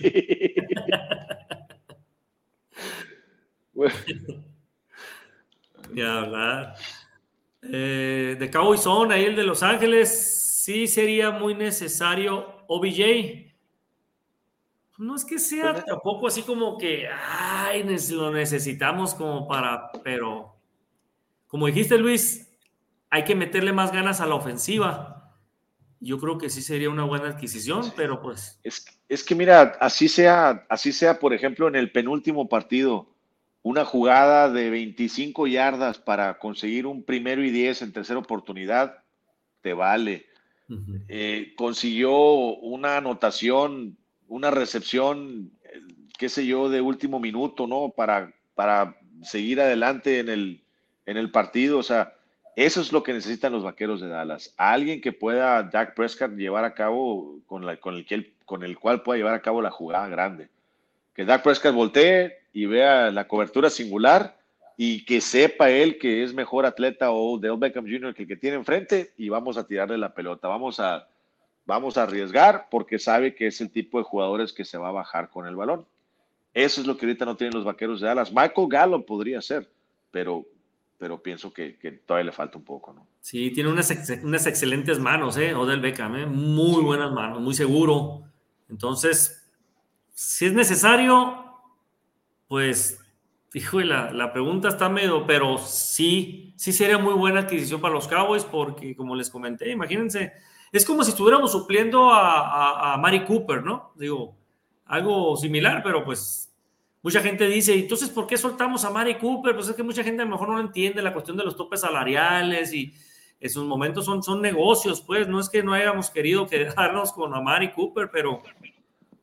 [5.95, 6.75] Ya hablar.
[7.63, 13.47] Eh, de Cowboy Zone, ahí el de Los Ángeles, sí sería muy necesario OBJ.
[14.99, 20.57] No es que sea Pues, tampoco así como que, ay, lo necesitamos como para, pero
[21.47, 22.51] como dijiste Luis,
[23.11, 25.16] hay que meterle más ganas a la ofensiva.
[26.07, 27.93] Yo creo que sí sería una buena adquisición, sí.
[27.97, 28.61] pero pues.
[28.63, 33.09] Es, es, que mira, así sea, así sea, por ejemplo, en el penúltimo partido,
[33.63, 39.03] una jugada de 25 yardas para conseguir un primero y 10 en tercera oportunidad,
[39.61, 40.27] te vale.
[40.69, 41.05] Uh -huh.
[41.09, 43.97] eh, consiguió una anotación,
[44.29, 45.51] una recepción,
[46.19, 47.93] qué sé yo, de último minuto, ¿no?
[47.97, 50.63] Para, para seguir adelante en el,
[51.05, 51.79] en el partido.
[51.79, 52.16] O sea,
[52.57, 54.55] eso es lo que necesitan los vaqueros de Dallas.
[54.57, 59.03] Alguien que pueda Dak Prescott llevar a cabo, con, la, con, el, con el cual
[59.03, 60.49] pueda llevar a cabo la jugada grande.
[61.15, 64.39] Que Dak Prescott voltee y vea la cobertura singular
[64.79, 68.15] y que sepa él que es mejor atleta o Dale Beckham Jr.
[68.15, 70.49] que el que tiene enfrente y vamos a tirarle la pelota.
[70.49, 71.07] Vamos a,
[71.67, 74.93] vamos a arriesgar porque sabe que es el tipo de jugadores que se va a
[74.93, 75.85] bajar con el balón.
[76.55, 78.33] Eso es lo que ahorita no tienen los vaqueros de Dallas.
[78.33, 79.69] Michael Gallup podría ser,
[80.11, 80.47] pero
[80.99, 83.07] pero pienso que, que, todavía le falta un poco, ¿no?
[83.21, 83.91] Sí, tiene unas,
[84.23, 85.55] unas excelentes manos, ¿eh?
[85.55, 86.27] Odell Beckham, ¿eh?
[86.27, 88.23] Muy buenas manos, muy seguro.
[88.69, 89.47] Entonces,
[90.15, 91.45] si es necesario,
[92.49, 93.01] pues,
[93.55, 98.09] hijo, la, la pregunta está medio, pero sí, sí sería muy buena adquisición para los
[98.09, 100.33] Cowboys, porque como les comenté, imagínense,
[100.73, 103.93] es como si estuviéramos supliendo a, a, a Mari Cooper, ¿no?
[103.97, 104.37] Digo,
[104.87, 106.53] algo similar, pero pues
[107.03, 109.55] Mucha gente dice, entonces, ¿por qué soltamos a Mari Cooper?
[109.55, 111.81] Pues es que mucha gente a lo mejor no entiende la cuestión de los topes
[111.81, 112.93] salariales y
[113.39, 117.73] esos momentos son, son negocios, pues no es que no hayamos querido quedarnos con Amari
[117.73, 118.43] Cooper, pero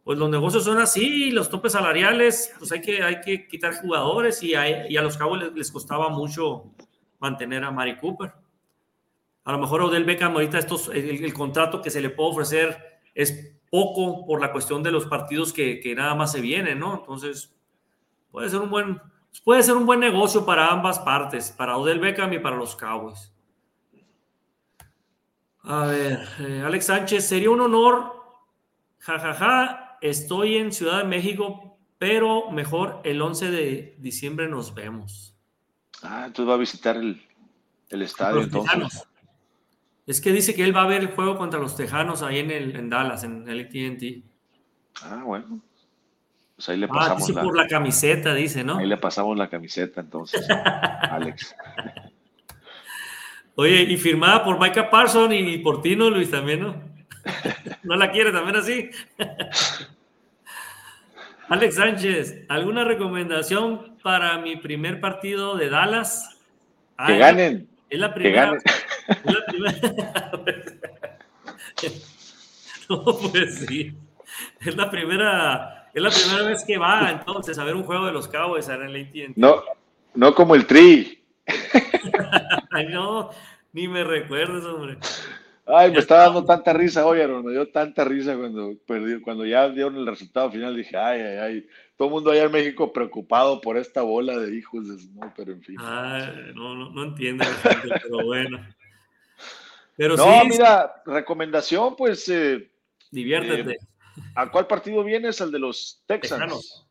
[0.03, 4.43] pues los negocios son así, los topes salariales, pues hay que, hay que quitar jugadores
[4.43, 6.73] y a, y a los cabos les, les, costaba mucho
[7.19, 8.33] mantener a Mari Cooper.
[9.45, 12.77] A lo mejor Odell Beckham ahorita estos, el, el, contrato que se le puede ofrecer
[13.13, 16.95] es poco por la cuestión de los partidos que, que nada más se vienen, ¿no?
[16.99, 17.53] Entonces,
[18.33, 18.99] puede ser un buen,
[19.45, 23.31] puede ser un buen negocio para ambas partes, para Odell Beckham y para los Cowboys.
[25.61, 28.11] A ver, eh, Alex Sánchez, sería un honor,
[28.97, 34.73] jajaja, ja, ja, estoy en Ciudad de México, pero mejor el 11 de diciembre nos
[34.73, 35.37] vemos.
[36.01, 37.21] Ah, entonces va a visitar el,
[37.89, 38.71] el estadio los entonces.
[38.71, 39.07] Tejanos.
[40.07, 42.49] Es que dice que él va a ver el juego contra los Tejanos ahí en,
[42.49, 44.23] el, en Dallas, en el AT&T.
[45.03, 45.61] Ah, bueno.
[46.65, 48.77] Pues ahí le Ah, pasamos dice la, por la camiseta, dice, ¿no?
[48.77, 51.53] ahí le pasamos la camiseta entonces, Alex.
[53.55, 56.31] Oye, y firmada por Micah Parson y por ti, ¿no, Luis?
[56.31, 56.81] También, ¿no?
[57.83, 58.89] ¿No la quiere también así?
[61.49, 66.37] Alex Sánchez, ¿alguna recomendación para mi primer partido de Dallas?
[66.97, 67.67] Ah, Que ganen.
[67.89, 68.45] Es la Que primera.
[68.45, 68.61] ganen.
[69.07, 69.81] Es la primera.
[72.89, 73.93] no, pues sí.
[74.61, 75.82] Es la primera.
[75.93, 78.95] Es la primera vez que va entonces a ver un juego de los Cowboys el
[78.95, 79.33] AT&T.
[79.35, 79.63] No,
[80.15, 81.23] no como el Tri.
[82.71, 83.29] Ay, no,
[83.73, 84.97] ni me recuerdes, hombre.
[85.65, 87.45] Ay, me está dando tanta risa hoy, Aaron.
[87.45, 90.75] Me dio tanta risa cuando perdió, cuando ya dieron el resultado final.
[90.75, 91.67] Dije, ay, ay, ay.
[91.95, 95.53] Todo el mundo allá en México preocupado por esta bola de hijos de no, pero
[95.53, 95.77] en fin.
[95.79, 97.45] Ay, no, no, no gente,
[98.03, 98.59] pero bueno.
[99.95, 102.69] Pero no, sí, mira, recomendación, pues, eh,
[103.11, 103.77] diviértete.
[104.35, 105.41] ¿A cuál partido vienes?
[105.41, 106.41] Al de los Texans.
[106.41, 106.87] Tejanos.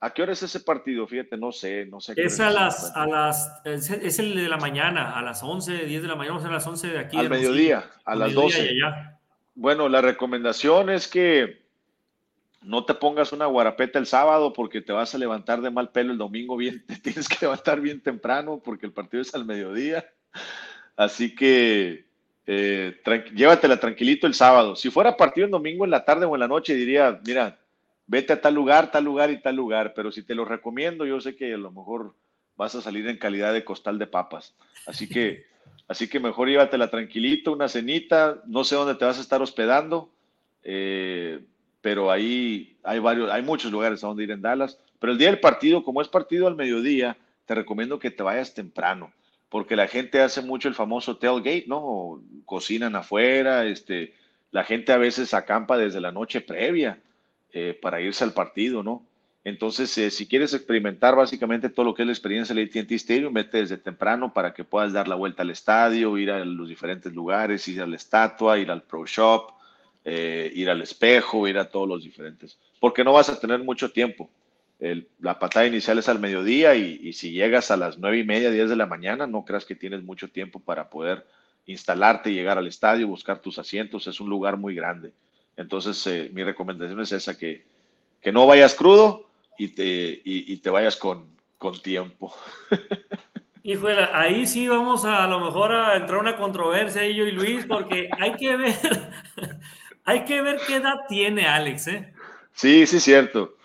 [0.00, 1.06] ¿A qué hora es ese partido?
[1.06, 2.14] Fíjate, no sé, no sé.
[2.16, 6.02] Es a las, a las, es es el de la mañana, a las 11, 10
[6.02, 7.16] de la mañana, vamos a las 11 de aquí.
[7.16, 8.64] Al de mediodía, a las mediodía 12.
[8.64, 9.20] y allá.
[9.54, 11.62] Bueno, la recomendación es que
[12.62, 16.12] no te pongas una guarapeta el sábado porque te vas a levantar de mal pelo
[16.12, 20.04] el domingo bien, te tienes que levantar bien temprano porque el partido es al mediodía.
[20.96, 22.06] Así que
[22.46, 23.00] eh,
[23.34, 24.76] llévatela tranquilito el sábado.
[24.76, 27.58] Si fuera partido el domingo en la tarde o en la noche, diría, mira,
[28.06, 31.20] vete a tal lugar, tal lugar y tal lugar, pero si te lo recomiendo, yo
[31.20, 32.14] sé que a lo mejor
[32.56, 34.54] vas a salir en calidad de costal de papas.
[34.86, 35.46] Así que,
[35.88, 40.10] así que mejor llévatela tranquilito, una cenita, no sé dónde te vas a estar hospedando,
[40.64, 41.40] eh,
[41.80, 44.78] pero ahí hay varios, hay muchos lugares a donde ir en Dallas.
[44.98, 47.16] Pero el día del partido, como es partido al mediodía,
[47.46, 49.12] te recomiendo que te vayas temprano,
[49.52, 52.22] porque la gente hace mucho el famoso tailgate, ¿no?
[52.46, 54.14] Cocinan afuera, este,
[54.50, 56.98] la gente a veces acampa desde la noche previa
[57.52, 59.04] eh, para irse al partido, ¿no?
[59.44, 63.34] Entonces, eh, si quieres experimentar básicamente todo lo que es la experiencia del AT&T Stadium,
[63.34, 67.12] vete desde temprano para que puedas dar la vuelta al estadio, ir a los diferentes
[67.12, 69.50] lugares, ir a la estatua, ir al Pro Shop,
[70.02, 73.90] eh, ir al espejo, ir a todos los diferentes, porque no vas a tener mucho
[73.90, 74.30] tiempo.
[75.20, 78.68] La patada inicial es al mediodía y, si llegas a las nueve y media, diez
[78.68, 81.24] de la mañana, no creas que tienes mucho tiempo para poder
[81.66, 84.08] instalarte, llegar al estadio, buscar tus asientos.
[84.08, 85.12] Es un lugar muy grande.
[85.56, 87.64] Entonces, eh, mi recomendación es esa, que,
[88.20, 91.26] que no vayas crudo y te, y, te vayas con,
[91.58, 92.34] con tiempo.
[93.62, 97.64] Híjole, ahí sí vamos a, a lo mejor a entrar una controversia, yo y Luis,
[97.66, 98.74] porque hay que ver,
[100.04, 102.12] hay que ver qué edad tiene Alex, ¿eh?
[102.54, 103.56] Sí, sí, cierto.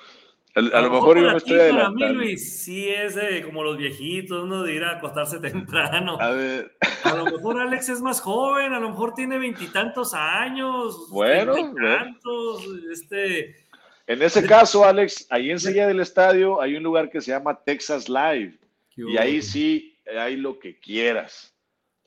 [0.58, 2.00] A, lo, mejor yo me estoy adelantando.
[2.00, 3.16] Para mí, Luis, sí es
[3.46, 4.64] como los viejitos, ¿no?
[4.64, 6.18] De ir a acostarse temprano.
[6.20, 6.76] A ver.
[7.04, 11.10] A lo mejor Alex es más joven, a lo mejor tiene veintitantos años.
[11.12, 11.54] Bueno.
[11.54, 13.68] Veintitantos, este...
[14.08, 18.10] En ese caso, Alex, ahí enseguida del estadio hay un lugar que se llama Texas
[18.10, 18.58] Live.
[18.96, 21.54] Y ahí sí hay lo que quieras.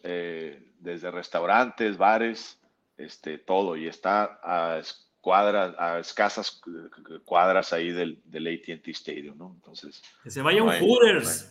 [0.02, 2.58] Eh, desde restaurantes, bares,
[2.96, 4.80] este, todo, y está a
[5.20, 6.60] cuadras, a escasas
[7.24, 9.52] cuadras ahí del, del ATT Stadium, ¿no?
[9.54, 10.02] Entonces.
[10.22, 11.50] Que se vaya un Hooters.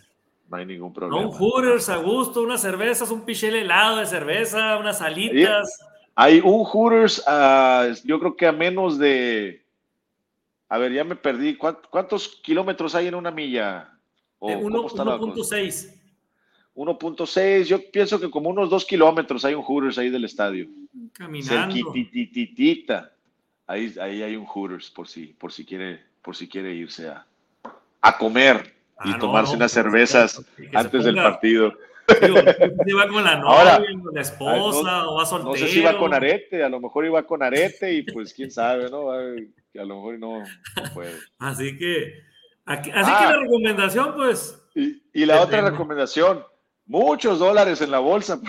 [0.49, 1.27] No hay, ningún problema.
[1.27, 5.79] un Hooters a gusto, unas cervezas, un pichel helado de cerveza, unas alitas.
[6.15, 7.23] Hay un Hooters,
[8.03, 9.63] yo creo que a menos de.
[10.67, 11.55] A ver, ya me perdí.
[11.55, 13.91] ¿Cuántos kilómetros hay en una milla?
[14.39, 15.95] 1.6.
[16.75, 20.67] 1.6, yo pienso que como unos dos kilómetros hay un Hooters ahí del estadio.
[21.13, 21.93] Caminando.
[23.69, 27.23] Ahí, ahí hay un Hooters por si, por si quiere, por si quiere irse a,
[28.01, 28.73] a comer
[29.05, 30.43] y ah, tomarse unas cervezas
[30.73, 31.75] antes del partido.
[32.83, 35.51] si va con la novia, con la esposa, o va soltero.
[35.51, 38.49] No sé si iba con arete, a lo mejor iba con arete y pues quién
[38.49, 39.11] sabe, ¿no?
[39.11, 40.43] A lo mejor no,
[40.95, 41.13] puede.
[41.37, 42.23] Así que,
[42.65, 43.39] así que la ah.
[43.39, 44.59] recomendación, pues.
[44.73, 46.43] Y, y la otra recomendación,
[46.87, 48.41] muchos dólares en la bolsa.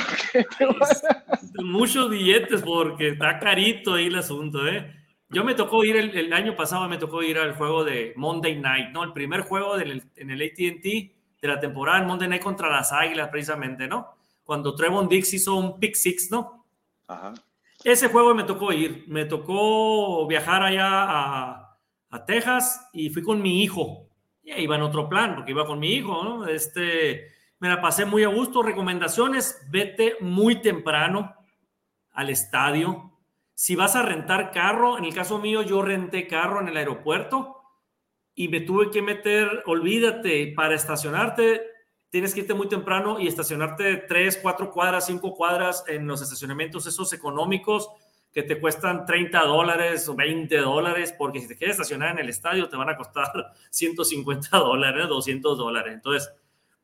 [1.62, 4.96] Muchos billetes porque está carito ahí el asunto, ¿eh?
[5.30, 8.90] Yo me tocó ir el, año pasado, me tocó ir al juego de Monday Night,
[8.90, 9.04] ¿no?
[9.04, 10.84] El primer juego en el ATT
[11.40, 14.08] de la temporada, Monday Night contra las Águilas, precisamente, ¿no?
[14.42, 16.66] Cuando Trevon Dix hizo un pick six, ¿no?
[17.06, 17.34] Ajá.
[17.84, 21.78] Ese juego me tocó ir, me tocó viajar allá a,
[22.10, 24.08] a Texas y fui con mi hijo.
[24.42, 26.46] Y iba en otro plan, porque iba con mi hijo, ¿no?
[26.46, 27.28] Este,
[27.58, 28.62] me la pasé muy a gusto.
[28.62, 31.34] Recomendaciones, vete muy temprano
[32.12, 33.09] al estadio.
[33.60, 37.58] Si vas a rentar carro, en el caso mío yo renté carro en el aeropuerto
[38.34, 41.60] y me tuve que meter, olvídate, para estacionarte
[42.08, 46.86] tienes que irte muy temprano y estacionarte tres, cuatro cuadras, cinco cuadras en los estacionamientos
[46.86, 47.90] esos económicos
[48.32, 52.30] que te cuestan 30 dólares o 20 dólares, porque si te quieres estacionar en el
[52.30, 53.30] estadio te van a costar
[53.68, 55.92] 150 dólares, 200 dólares.
[55.92, 56.32] Entonces,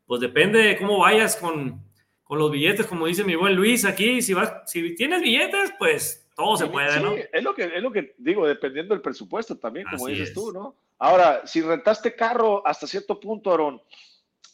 [0.05, 1.82] pues depende de cómo vayas con,
[2.23, 6.24] con los billetes, como dice mi buen Luis aquí, si vas, si tienes billetes, pues
[6.37, 7.15] todo se puede, ¿no?
[7.15, 10.77] Es lo que, es lo que digo, dependiendo del presupuesto también, como dices tú, ¿no?
[10.99, 13.83] Ahora, si rentaste carro hasta cierto punto, Aaron,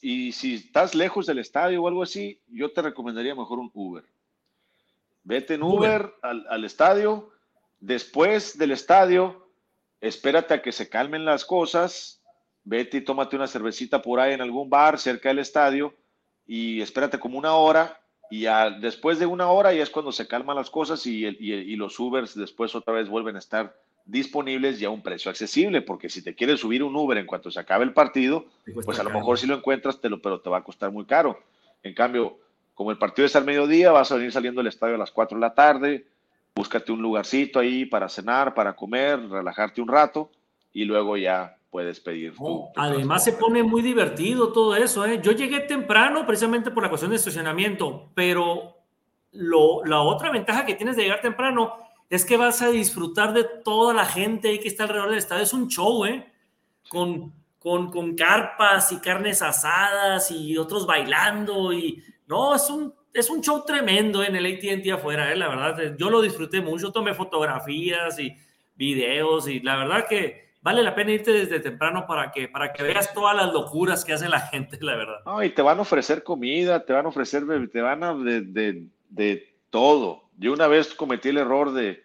[0.00, 4.04] y si estás lejos del estadio o algo así, yo te recomendaría mejor un Uber.
[5.24, 7.30] Vete en Uber, Al, al, estadio,
[7.78, 9.48] después del estadio,
[10.00, 12.22] espérate a que se calmen las cosas
[12.64, 15.94] vete y tómate una cervecita por ahí en algún bar cerca del estadio
[16.46, 18.00] y espérate como una hora
[18.32, 18.46] y
[18.80, 22.34] después de una hora ya es cuando se calman las cosas y, y, los Ubers
[22.34, 23.76] después otra vez vuelven a estar
[24.06, 27.50] disponibles y a un precio accesible, porque si te quieres subir un Uber en cuanto
[27.50, 28.46] se acabe el partido,
[28.86, 31.04] pues a lo mejor si lo encuentras, te lo, pero te va a costar muy
[31.04, 31.42] caro.
[31.82, 32.38] En cambio,
[32.72, 35.36] como el partido es al mediodía, vas a venir saliendo del estadio a las 4
[35.36, 36.06] de la tarde,
[36.54, 40.30] búscate un lugarcito ahí para cenar, para comer, relajarte un rato
[40.72, 42.34] y luego ya puedes pedir
[42.76, 45.06] Además se pone muy divertido todo eso.
[45.06, 45.20] ¿eh?
[45.22, 48.76] Yo llegué temprano precisamente por la cuestión de estacionamiento, pero
[49.32, 51.72] lo, la otra ventaja que tienes de llegar temprano
[52.10, 55.44] es que vas a disfrutar de toda la gente que está alrededor del estadio.
[55.44, 56.30] Es un show, ¿eh?
[56.90, 63.30] Con, con, con carpas y carnes asadas y otros bailando y no, es un, es
[63.30, 65.36] un show tremendo en el ATT afuera, ¿eh?
[65.36, 65.96] la verdad.
[65.96, 68.36] Yo lo disfruté mucho, tomé fotografías y
[68.74, 72.82] videos y la verdad que vale la pena irte desde temprano para que, para que
[72.82, 75.20] veas todas las locuras que hace la gente, la verdad.
[75.26, 78.86] No, y te van a ofrecer comida, te van a ofrecer, te van a de,
[79.08, 80.24] de, todo.
[80.38, 82.02] Yo una vez cometí el error de,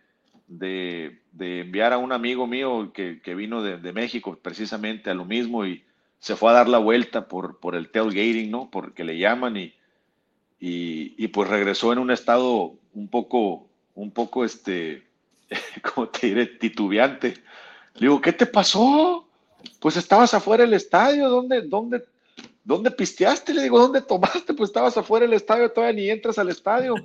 [0.48, 5.26] de, de enviar a un amigo mío que, que vino de, México precisamente a lo
[5.26, 5.84] mismo y
[6.20, 8.70] se fue a dar la vuelta por, por el tailgating, ¿no?
[8.72, 9.74] Porque le llaman y,
[10.60, 15.04] y, y, pues regresó en un estado un poco, un poco, este,
[15.94, 17.36] como te diré, titubeante.
[17.98, 19.28] Le digo, ¿qué te pasó?
[19.80, 22.04] Pues estabas afuera del estadio, ¿dónde, dónde,
[22.64, 23.54] dónde pisteaste?
[23.54, 24.54] Le digo, ¿dónde tomaste?
[24.54, 26.96] Pues estabas afuera del estadio, todavía ni entras al estadio.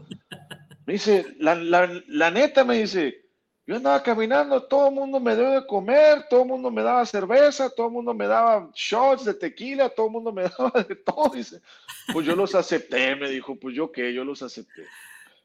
[0.87, 3.23] Me dice, la, la, la neta, me dice,
[3.65, 7.07] yo andaba caminando, todo el mundo me dio de comer, todo el mundo me daba
[7.07, 10.97] cerveza, todo el mundo me daba shots de tequila, todo el mundo me daba de
[10.97, 11.31] todo.
[11.31, 11.63] Dice,
[12.13, 14.85] pues yo los acepté, me dijo, pues yo qué, yo los acepté.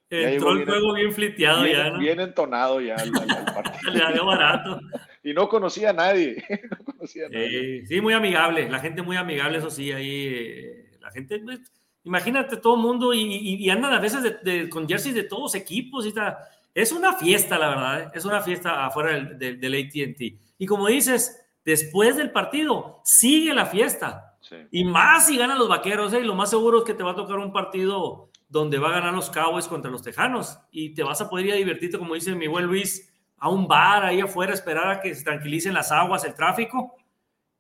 [0.10, 2.00] Entró el juego bien fliteado bien, ya, ¿no?
[2.00, 3.92] Bien entonado ya al, al partido.
[3.94, 4.80] Le dio barato.
[5.24, 6.44] y no conocía a nadie.
[6.72, 7.80] no conocía a nadie.
[7.80, 8.70] Eh, sí, muy amigable.
[8.70, 10.28] La gente muy amigable, eso sí, ahí.
[10.28, 11.60] Eh, la gente, pues,
[12.04, 15.24] imagínate todo el mundo y, y, y, andan a veces de, de, con jerseys de
[15.24, 16.40] todos equipos y está.
[16.74, 18.02] Es una fiesta, la verdad.
[18.02, 18.12] ¿eh?
[18.14, 20.22] Es una fiesta afuera del, del, del ATT.
[20.58, 24.38] Y como dices, después del partido, sigue la fiesta.
[24.40, 24.56] Sí.
[24.72, 26.20] Y más si ganan los vaqueros, ¿eh?
[26.22, 28.94] Y lo más seguro es que te va a tocar un partido donde va a
[28.94, 32.14] ganar los Cowboys contra los Tejanos y te vas a poder ir a divertirte, como
[32.14, 35.92] dice mi buen Luis, a un bar ahí afuera, esperar a que se tranquilicen las
[35.92, 36.96] aguas, el tráfico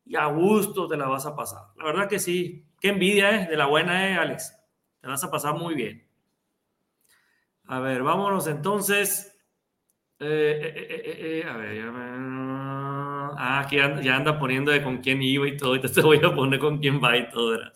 [0.05, 1.63] y a gusto te la vas a pasar.
[1.77, 3.47] La verdad que sí, qué envidia, ¿eh?
[3.47, 4.57] De la buena, ¿eh, Alex?
[5.01, 6.07] Te vas a pasar muy bien.
[7.65, 9.33] A ver, vámonos entonces.
[10.19, 11.91] Eh, eh, eh, a ver, ya.
[13.39, 15.69] Ah, aquí ya anda poniendo de con quién iba y todo.
[15.69, 17.51] Ahorita te voy a poner con quién va y todo.
[17.51, 17.73] ¿verdad?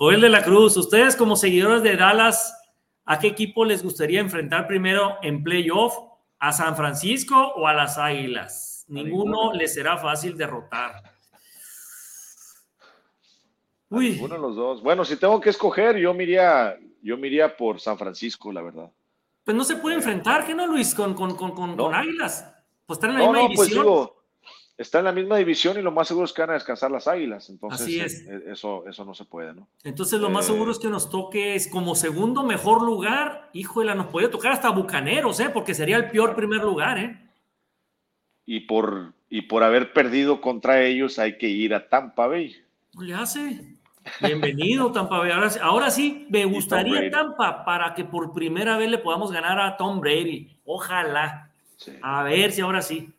[0.00, 2.58] Joel de la Cruz, ustedes como seguidores de Dallas,
[3.04, 5.94] ¿a qué equipo les gustaría enfrentar primero en playoff?
[6.38, 8.86] ¿A San Francisco o a las Águilas?
[8.88, 11.02] Ninguno les será fácil derrotar.
[13.90, 14.18] Uy.
[14.22, 14.82] Uno de los dos.
[14.82, 18.62] Bueno, si tengo que escoger, yo me iría, yo me iría por San Francisco, la
[18.62, 18.90] verdad.
[19.44, 20.94] Pues no se puede enfrentar, ¿qué no, Luis?
[20.94, 21.84] Con, con, con, con, no.
[21.84, 22.50] con Águilas.
[22.86, 23.84] Pues están en la no, misma no, división.
[23.84, 24.19] Pues digo,
[24.80, 27.06] está en la misma división y lo más seguro es que van a descansar las
[27.06, 27.50] águilas.
[27.50, 28.26] Entonces, Así es.
[28.26, 29.68] eh, eso, eso no se puede, ¿no?
[29.84, 33.50] Entonces, lo más Eh, seguro es que nos toque es como segundo mejor lugar.
[33.52, 35.50] Híjole, nos podría tocar hasta Bucaneros, ¿eh?
[35.52, 37.26] Porque sería el peor primer lugar, ¿eh?
[38.46, 42.56] Y por, y por haber perdido contra ellos hay que ir a Tampa Bay.
[42.94, 43.76] No le hace.
[44.20, 45.30] Bienvenido, Tampa Bay.
[45.30, 47.10] Ahora, ahora sí, me gustaría.
[47.10, 50.56] Tampa para que por primera vez le podamos ganar a Tom Brady.
[50.64, 51.50] Ojalá.
[51.76, 51.92] Sí.
[52.02, 53.10] A ver si ahora sí.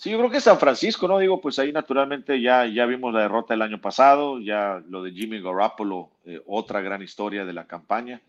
[0.00, 1.18] Sí, yo creo que San Francisco, ¿no?
[1.18, 5.12] Digo, pues ahí naturalmente ya, ya vimos la derrota el año pasado, ya lo de
[5.12, 8.22] Jimmy Garoppolo, eh, otra gran historia de la campaña,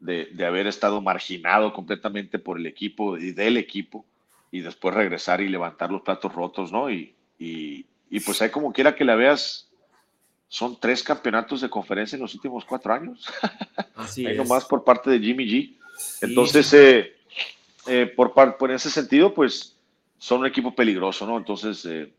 [0.00, 4.04] de, de, haber estado marginado completamente por el equipo y del equipo,
[4.50, 6.90] y después regresar y levantar los platos rotos, ¿no?
[6.90, 9.70] Y, y, y pues ahí como quiera que la veas,
[10.48, 13.24] son tres campeonatos de conferencia en los últimos cuatro años.
[13.94, 14.38] Así ahí es.
[14.38, 15.76] nomás por parte de Jimmy G.
[15.96, 17.14] Sí, Entonces, eh,
[17.86, 19.71] eh, por, por ese sentido, pues
[20.22, 21.36] son un equipo peligroso, ¿no?
[21.36, 22.12] Entonces, eh,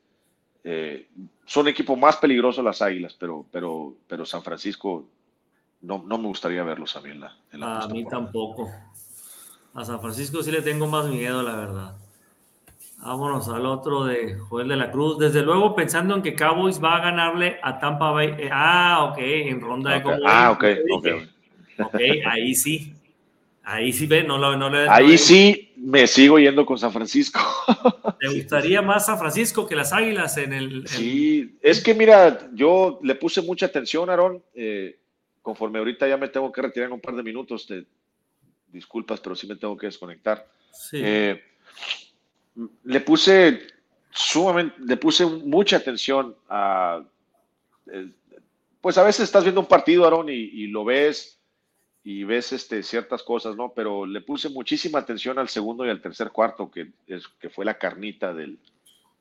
[0.65, 1.07] eh,
[1.45, 5.05] son un equipo más peligroso las Águilas, pero, pero, pero San Francisco
[5.83, 8.69] no, no me gustaría verlos a mí en la, en la A mí tampoco.
[9.73, 11.95] A San Francisco sí le tengo más miedo, la verdad.
[12.97, 15.17] Vámonos al otro de Joel de la Cruz.
[15.17, 18.35] Desde luego pensando en que Cowboys va a ganarle a Tampa Bay.
[18.37, 21.07] Eh, ah, ok, en ronda de Ah, ok, ok.
[21.79, 22.93] Ok, ahí sí.
[23.63, 24.87] Ahí sí, ve, no, lo- no le.
[24.89, 27.39] Ahí no- sí me sigo yendo con San Francisco.
[28.19, 30.75] ¿Te gustaría más San Francisco que las Águilas en el.
[30.81, 34.43] en- Sí, es que mira, yo le puse mucha atención, Aaron.
[34.53, 34.97] eh,
[35.41, 37.85] conforme ahorita ya me tengo que retirar en un par de minutos, te,
[38.71, 40.47] disculpas, pero sí me tengo que desconectar.
[40.71, 40.97] sí.
[41.03, 41.41] Eh,
[42.83, 43.61] le puse
[44.11, 47.01] sumamente, le puse mucha atención a,
[47.91, 48.09] eh,
[48.79, 51.39] pues a veces estás viendo un partido, Aaron, y, y lo ves
[52.03, 53.73] y ves este, ciertas cosas, ¿no?
[53.73, 57.63] Pero le puse muchísima atención al segundo y al tercer cuarto, que, es, que fue
[57.63, 58.59] la carnita del,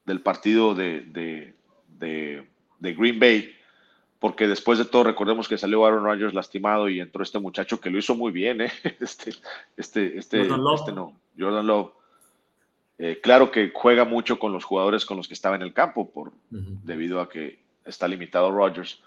[0.04, 1.54] del partido de, de,
[1.86, 2.48] de,
[2.80, 3.54] de Green Bay,
[4.18, 7.90] porque después de todo recordemos que salió Aaron Rodgers lastimado y entró este muchacho que
[7.90, 8.72] lo hizo muy bien, ¿eh?
[9.00, 9.32] Este,
[9.76, 10.80] este, este, Jordan Love.
[10.80, 11.92] este no, Jordan Love.
[12.98, 16.10] Eh, claro que juega mucho con los jugadores con los que estaba en el campo,
[16.10, 19.02] por, debido a que está limitado Rodgers.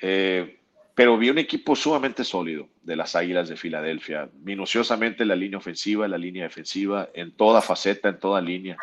[0.00, 0.60] Eh,
[0.96, 6.08] pero vi un equipo sumamente sólido de las Águilas de Filadelfia, minuciosamente la línea ofensiva,
[6.08, 8.78] la línea defensiva, en toda faceta, en toda línea,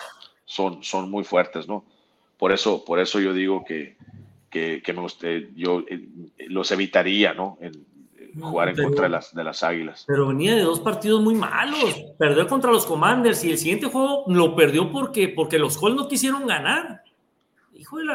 [0.45, 1.83] son, son muy fuertes, ¿no?
[2.37, 3.97] Por eso, por eso yo digo que,
[4.51, 6.07] que, me yo eh,
[6.49, 7.57] los evitaría, ¿no?
[7.59, 7.83] En,
[8.39, 10.03] jugar en contra de las, de las Águilas.
[10.05, 11.99] Pero venía de dos partidos muy malos.
[12.19, 16.07] Perdió contra los Commanders y el siguiente juego lo perdió porque, porque los Colts no
[16.07, 17.01] quisieron ganar.
[17.73, 18.13] Híjole,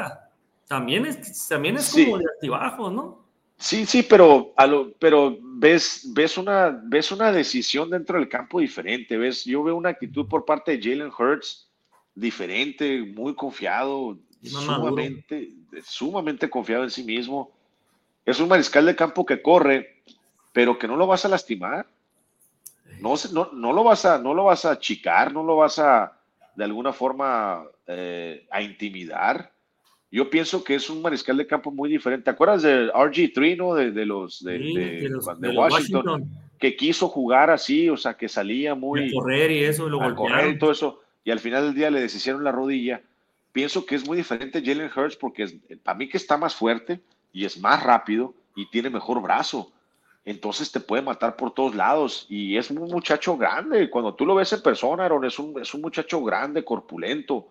[0.69, 3.28] también es, también es como de altibajos, ¿no?
[3.59, 8.61] Sí, sí, pero, a lo, pero ves, ves, una, ves una decisión dentro del campo
[8.61, 9.17] diferente.
[9.17, 11.69] Ves, yo veo una actitud por parte de Jalen Hurts
[12.15, 15.51] diferente, muy confiado, sumamente,
[15.85, 17.51] sumamente confiado en sí mismo.
[18.25, 20.03] Es un mariscal de campo que corre,
[20.53, 21.89] pero que no lo vas a lastimar.
[23.01, 26.17] No, no, no, lo vas a, no lo vas a achicar, no lo vas a,
[26.55, 29.53] de alguna forma, eh, a intimidar
[30.11, 32.25] yo pienso que es un mariscal de campo muy diferente.
[32.25, 33.75] ¿Te acuerdas de RG3, no?
[33.75, 36.29] De, los, de, Washington,
[36.59, 39.13] que quiso jugar así, o sea, que salía muy.
[39.13, 42.43] correr y eso, lo correr y todo eso, y al final del día le deshicieron
[42.43, 43.03] la rodilla.
[43.53, 45.47] Pienso que es muy diferente Jalen Hurts porque
[45.83, 47.01] para mí que está más fuerte
[47.33, 49.73] y es más rápido y tiene mejor brazo.
[50.25, 53.89] Entonces te puede matar por todos lados y es un muchacho grande.
[53.89, 57.49] Cuando tú lo ves en persona, Aaron, es un, es un muchacho grande, corpulento.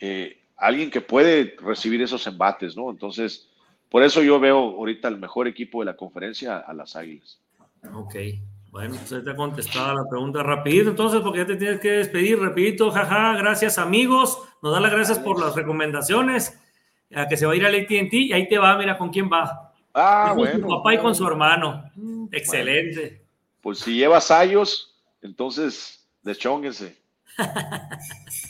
[0.00, 2.90] Eh, alguien que puede recibir esos embates, ¿no?
[2.90, 3.48] Entonces,
[3.88, 7.38] por eso yo veo ahorita el mejor equipo de la conferencia a las Águilas.
[7.92, 8.14] Ok,
[8.70, 12.40] bueno, pues te ha contestado la pregunta rapidito, entonces, porque ya te tienes que despedir
[12.40, 16.60] rapidito, jaja, gracias amigos, nos da las gracias por las recomendaciones,
[17.14, 19.30] a que se va a ir al AT&T y ahí te va, mira con quién
[19.30, 19.72] va.
[19.94, 20.52] Ah, con bueno.
[20.54, 21.84] Con su papá y con su hermano.
[22.32, 23.24] Excelente.
[23.60, 26.96] pues si llevas años, entonces deschónguense.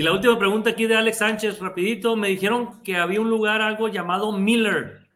[0.00, 3.60] Y la última pregunta aquí de Alex Sánchez, rapidito, me dijeron que había un lugar
[3.60, 5.06] algo llamado Miller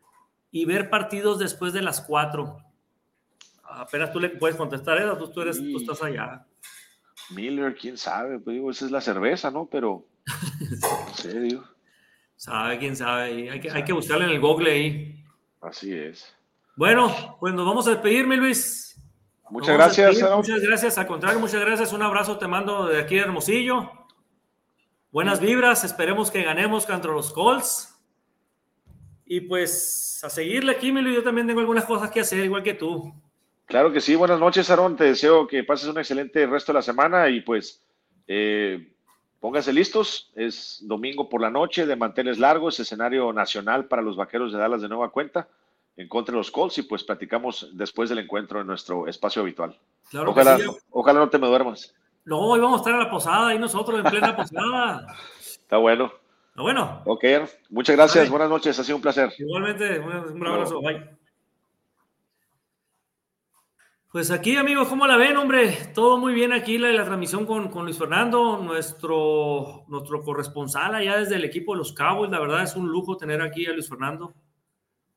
[0.51, 2.59] y ver partidos después de las cuatro.
[3.63, 6.45] Apenas tú le puedes contestar eso, tú, eres, tú estás allá.
[7.31, 9.67] Miller, quién sabe, pues digo, esa es la cerveza, ¿no?
[9.73, 10.07] Pero,
[10.83, 11.65] no sé, digo.
[12.37, 15.25] Sabe, quién sabe, hay que, hay que buscarle en el Google ahí.
[15.63, 16.37] Así es.
[16.77, 19.03] Bueno, pues nos vamos a despedirme, Luis.
[19.49, 20.23] Muchas gracias.
[20.37, 21.95] Muchas gracias, al contrario, muchas gracias.
[21.95, 24.04] Un abrazo te mando de aquí de Hermosillo.
[25.15, 27.97] Buenas vibras, esperemos que ganemos contra los Colts.
[29.25, 32.75] Y pues a seguirle aquí, Milo, yo también tengo algunas cosas que hacer, igual que
[32.75, 33.15] tú.
[33.67, 34.97] Claro que sí, buenas noches, Aaron.
[34.97, 37.81] Te deseo que pases un excelente resto de la semana y pues
[38.27, 38.93] eh,
[39.39, 40.33] pónganse listos.
[40.35, 44.83] Es domingo por la noche de manteles largos, escenario nacional para los vaqueros de Dallas
[44.83, 45.47] de nueva cuenta
[45.97, 49.79] en contra de los Colts y pues platicamos después del encuentro en nuestro espacio habitual.
[50.27, 50.59] ojalá,
[50.91, 51.95] ojalá no te me duermas.
[52.25, 55.07] No, hoy vamos a estar en la posada y nosotros en plena posada.
[55.39, 56.13] Está bueno.
[56.49, 57.03] Está bueno.
[57.05, 57.25] Ok,
[57.69, 58.31] muchas gracias.
[58.31, 58.79] Buenas noches.
[58.79, 59.33] Ha sido un placer.
[59.39, 60.81] Igualmente, un abrazo.
[60.81, 61.19] Bye.
[64.11, 65.77] Pues aquí, amigos, ¿cómo la ven, hombre?
[65.93, 71.19] Todo muy bien aquí, la, la transmisión con, con, Luis Fernando, nuestro, nuestro corresponsal allá
[71.19, 72.31] desde el equipo de los Cowboys.
[72.31, 74.33] La verdad es un lujo tener aquí a Luis Fernando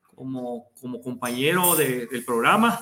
[0.02, 2.80] como, como compañero de, del programa.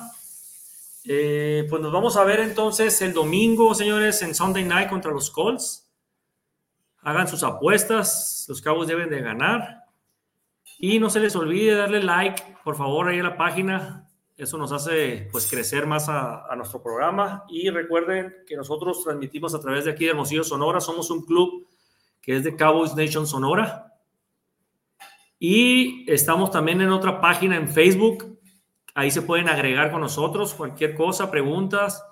[1.08, 5.30] Eh, pues nos vamos a ver entonces el domingo, señores, en Sunday Night contra los
[5.30, 5.88] Colts.
[7.02, 9.84] Hagan sus apuestas, los cabos deben de ganar.
[10.78, 14.10] Y no se les olvide darle like, por favor, ahí a la página.
[14.36, 17.44] Eso nos hace pues crecer más a, a nuestro programa.
[17.48, 20.80] Y recuerden que nosotros transmitimos a través de aquí de Hermosillo, Sonora.
[20.80, 21.68] Somos un club
[22.20, 23.94] que es de Cowboys Nation Sonora.
[25.38, 28.35] Y estamos también en otra página en Facebook
[28.96, 32.02] Ahí se pueden agregar con nosotros cualquier cosa, preguntas.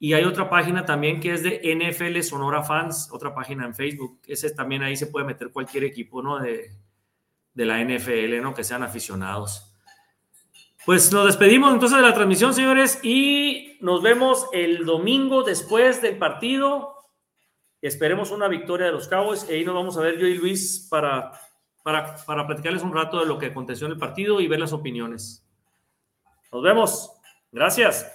[0.00, 4.20] Y hay otra página también que es de NFL Sonora Fans, otra página en Facebook.
[4.26, 6.40] Ese también ahí se puede meter cualquier equipo, ¿no?
[6.40, 6.72] De,
[7.54, 8.52] de la NFL, ¿no?
[8.52, 9.72] Que sean aficionados.
[10.84, 16.18] Pues nos despedimos entonces de la transmisión, señores, y nos vemos el domingo después del
[16.18, 16.96] partido.
[17.80, 19.48] Esperemos una victoria de los Cowboys.
[19.48, 21.30] Ahí nos vamos a ver yo y Luis para,
[21.84, 24.72] para, para platicarles un rato de lo que aconteció en el partido y ver las
[24.72, 25.43] opiniones.
[26.54, 27.10] Nos vemos.
[27.50, 28.08] Gracias.